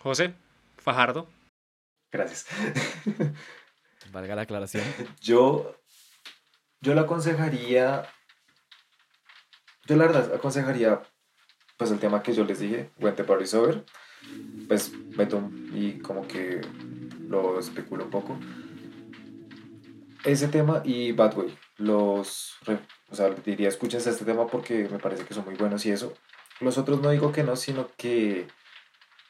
José, 0.00 0.34
Fajardo. 0.78 1.28
Gracias. 2.12 2.46
Valga 4.12 4.36
la 4.36 4.42
aclaración. 4.42 4.84
Yo, 5.20 5.74
yo 6.80 6.94
le 6.94 7.00
aconsejaría, 7.00 8.06
yo 9.86 9.96
la 9.96 10.06
verdad 10.06 10.34
aconsejaría, 10.34 11.02
pues 11.78 11.90
el 11.90 11.98
tema 11.98 12.22
que 12.22 12.34
yo 12.34 12.44
les 12.44 12.58
dije, 12.60 12.90
When 12.98 13.16
the 13.16 13.24
Party's 13.24 13.54
Over, 13.54 13.84
pues 14.68 14.92
meto 15.16 15.50
y 15.72 15.98
como 16.00 16.28
que 16.28 16.60
lo 17.26 17.58
especulo 17.58 18.04
un 18.04 18.10
poco. 18.10 18.38
Ese 20.24 20.48
tema 20.48 20.82
y 20.84 21.12
Bad 21.12 21.36
Way, 21.36 21.56
los, 21.78 22.56
o 23.08 23.16
sea, 23.16 23.30
diría 23.30 23.68
escúchense 23.68 24.10
este 24.10 24.26
tema 24.26 24.46
porque 24.46 24.86
me 24.88 24.98
parece 24.98 25.24
que 25.24 25.34
son 25.34 25.46
muy 25.46 25.54
buenos 25.54 25.86
y 25.86 25.90
eso. 25.90 26.12
Los 26.60 26.76
otros 26.76 27.00
no 27.00 27.10
digo 27.10 27.32
que 27.32 27.42
no, 27.42 27.56
sino 27.56 27.88
que 27.96 28.46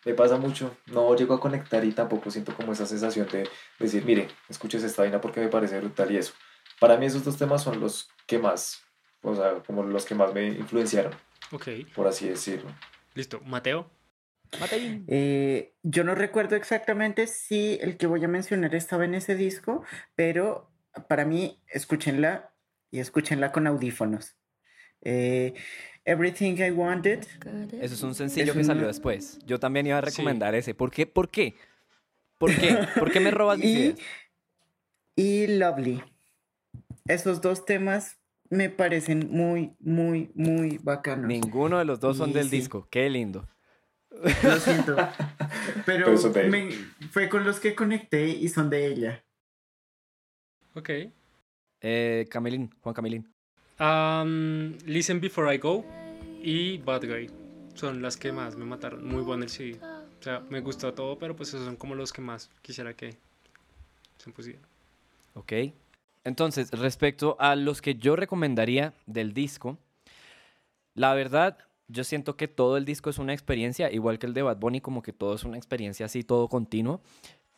me 0.04 0.14
pasa 0.14 0.36
mucho, 0.36 0.76
no 0.86 1.14
llego 1.16 1.34
a 1.34 1.40
conectar 1.40 1.84
y 1.84 1.92
tampoco 1.92 2.30
siento 2.30 2.54
como 2.54 2.72
esa 2.72 2.86
sensación 2.86 3.28
de 3.28 3.48
decir, 3.78 4.04
mire, 4.04 4.28
escuches 4.48 4.82
esta 4.82 5.02
vaina 5.02 5.20
porque 5.20 5.40
me 5.40 5.48
parece 5.48 5.78
brutal 5.80 6.10
y 6.10 6.16
eso. 6.18 6.32
Para 6.80 6.96
mí 6.96 7.06
esos 7.06 7.24
dos 7.24 7.36
temas 7.38 7.62
son 7.62 7.80
los 7.80 8.08
que 8.26 8.38
más, 8.38 8.82
o 9.22 9.34
sea, 9.36 9.62
como 9.66 9.82
los 9.84 10.04
que 10.04 10.14
más 10.14 10.32
me 10.34 10.46
influenciaron, 10.48 11.12
Ok, 11.52 11.68
por 11.94 12.06
así 12.08 12.28
decirlo. 12.28 12.70
listo. 13.14 13.40
Mateo. 13.40 13.90
Mateín. 14.60 15.04
Eh, 15.08 15.74
yo 15.82 16.04
no 16.04 16.14
recuerdo 16.14 16.56
exactamente 16.56 17.26
si 17.26 17.78
el 17.80 17.96
que 17.96 18.06
voy 18.06 18.22
a 18.24 18.28
mencionar 18.28 18.74
estaba 18.74 19.04
en 19.04 19.14
ese 19.14 19.34
disco, 19.34 19.82
pero 20.14 20.70
para 21.08 21.24
mí, 21.24 21.62
escúchenla 21.68 22.52
y 22.90 23.00
escúchenla 23.00 23.50
con 23.52 23.66
audífonos. 23.66 24.36
Eh, 25.00 25.54
Everything 26.04 26.56
I 26.58 26.70
Wanted. 26.70 27.20
Eso 27.80 27.94
es 27.94 28.02
un 28.02 28.14
sencillo 28.14 28.52
Es 28.52 28.58
que 28.58 28.64
salió 28.64 28.86
después. 28.86 29.38
Yo 29.46 29.60
también 29.60 29.86
iba 29.86 29.98
a 29.98 30.02
Sí. 30.02 30.06
recomendar 30.10 30.54
ese. 30.54 30.74
¿Por 30.74 30.90
qué? 30.90 31.06
¿Por 31.06 31.28
qué? 31.28 31.54
¿Por 32.38 32.54
qué? 32.54 32.76
¿Por 32.98 33.12
qué 33.12 33.20
me 33.20 33.30
robas 33.30 33.58
mis 33.58 33.66
Y, 33.66 33.70
ideas? 33.78 33.98
y 35.16 35.46
Lovely. 35.58 36.02
Esos 37.06 37.40
dos 37.40 37.64
temas 37.64 38.18
me 38.50 38.68
parecen 38.68 39.28
muy, 39.30 39.74
muy, 39.78 40.30
muy 40.34 40.78
bacanos. 40.82 41.26
Ninguno 41.26 41.78
de 41.78 41.84
los 41.84 42.00
dos 42.00 42.16
son 42.16 42.30
Y 42.30 42.32
del 42.34 42.48
sí. 42.50 42.56
disco. 42.56 42.88
Qué 42.90 43.08
lindo. 43.08 43.48
Lo 44.10 44.56
siento. 44.60 44.96
Pero, 45.86 46.12
me- 46.50 46.70
fue 47.10 47.28
con 47.28 47.44
los 47.44 47.60
que 47.60 47.74
conecté 47.74 48.28
y 48.28 48.48
son 48.48 48.68
de 48.70 48.86
ella. 48.86 49.24
Ok. 50.74 50.90
Eh, 51.80 52.26
Camilín, 52.30 52.70
Juan 52.80 52.94
Camilín. 52.94 53.32
Um, 53.82 54.78
Listen 54.86 55.20
Before 55.20 55.52
I 55.52 55.58
Go 55.58 55.84
y 56.40 56.78
Bad 56.78 57.04
Guy. 57.04 57.28
Son 57.74 58.00
las 58.00 58.16
que 58.16 58.30
más 58.30 58.54
me 58.54 58.64
mataron. 58.64 59.04
Muy 59.04 59.22
bueno 59.22 59.42
el 59.42 59.50
CD. 59.50 59.80
O 59.82 60.22
sea, 60.22 60.40
me 60.50 60.60
gustó 60.60 60.94
todo, 60.94 61.18
pero 61.18 61.34
pues 61.34 61.48
esos 61.48 61.64
son 61.64 61.74
como 61.74 61.96
los 61.96 62.12
que 62.12 62.22
más 62.22 62.48
quisiera 62.62 62.94
que 62.94 63.16
se 64.18 64.30
pusieran. 64.30 64.62
Ok. 65.34 65.52
Entonces, 66.22 66.70
respecto 66.70 67.36
a 67.40 67.56
los 67.56 67.82
que 67.82 67.96
yo 67.96 68.14
recomendaría 68.14 68.94
del 69.06 69.34
disco, 69.34 69.78
la 70.94 71.12
verdad, 71.14 71.58
yo 71.88 72.04
siento 72.04 72.36
que 72.36 72.46
todo 72.46 72.76
el 72.76 72.84
disco 72.84 73.10
es 73.10 73.18
una 73.18 73.32
experiencia, 73.32 73.90
igual 73.90 74.20
que 74.20 74.26
el 74.26 74.34
de 74.34 74.42
Bad 74.42 74.58
Bunny, 74.58 74.80
como 74.80 75.02
que 75.02 75.12
todo 75.12 75.34
es 75.34 75.42
una 75.42 75.56
experiencia 75.56 76.06
así, 76.06 76.22
todo 76.22 76.46
continuo. 76.46 77.00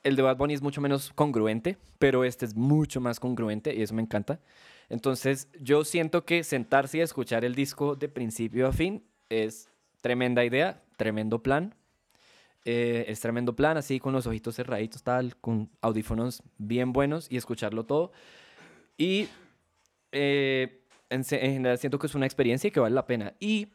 El 0.03 0.17
de 0.17 0.23
Bad 0.23 0.39
Bunny 0.39 0.55
es 0.55 0.63
mucho 0.63 0.81
menos 0.81 1.13
congruente, 1.15 1.77
pero 1.99 2.25
este 2.25 2.47
es 2.47 2.55
mucho 2.55 3.03
más 3.03 3.21
congruente 3.21 3.75
y 3.75 3.83
eso 3.83 3.93
me 3.93 4.01
encanta. 4.01 4.41
Entonces, 4.89 5.49
yo 5.61 5.85
siento 5.85 6.25
que 6.25 6.45
sentarse 6.45 6.99
y 6.99 7.01
escuchar 7.01 7.45
el 7.45 7.55
disco 7.55 7.97
de 7.97 8.09
principio 8.09 8.67
a 8.67 8.73
fin 8.73 9.03
es 9.29 9.69
tremenda 10.01 10.45
idea, 10.45 10.83
tremendo 10.97 11.43
plan. 11.43 11.75
Eh, 12.67 13.05
es 13.09 13.21
tremendo 13.21 13.55
plan, 13.55 13.77
así 13.77 14.01
con 14.01 14.13
los 14.13 14.27
ojitos 14.27 14.57
cerraditos, 14.57 15.03
tal, 15.03 15.37
con 15.37 15.71
audífonos 15.83 16.43
bien 16.57 16.93
buenos 16.93 17.31
y 17.31 17.37
escucharlo 17.37 17.85
todo. 17.85 18.13
Y 18.97 19.29
eh, 20.13 20.81
en, 21.11 21.21
en 21.31 21.53
general 21.53 21.79
siento 21.79 21.99
que 21.99 22.07
es 22.07 22.15
una 22.15 22.27
experiencia 22.27 22.69
y 22.69 22.71
que 22.71 22.81
vale 22.81 22.95
la 22.95 23.07
pena. 23.07 23.35
Y 23.39 23.69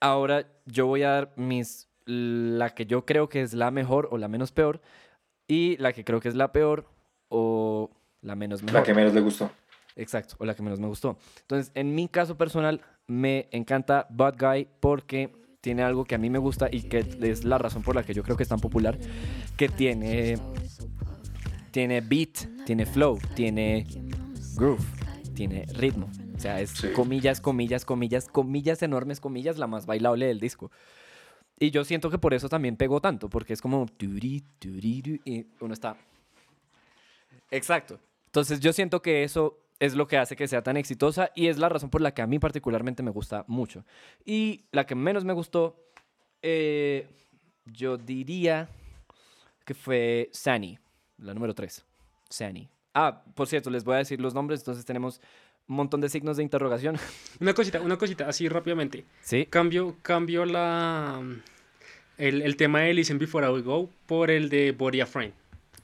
ahora 0.00 0.46
yo 0.66 0.86
voy 0.86 1.02
a 1.02 1.10
dar 1.10 1.32
mis, 1.36 1.88
la 2.04 2.70
que 2.74 2.86
yo 2.86 3.06
creo 3.06 3.28
que 3.28 3.42
es 3.42 3.54
la 3.54 3.70
mejor 3.70 4.08
o 4.10 4.18
la 4.18 4.28
menos 4.28 4.52
peor 4.52 4.80
y 5.46 5.76
la 5.78 5.92
que 5.92 6.04
creo 6.04 6.20
que 6.20 6.28
es 6.28 6.34
la 6.34 6.52
peor 6.52 6.86
o 7.28 7.90
la 8.22 8.34
menos 8.34 8.62
mejor. 8.62 8.80
La 8.80 8.84
que 8.84 8.94
menos 8.94 9.14
le 9.14 9.20
gustó. 9.20 9.50
Exacto, 9.96 10.36
o 10.38 10.44
la 10.44 10.54
que 10.54 10.62
menos 10.62 10.80
me 10.80 10.86
gustó. 10.86 11.18
Entonces, 11.42 11.72
en 11.74 11.94
mi 11.94 12.08
caso 12.08 12.36
personal, 12.36 12.80
me 13.06 13.48
encanta 13.50 14.06
Bad 14.10 14.36
Guy 14.38 14.68
porque 14.80 15.32
tiene 15.60 15.82
algo 15.82 16.04
que 16.04 16.14
a 16.14 16.18
mí 16.18 16.30
me 16.30 16.38
gusta 16.38 16.68
y 16.70 16.82
que 16.82 17.04
es 17.20 17.44
la 17.44 17.58
razón 17.58 17.82
por 17.82 17.94
la 17.94 18.02
que 18.02 18.14
yo 18.14 18.22
creo 18.22 18.36
que 18.36 18.44
es 18.44 18.48
tan 18.48 18.60
popular, 18.60 18.98
que 19.56 19.68
tiene, 19.68 20.38
tiene 21.70 22.00
beat, 22.00 22.64
tiene 22.64 22.86
flow, 22.86 23.18
tiene 23.34 23.86
groove, 24.54 24.84
tiene 25.34 25.66
ritmo. 25.74 26.08
O 26.36 26.40
sea, 26.40 26.60
es 26.60 26.70
Sí. 26.70 26.88
comillas, 26.92 27.40
comillas, 27.40 27.84
comillas, 27.84 28.26
comillas 28.28 28.82
enormes, 28.82 29.20
comillas, 29.20 29.58
la 29.58 29.66
más 29.66 29.84
bailable 29.84 30.26
del 30.26 30.40
disco. 30.40 30.70
Y 31.58 31.70
yo 31.70 31.84
siento 31.84 32.08
que 32.08 32.16
por 32.16 32.32
eso 32.32 32.48
también 32.48 32.76
pegó 32.76 33.02
tanto, 33.02 33.28
porque 33.28 33.52
es 33.52 33.60
como... 33.60 33.84
Y 34.00 35.46
uno 35.60 35.74
está... 35.74 35.96
Exacto. 37.50 38.00
Entonces 38.26 38.60
yo 38.60 38.72
siento 38.72 39.02
que 39.02 39.24
eso 39.24 39.58
es 39.80 39.94
lo 39.96 40.06
que 40.06 40.16
hace 40.18 40.36
que 40.36 40.46
sea 40.46 40.62
tan 40.62 40.76
exitosa 40.76 41.30
y 41.34 41.48
es 41.48 41.58
la 41.58 41.68
razón 41.68 41.90
por 41.90 42.00
la 42.00 42.12
que 42.14 42.22
a 42.22 42.26
mí 42.28 42.38
particularmente 42.38 43.02
me 43.02 43.10
gusta 43.10 43.44
mucho. 43.48 43.84
Y 44.24 44.66
la 44.72 44.86
que 44.86 44.94
menos 44.94 45.24
me 45.24 45.32
gustó, 45.32 45.74
eh, 46.42 47.06
yo 47.66 47.96
diría 47.96 48.68
que 49.64 49.74
fue 49.74 50.28
Sani, 50.32 50.78
la 51.18 51.34
número 51.34 51.54
3. 51.54 51.84
Sani. 52.28 52.68
Ah, 52.94 53.22
por 53.34 53.46
cierto, 53.48 53.70
les 53.70 53.84
voy 53.84 53.94
a 53.94 53.98
decir 53.98 54.20
los 54.20 54.34
nombres, 54.34 54.60
entonces 54.60 54.84
tenemos 54.84 55.20
un 55.68 55.76
montón 55.76 56.00
de 56.00 56.08
signos 56.08 56.36
de 56.36 56.42
interrogación. 56.42 56.96
Una 57.40 57.54
cosita, 57.54 57.80
una 57.80 57.96
cosita, 57.96 58.28
así 58.28 58.48
rápidamente. 58.48 59.04
¿Sí? 59.22 59.46
Cambio, 59.46 59.96
cambio 60.02 60.44
la 60.44 61.22
el, 62.18 62.42
el 62.42 62.56
tema 62.56 62.80
de 62.80 62.92
Listen 62.94 63.18
Before 63.18 63.46
I 63.46 63.62
Go 63.62 63.88
por 64.06 64.30
el 64.30 64.48
de 64.50 64.72
Body 64.72 65.00
a 65.00 65.06
Friend. 65.06 65.32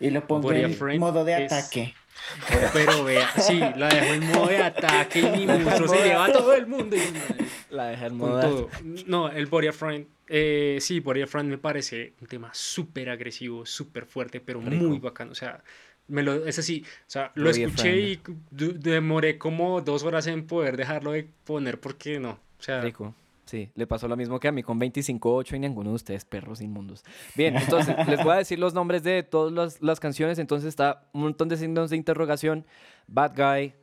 Y 0.01 0.11
lo 0.11 0.27
pongo 0.27 0.53
en 0.53 1.01
modo 1.01 1.25
de 1.25 1.45
es- 1.47 1.53
ataque. 1.53 1.95
Pero 2.73 3.05
vea, 3.05 3.31
sí, 3.41 3.59
la 3.77 3.89
dejo 3.89 4.15
en 4.15 4.27
modo 4.33 4.49
de 4.49 4.63
ataque 4.63 5.21
y 5.21 5.47
mi 5.47 5.59
monstruo 5.59 5.89
se 5.89 6.03
lleva 6.05 6.27
a 6.27 6.33
todo 6.33 6.53
el 6.55 6.67
mundo. 6.67 6.97
y- 6.97 7.75
La 7.75 7.87
dejé 7.89 8.07
en 8.07 8.17
moda. 8.17 8.43
todo. 8.43 8.69
No, 9.07 9.29
el 9.31 9.47
Body 9.47 9.69
a 9.69 9.73
Friend. 9.73 10.07
eh, 10.29 10.79
sí, 10.81 11.01
Body 11.01 11.23
a 11.23 11.27
Friend 11.27 11.49
me 11.49 11.59
parece 11.59 12.13
un 12.21 12.27
tema 12.27 12.51
súper 12.53 13.11
agresivo, 13.11 13.65
súper 13.67 14.07
fuerte, 14.07 14.41
pero 14.41 14.61
Rico. 14.61 14.85
muy 14.85 14.99
bacano. 14.99 15.33
O 15.33 15.35
sea, 15.35 15.63
me 16.09 16.23
lo, 16.23 16.47
es 16.47 16.59
así. 16.59 16.85
O 16.85 17.05
sea, 17.11 17.33
lo 17.35 17.51
escuché 17.51 17.97
y 17.99 18.21
demoré 18.51 19.39
como 19.39 19.81
dos 19.81 20.03
horas 20.05 20.27
en 20.27 20.47
poder 20.47 20.77
dejarlo 20.77 21.13
de 21.13 21.29
poner 21.45 21.79
porque 21.81 22.19
no. 22.21 22.39
O 22.59 22.63
sea, 22.63 22.81
Rico. 22.81 23.15
Sí, 23.47 23.71
le 23.77 23.87
pasó 23.87 24.09
lo 24.09 24.17
mismo 24.17 24.41
que 24.41 24.49
a 24.49 24.53
mí 24.53 24.65
con 24.65 24.81
25.8 24.81 25.55
y 25.55 25.61
ninguno 25.61 25.91
de 25.91 25.97
ustedes, 25.97 26.25
perros 26.25 26.61
inmundos. 26.61 27.05
Bien, 27.37 27.57
entonces 27.57 27.95
les 28.09 28.23
voy 28.25 28.33
a 28.33 28.37
decir 28.39 28.59
los 28.59 28.75
nombres 28.75 29.05
de 29.05 29.23
todas 29.23 29.53
las, 29.53 29.81
las 29.81 30.01
canciones. 30.01 30.41
Entonces 30.41 30.69
está 30.69 31.09
un 31.13 31.23
montón 31.23 31.49
de 31.49 31.57
signos 31.57 31.91
de 31.91 31.97
interrogación. 31.97 32.67
Bad 33.07 33.37
Guy, 33.37 33.75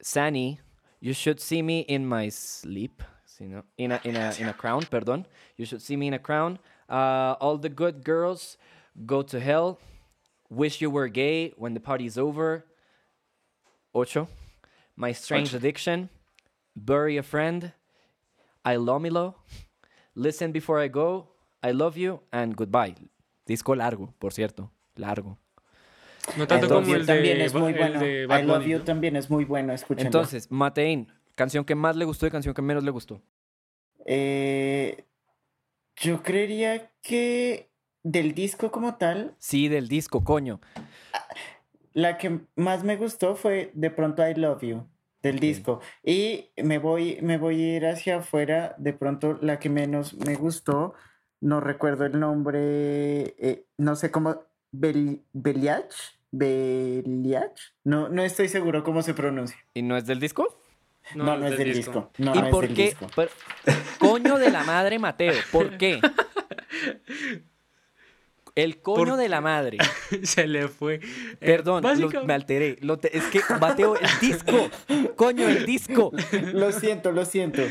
Sani, 0.00 0.58
You 1.00 1.12
Should 1.12 1.38
See 1.38 1.62
Me 1.62 1.84
in 1.86 2.08
My 2.08 2.28
Sleep. 2.30 3.02
In, 3.38 3.54
a, 3.54 3.64
in, 3.76 3.92
a, 4.16 4.32
in 4.38 4.48
a 4.48 4.54
Crown, 4.56 4.84
perdón. 4.90 5.26
You 5.56 5.64
Should 5.64 5.80
See 5.80 5.96
Me 5.96 6.08
in 6.08 6.14
a 6.14 6.18
Crown. 6.18 6.58
Uh, 6.88 7.36
all 7.40 7.56
the 7.58 7.68
Good 7.68 8.04
Girls, 8.04 8.58
Go 9.06 9.22
to 9.22 9.38
Hell. 9.38 9.78
Wish 10.50 10.80
You 10.80 10.90
Were 10.90 11.08
Gay, 11.08 11.52
When 11.56 11.74
the 11.74 11.80
Party's 11.80 12.18
Over. 12.18 12.64
Ocho. 13.94 14.28
My 14.96 15.12
Strange 15.12 15.50
Ocho. 15.50 15.58
Addiction. 15.58 16.08
Bury 16.74 17.16
a 17.16 17.22
Friend. 17.22 17.72
I 18.64 18.76
Lomilo, 18.76 19.36
Listen 20.14 20.52
Before 20.52 20.84
I 20.84 20.88
Go, 20.88 21.36
I 21.62 21.72
Love 21.72 21.96
You 21.96 22.20
and 22.30 22.54
Goodbye. 22.54 22.94
Disco 23.46 23.74
largo, 23.74 24.14
por 24.18 24.32
cierto. 24.32 24.70
Largo. 24.96 25.38
No 26.38 26.46
tanto 26.46 26.68
Love 26.68 26.84
como 26.84 26.94
el 26.96 27.04
también 27.06 27.38
de, 27.38 27.44
es 27.44 27.52
muy 27.54 27.72
el 27.72 27.78
bueno. 27.78 28.00
de 28.00 28.22
I 28.24 28.42
Love 28.42 28.58
Bunny, 28.58 28.70
You 28.72 28.78
¿no? 28.78 28.84
también 28.84 29.16
es 29.16 29.28
muy 29.30 29.44
bueno, 29.44 29.72
escúchenlo. 29.72 30.06
Entonces, 30.08 30.50
Matein, 30.50 31.12
canción 31.34 31.64
que 31.64 31.74
más 31.74 31.96
le 31.96 32.04
gustó 32.06 32.26
y 32.26 32.30
canción 32.30 32.54
que 32.54 32.62
menos 32.62 32.82
le 32.84 32.90
gustó. 32.90 33.20
Eh, 34.06 35.04
yo 35.96 36.22
creería 36.22 36.90
que 37.02 37.70
del 38.02 38.34
disco 38.34 38.70
como 38.70 38.94
tal, 38.96 39.34
Sí, 39.38 39.68
del 39.68 39.88
disco, 39.88 40.24
coño. 40.24 40.60
la 41.92 42.16
que 42.18 42.40
más 42.56 42.84
me 42.84 42.96
gustó 42.96 43.36
fue 43.36 43.70
de 43.74 43.90
pronto 43.90 44.26
I 44.26 44.34
Love 44.34 44.62
You 44.62 44.86
del 45.24 45.40
disco. 45.40 45.80
Y 46.04 46.50
me 46.62 46.78
voy, 46.78 47.18
me 47.22 47.38
voy 47.38 47.60
a 47.62 47.76
ir 47.76 47.86
hacia 47.86 48.18
afuera, 48.18 48.74
de 48.78 48.92
pronto 48.92 49.38
la 49.40 49.58
que 49.58 49.70
menos 49.70 50.14
me 50.14 50.36
gustó, 50.36 50.94
no 51.40 51.60
recuerdo 51.60 52.04
el 52.04 52.20
nombre, 52.20 53.34
eh, 53.38 53.64
no 53.78 53.96
sé 53.96 54.10
cómo, 54.10 54.42
Bel, 54.70 55.22
Beliach, 55.32 55.94
Beliach, 56.30 57.58
no, 57.84 58.08
no 58.08 58.22
estoy 58.22 58.48
seguro 58.48 58.84
cómo 58.84 59.02
se 59.02 59.14
pronuncia. 59.14 59.56
¿Y 59.72 59.82
no 59.82 59.96
es 59.96 60.06
del 60.06 60.20
disco? 60.20 60.60
No, 61.14 61.36
no, 61.36 61.46
es 61.46 61.56
del 61.58 61.72
disco. 61.74 62.10
No, 62.18 62.34
¿Y 62.34 62.38
no 62.38 62.44
es 62.46 62.50
por 62.50 62.66
del 62.66 62.76
qué? 62.76 62.84
disco. 62.84 63.06
Pero- 63.16 63.30
coño 63.98 64.38
de 64.38 64.50
la 64.50 64.62
madre, 64.64 64.98
Mateo. 64.98 65.34
¿Por 65.52 65.76
qué? 65.78 66.00
El 68.54 68.80
coño 68.80 69.04
Por- 69.12 69.16
de 69.16 69.28
la 69.28 69.40
madre. 69.40 69.78
Se 70.22 70.46
le 70.46 70.68
fue. 70.68 70.94
Eh, 70.96 71.36
Perdón, 71.40 71.82
lo- 72.00 72.24
me 72.24 72.34
alteré. 72.34 72.76
Lo 72.80 72.98
te- 72.98 73.16
es 73.16 73.24
que, 73.24 73.40
Mateo, 73.60 73.96
el 73.96 74.08
disco. 74.20 74.70
Coño, 75.16 75.48
el 75.48 75.66
disco. 75.66 76.12
Lo 76.52 76.70
siento, 76.72 77.10
lo 77.12 77.24
siento. 77.24 77.62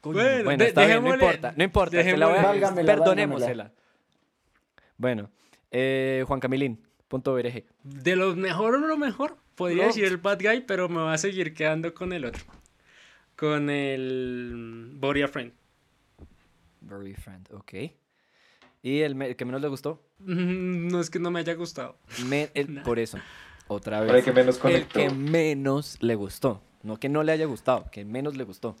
Coño, 0.00 0.14
Bueno, 0.20 0.44
Bueno, 0.44 0.62
de- 0.64 0.68
está 0.70 0.84
bien, 0.86 1.02
no 1.04 1.14
importa. 1.14 1.52
No 1.56 1.62
importa. 1.64 2.02
se 2.02 2.16
la 2.16 2.26
voy 2.26 2.36
a- 2.36 2.38
dejémosle- 2.40 2.44
Válgamela, 2.46 2.86
Perdonémosela. 2.94 3.72
Bueno, 4.96 5.30
eh, 5.70 6.24
Juan 6.26 6.40
Camilín, 6.40 6.82
punto 7.06 7.34
BRG. 7.34 7.64
De 7.84 8.16
lo 8.16 8.34
mejor 8.34 8.74
o 8.74 8.78
lo 8.78 8.96
mejor, 8.96 9.36
podría 9.54 9.82
No. 9.82 9.88
decir 9.88 10.04
el 10.04 10.16
Bad 10.16 10.40
Guy, 10.42 10.60
pero 10.62 10.88
me 10.88 11.00
va 11.02 11.12
a 11.12 11.18
seguir 11.18 11.54
quedando 11.54 11.94
con 11.94 12.12
el 12.12 12.24
otro. 12.24 12.42
Con 13.36 13.70
el 13.70 14.90
Body 14.94 15.22
a 15.22 15.28
Friend. 15.28 15.52
Very 16.80 17.14
friend, 17.14 17.48
ok. 17.52 17.72
¿Y 18.82 19.00
el, 19.00 19.20
el 19.20 19.36
que 19.36 19.44
menos 19.44 19.60
le 19.60 19.68
gustó? 19.68 20.00
Mm, 20.20 20.88
No 20.88 21.00
es 21.00 21.10
que 21.10 21.18
no 21.18 21.30
me 21.30 21.40
haya 21.40 21.54
gustado. 21.54 21.96
Me- 22.26 22.50
el- 22.54 22.82
por 22.82 22.98
eso, 22.98 23.18
otra 23.66 24.00
vez. 24.00 24.24
que 24.24 24.32
menos 24.32 24.60
El 24.64 24.86
que 24.86 25.10
menos 25.10 25.96
le 26.00 26.14
gustó. 26.14 26.62
No 26.82 26.96
que 26.98 27.08
no 27.08 27.22
le 27.24 27.32
haya 27.32 27.44
gustado, 27.46 27.86
que 27.90 28.04
menos 28.04 28.36
le 28.36 28.44
gustó. 28.44 28.76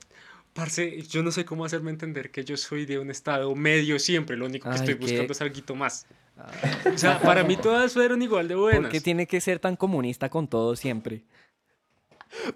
Parce, 0.52 1.02
yo 1.02 1.22
no 1.22 1.30
sé 1.30 1.44
cómo 1.44 1.64
hacerme 1.64 1.90
entender 1.90 2.30
que 2.30 2.44
yo 2.44 2.56
soy 2.56 2.86
de 2.86 2.98
un 2.98 3.10
estado 3.10 3.54
medio 3.54 3.98
siempre. 3.98 4.36
Lo 4.36 4.46
único 4.46 4.64
que 4.64 4.70
Ay, 4.70 4.80
estoy 4.80 4.94
qué- 4.94 5.00
buscando 5.00 5.32
es 5.32 5.40
algo 5.40 5.74
más. 5.74 6.06
O 6.94 6.96
sea, 6.96 7.20
para 7.20 7.42
mí 7.42 7.56
todas 7.56 7.92
fueron 7.92 8.22
igual 8.22 8.46
de 8.48 8.54
buenas. 8.54 8.82
¿Por 8.82 8.90
qué 8.90 9.00
tiene 9.00 9.26
que 9.26 9.40
ser 9.40 9.58
tan 9.58 9.74
comunista 9.76 10.28
con 10.28 10.46
todo 10.46 10.76
siempre? 10.76 11.24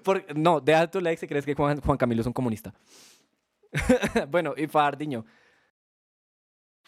Por- 0.05 0.24
no, 0.36 0.61
deja 0.61 0.88
tu 0.90 1.01
like 1.01 1.18
si 1.18 1.26
crees 1.26 1.45
que 1.45 1.55
Juan, 1.55 1.80
Juan 1.80 1.99
Camilo 1.99 2.20
es 2.20 2.26
un 2.26 2.32
comunista. 2.32 2.72
bueno, 4.30 4.55
y 4.57 4.66
Fardiño. 4.68 5.24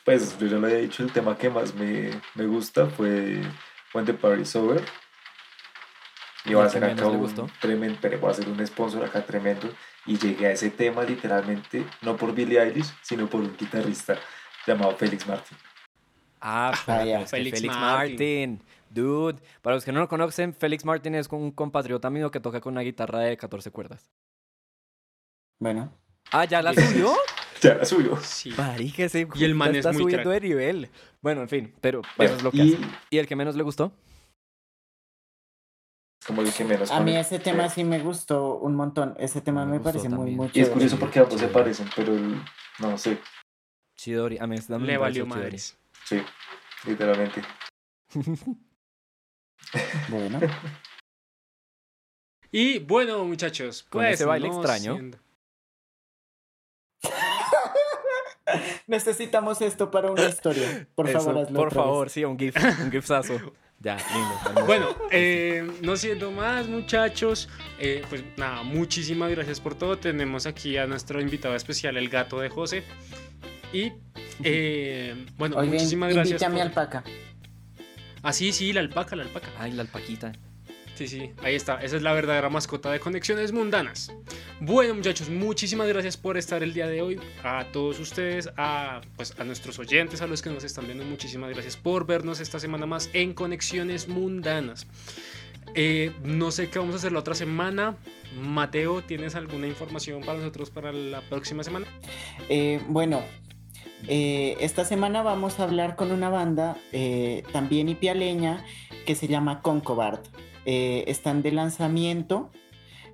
Pues 0.05 0.39
yo 0.39 0.47
ya 0.47 0.59
lo 0.59 0.67
había 0.67 0.79
dicho, 0.79 1.03
el 1.03 1.13
tema 1.13 1.37
que 1.39 1.49
más 1.49 1.75
me, 1.75 2.11
me 2.35 2.47
gusta 2.47 2.87
fue 2.87 3.41
When 3.95 4.05
the 4.05 4.15
Party's 4.15 4.55
Over. 4.57 4.83
Y 6.45 6.51
¿Y 6.51 6.55
va 6.55 6.63
el 6.63 6.69
a 6.69 6.81
menos 6.81 7.07
acá 7.07 7.07
un 7.09 7.19
gustó? 7.19 7.49
tremendo, 7.61 7.99
pero 8.03 8.29
a 8.29 8.35
ser 8.35 8.49
un 8.49 8.67
sponsor 8.67 9.05
acá 9.05 9.25
tremendo. 9.25 9.69
Y 10.07 10.19
llegué 10.19 10.47
a 10.49 10.53
ese 10.53 10.71
tema 10.71 11.03
literalmente, 11.05 11.87
no 12.03 12.17
por 12.17 12.35
Billie 12.35 12.61
Eilish, 12.61 12.93
sino 13.01 13.27
por 13.29 13.41
un 13.41 13.57
guitarrista 13.57 14.19
llamado 14.67 14.95
Félix 14.97 15.27
Martin. 15.27 15.57
Ah, 16.41 16.73
es 16.75 16.81
que 16.83 17.27
Félix 17.27 17.59
Félix 17.59 17.75
Martin. 17.75 18.11
Martin. 18.11 18.63
Dude, 18.91 19.41
para 19.63 19.75
los 19.77 19.85
que 19.85 19.93
no 19.93 20.01
lo 20.01 20.09
conocen, 20.09 20.53
Félix 20.55 20.85
Martin 20.85 21.15
es 21.15 21.29
un 21.29 21.51
compatriota 21.51 22.11
mío 22.11 22.31
que 22.31 22.41
toca 22.41 22.61
con 22.61 22.75
una 22.75 22.83
guitarra 22.83 23.21
de 23.21 23.37
14 23.39 23.71
cuerdas. 23.71 24.11
Bueno, 25.59 25.91
Ah, 26.31 26.45
¿ya 26.45 26.63
la 26.63 26.75
subió? 26.75 27.15
Ya 27.65 27.75
la 27.77 27.85
subió. 27.85 28.17
Sí. 28.19 28.51
Marica, 28.57 29.05
ese 29.05 29.27
Y 29.35 29.45
el 29.45 29.55
man 29.55 29.71
es 29.71 29.79
está 29.79 29.93
muy 29.93 30.03
subiendo 30.03 30.31
crack. 30.31 30.43
de 30.43 30.49
nivel. 30.49 30.91
Bueno, 31.23 31.41
en 31.43 31.49
fin, 31.49 31.75
pero 31.81 32.03
Bueno, 32.17 32.31
eso 32.33 32.37
es 32.37 32.43
lo 32.45 32.51
que 32.51 32.57
y 32.59 32.75
hace. 32.75 32.85
¿Y 33.11 33.19
el 33.19 33.27
que 33.27 33.37
menos 33.37 33.57
le 33.57 33.63
gustó? 33.63 33.93
como 36.27 36.41
el 36.41 36.51
que 36.55 36.65
menos 36.65 36.91
a 36.91 37.01
mí 37.01 37.15
ese 37.15 37.39
tema 37.39 37.69
sí 37.69 37.85
me 37.85 37.99
gustó 37.99 38.55
un 38.57 38.75
montón. 38.75 39.15
Ese 39.19 39.43
tema 39.43 39.67
Me 39.67 39.73
me, 39.79 39.81
parece 39.81 40.09
muy, 40.09 40.31
muy 40.31 40.51
Y 40.55 40.61
es 40.61 40.71
curioso 40.71 40.99
porque 40.99 41.19
ambos 41.21 41.39
se 41.39 41.49
parecen, 41.49 41.87
pero 41.95 42.15
el- 42.15 42.41
no 42.79 42.97
sé, 42.97 43.19
Chidori. 43.99 44.39
A 44.39 44.47
mí 44.47 44.57
ese 44.57 44.69
también 44.69 44.93
Le 44.93 44.97
valió 44.99 45.27
madres. 45.27 45.77
sí, 46.05 46.23
literalmente. 46.87 47.43
Bueno, 50.09 50.41
Y 52.53 52.79
bueno, 52.79 53.25
muchachos, 53.25 53.83
Con 53.83 54.03
pues. 54.03 54.15
ese 54.15 54.25
baile 54.25 54.49
no 54.49 54.55
extraño. 54.63 54.95
siendo- 54.95 55.19
necesitamos 58.87 59.61
esto 59.63 59.91
para 59.91 60.11
una 60.11 60.25
historia. 60.27 60.87
Por 60.95 61.09
Eso, 61.09 61.21
favor, 61.21 61.43
hazlo 61.45 61.57
Por 61.57 61.67
otra 61.69 61.81
vez. 61.81 61.87
favor, 61.87 62.11
sí, 62.11 62.25
un 62.25 62.39
gif, 62.39 62.57
un 62.83 62.91
gifsazo. 62.91 63.39
Ya, 63.81 63.97
lindo. 63.97 64.65
Bueno, 64.67 64.89
eh, 65.11 65.69
no 65.83 65.97
siendo 65.97 66.31
más, 66.31 66.69
muchachos, 66.69 67.49
eh, 67.79 68.03
pues 68.09 68.25
nada, 68.37 68.63
muchísimas 68.63 69.31
gracias 69.31 69.61
por 69.61 69.75
todo. 69.75 69.99
Tenemos 69.99 70.47
aquí 70.47 70.77
a 70.79 70.87
nuestro 70.87 71.21
invitado 71.21 71.55
especial, 71.55 71.97
el 71.99 72.09
gato 72.09 72.41
de 72.41 72.49
José. 72.49 72.83
Y 73.73 73.93
eh, 74.43 75.27
bueno, 75.37 75.57
muchísimas 75.63 76.15
gracias. 76.15 76.41
invita 76.43 76.47
a 76.47 76.49
mi 76.51 76.57
por- 76.59 76.67
alpaca. 76.69 77.05
Ah, 78.23 78.33
sí, 78.33 78.53
sí, 78.53 78.73
la 78.73 78.81
alpaca, 78.81 79.17
la 79.17 79.25
alpaca. 79.25 79.49
Ay, 79.59 79.73
la 79.73 79.83
alpaquita. 79.83 80.33
Sí, 80.95 81.09
sí, 81.09 81.33
ahí 81.43 81.57
está. 81.57 81.83
Esa 81.83 81.97
es 81.97 82.03
la 82.03 82.13
verdadera 82.13 82.49
mascota 82.49 82.91
de 82.93 83.01
Conexiones 83.01 83.51
Mundanas. 83.51 84.13
Bueno, 84.61 84.95
muchachos, 84.95 85.29
muchísimas 85.29 85.89
gracias 85.89 86.17
por 86.17 86.37
estar 86.37 86.63
el 86.63 86.73
día 86.73 86.87
de 86.87 87.03
hoy. 87.03 87.21
A 87.43 87.67
todos 87.73 87.99
ustedes, 87.99 88.49
a, 88.57 89.01
pues, 89.17 89.35
a 89.41 89.45
nuestros 89.45 89.79
oyentes, 89.81 90.23
a 90.23 90.29
los 90.29 90.41
que 90.41 90.51
nos 90.51 90.63
están 90.63 90.87
viendo, 90.87 91.05
muchísimas 91.05 91.51
gracias 91.51 91.77
por 91.77 92.07
vernos 92.07 92.39
esta 92.39 92.61
semana 92.61 92.87
más 92.87 93.11
en 93.13 93.35
Conexiones 93.35 94.07
Mundanas. 94.07 94.87
Eh, 95.75 96.13
no 96.23 96.53
sé 96.53 96.71
qué 96.71 96.79
vamos 96.79 96.95
a 96.95 96.99
hacer 96.99 97.11
la 97.11 97.19
otra 97.19 97.35
semana. 97.35 97.97
Mateo, 98.41 99.03
¿tienes 99.03 99.35
alguna 99.35 99.67
información 99.67 100.21
para 100.21 100.39
nosotros 100.39 100.71
para 100.71 100.93
la 100.93 101.23
próxima 101.23 101.65
semana? 101.65 101.87
Eh, 102.49 102.81
bueno, 102.87 103.23
eh, 104.07 104.57
esta 104.61 104.85
semana 104.85 105.23
vamos 105.23 105.59
a 105.59 105.65
hablar 105.65 105.97
con 105.97 106.13
una 106.13 106.29
banda 106.29 106.77
también 107.53 107.89
ipialeña 107.89 108.65
que 109.05 109.17
se 109.17 109.27
llama 109.27 109.61
Concobard. 109.61 110.21
Eh, 110.67 111.05
están 111.09 111.43
de 111.43 111.53
lanzamiento, 111.53 112.51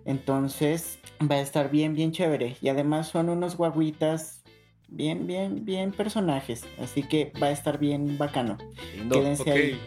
entonces 0.04 0.98
va 1.20 1.36
a 1.36 1.40
estar 1.40 1.70
bien, 1.70 1.94
bien 1.94 2.12
chévere. 2.12 2.56
Y 2.60 2.68
además 2.68 3.08
son 3.08 3.28
unos 3.28 3.56
guaguitas 3.56 4.42
bien, 4.88 5.26
bien, 5.26 5.64
bien 5.64 5.92
personajes. 5.92 6.64
Así 6.80 7.02
que 7.02 7.32
va 7.42 7.48
a 7.48 7.52
estar 7.52 7.78
bien 7.78 8.18
bacano. 8.18 8.58
Lindo. 8.96 9.16
Quédense 9.20 9.42
Ok. 9.42 9.48
ahí. 9.48 9.80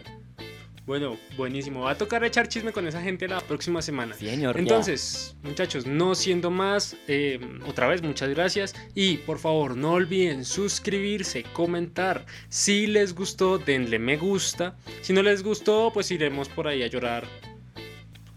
Bueno, 0.86 1.16
buenísimo. 1.38 1.80
Va 1.80 1.92
a 1.92 1.98
tocar 1.98 2.22
echar 2.24 2.46
chisme 2.46 2.70
con 2.70 2.86
esa 2.86 3.00
gente 3.00 3.26
la 3.26 3.40
próxima 3.40 3.80
semana. 3.80 4.12
Señor. 4.14 4.58
Entonces, 4.58 5.34
muchachos, 5.42 5.86
no 5.86 6.14
siendo 6.14 6.50
más, 6.50 6.94
eh, 7.08 7.40
otra 7.66 7.86
vez 7.88 8.02
muchas 8.02 8.28
gracias 8.28 8.74
y 8.94 9.16
por 9.18 9.38
favor 9.38 9.78
no 9.78 9.92
olviden 9.92 10.44
suscribirse, 10.44 11.42
comentar. 11.54 12.26
Si 12.50 12.86
les 12.86 13.14
gustó, 13.14 13.56
denle 13.56 13.98
me 13.98 14.18
gusta. 14.18 14.76
Si 15.00 15.14
no 15.14 15.22
les 15.22 15.42
gustó, 15.42 15.90
pues 15.92 16.10
iremos 16.10 16.50
por 16.50 16.68
ahí 16.68 16.82
a 16.82 16.86
llorar 16.86 17.24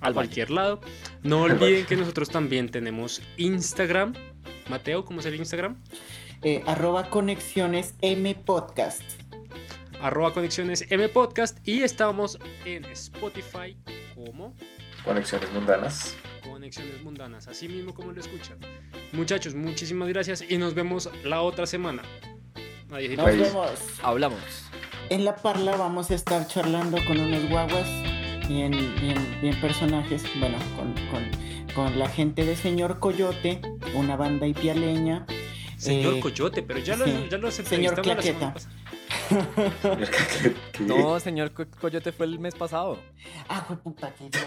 a 0.02 0.08
Al 0.08 0.14
cualquier 0.14 0.52
lado. 0.52 0.82
No 1.24 1.42
olviden 1.44 1.86
que 1.86 1.96
nosotros 1.96 2.30
también 2.30 2.70
tenemos 2.70 3.22
Instagram. 3.38 4.14
Mateo, 4.70 5.06
¿cómo 5.06 5.20
es 5.20 5.26
el 5.26 5.36
Instagram? 5.36 5.82
Eh, 6.44 6.64
arroba 6.66 7.10
conexiones 7.10 7.96
M 8.02 8.36
Podcast. 8.36 9.02
Arroba 10.02 10.34
Conexiones 10.34 10.86
M 10.92 11.10
Podcast 11.10 11.58
y 11.68 11.82
estamos 11.82 12.38
en 12.66 12.86
Spotify 12.86 13.76
como 14.14 14.54
Conexiones 15.04 15.52
mundanas. 15.52 16.16
Conexiones 16.44 17.02
Mundanas, 17.04 17.48
así 17.48 17.68
mismo 17.68 17.94
como 17.94 18.12
lo 18.12 18.20
escuchan. 18.20 18.60
Muchachos, 19.14 19.56
muchísimas 19.56 20.10
gracias 20.10 20.44
y 20.48 20.58
nos 20.58 20.74
vemos 20.74 21.10
la 21.24 21.42
otra 21.42 21.66
semana. 21.66 22.04
Adiós. 22.92 23.18
Nos 23.18 23.26
vemos. 23.26 23.70
Hablamos. 24.04 24.40
En 25.10 25.26
la 25.26 25.36
parla 25.36 25.76
vamos 25.78 26.12
a 26.12 26.16
estar 26.16 26.46
charlando 26.48 26.98
con 27.06 27.20
unos 27.20 27.50
guaguas 27.50 27.88
bien, 28.48 28.72
bien, 29.02 29.40
bien 29.42 29.60
personajes. 29.62 30.24
Bueno, 30.40 30.58
con, 30.76 30.94
con, 31.12 31.24
con 31.76 32.00
la 32.00 32.08
gente 32.10 32.46
de 32.46 32.56
Señor 32.56 33.00
Coyote, 33.00 33.62
una 33.94 34.16
banda 34.16 34.48
ipialeña. 34.48 35.26
Señor 35.78 36.16
Eh, 36.16 36.20
Coyote, 36.20 36.64
pero 36.64 36.80
ya, 36.80 36.96
lo, 36.96 37.06
sí. 37.06 37.28
ya 37.30 37.38
los 37.38 37.54
Señor 37.54 38.02
Claqueta. 38.02 38.54
No, 40.80 41.20
señor 41.20 41.52
Co- 41.54 41.66
Coyote 41.80 42.12
fue 42.12 42.26
el 42.26 42.40
mes 42.40 42.56
pasado. 42.56 42.98
Ah, 43.48 43.64
fue 43.68 43.78
puta 43.78 44.12
que. 44.14 44.30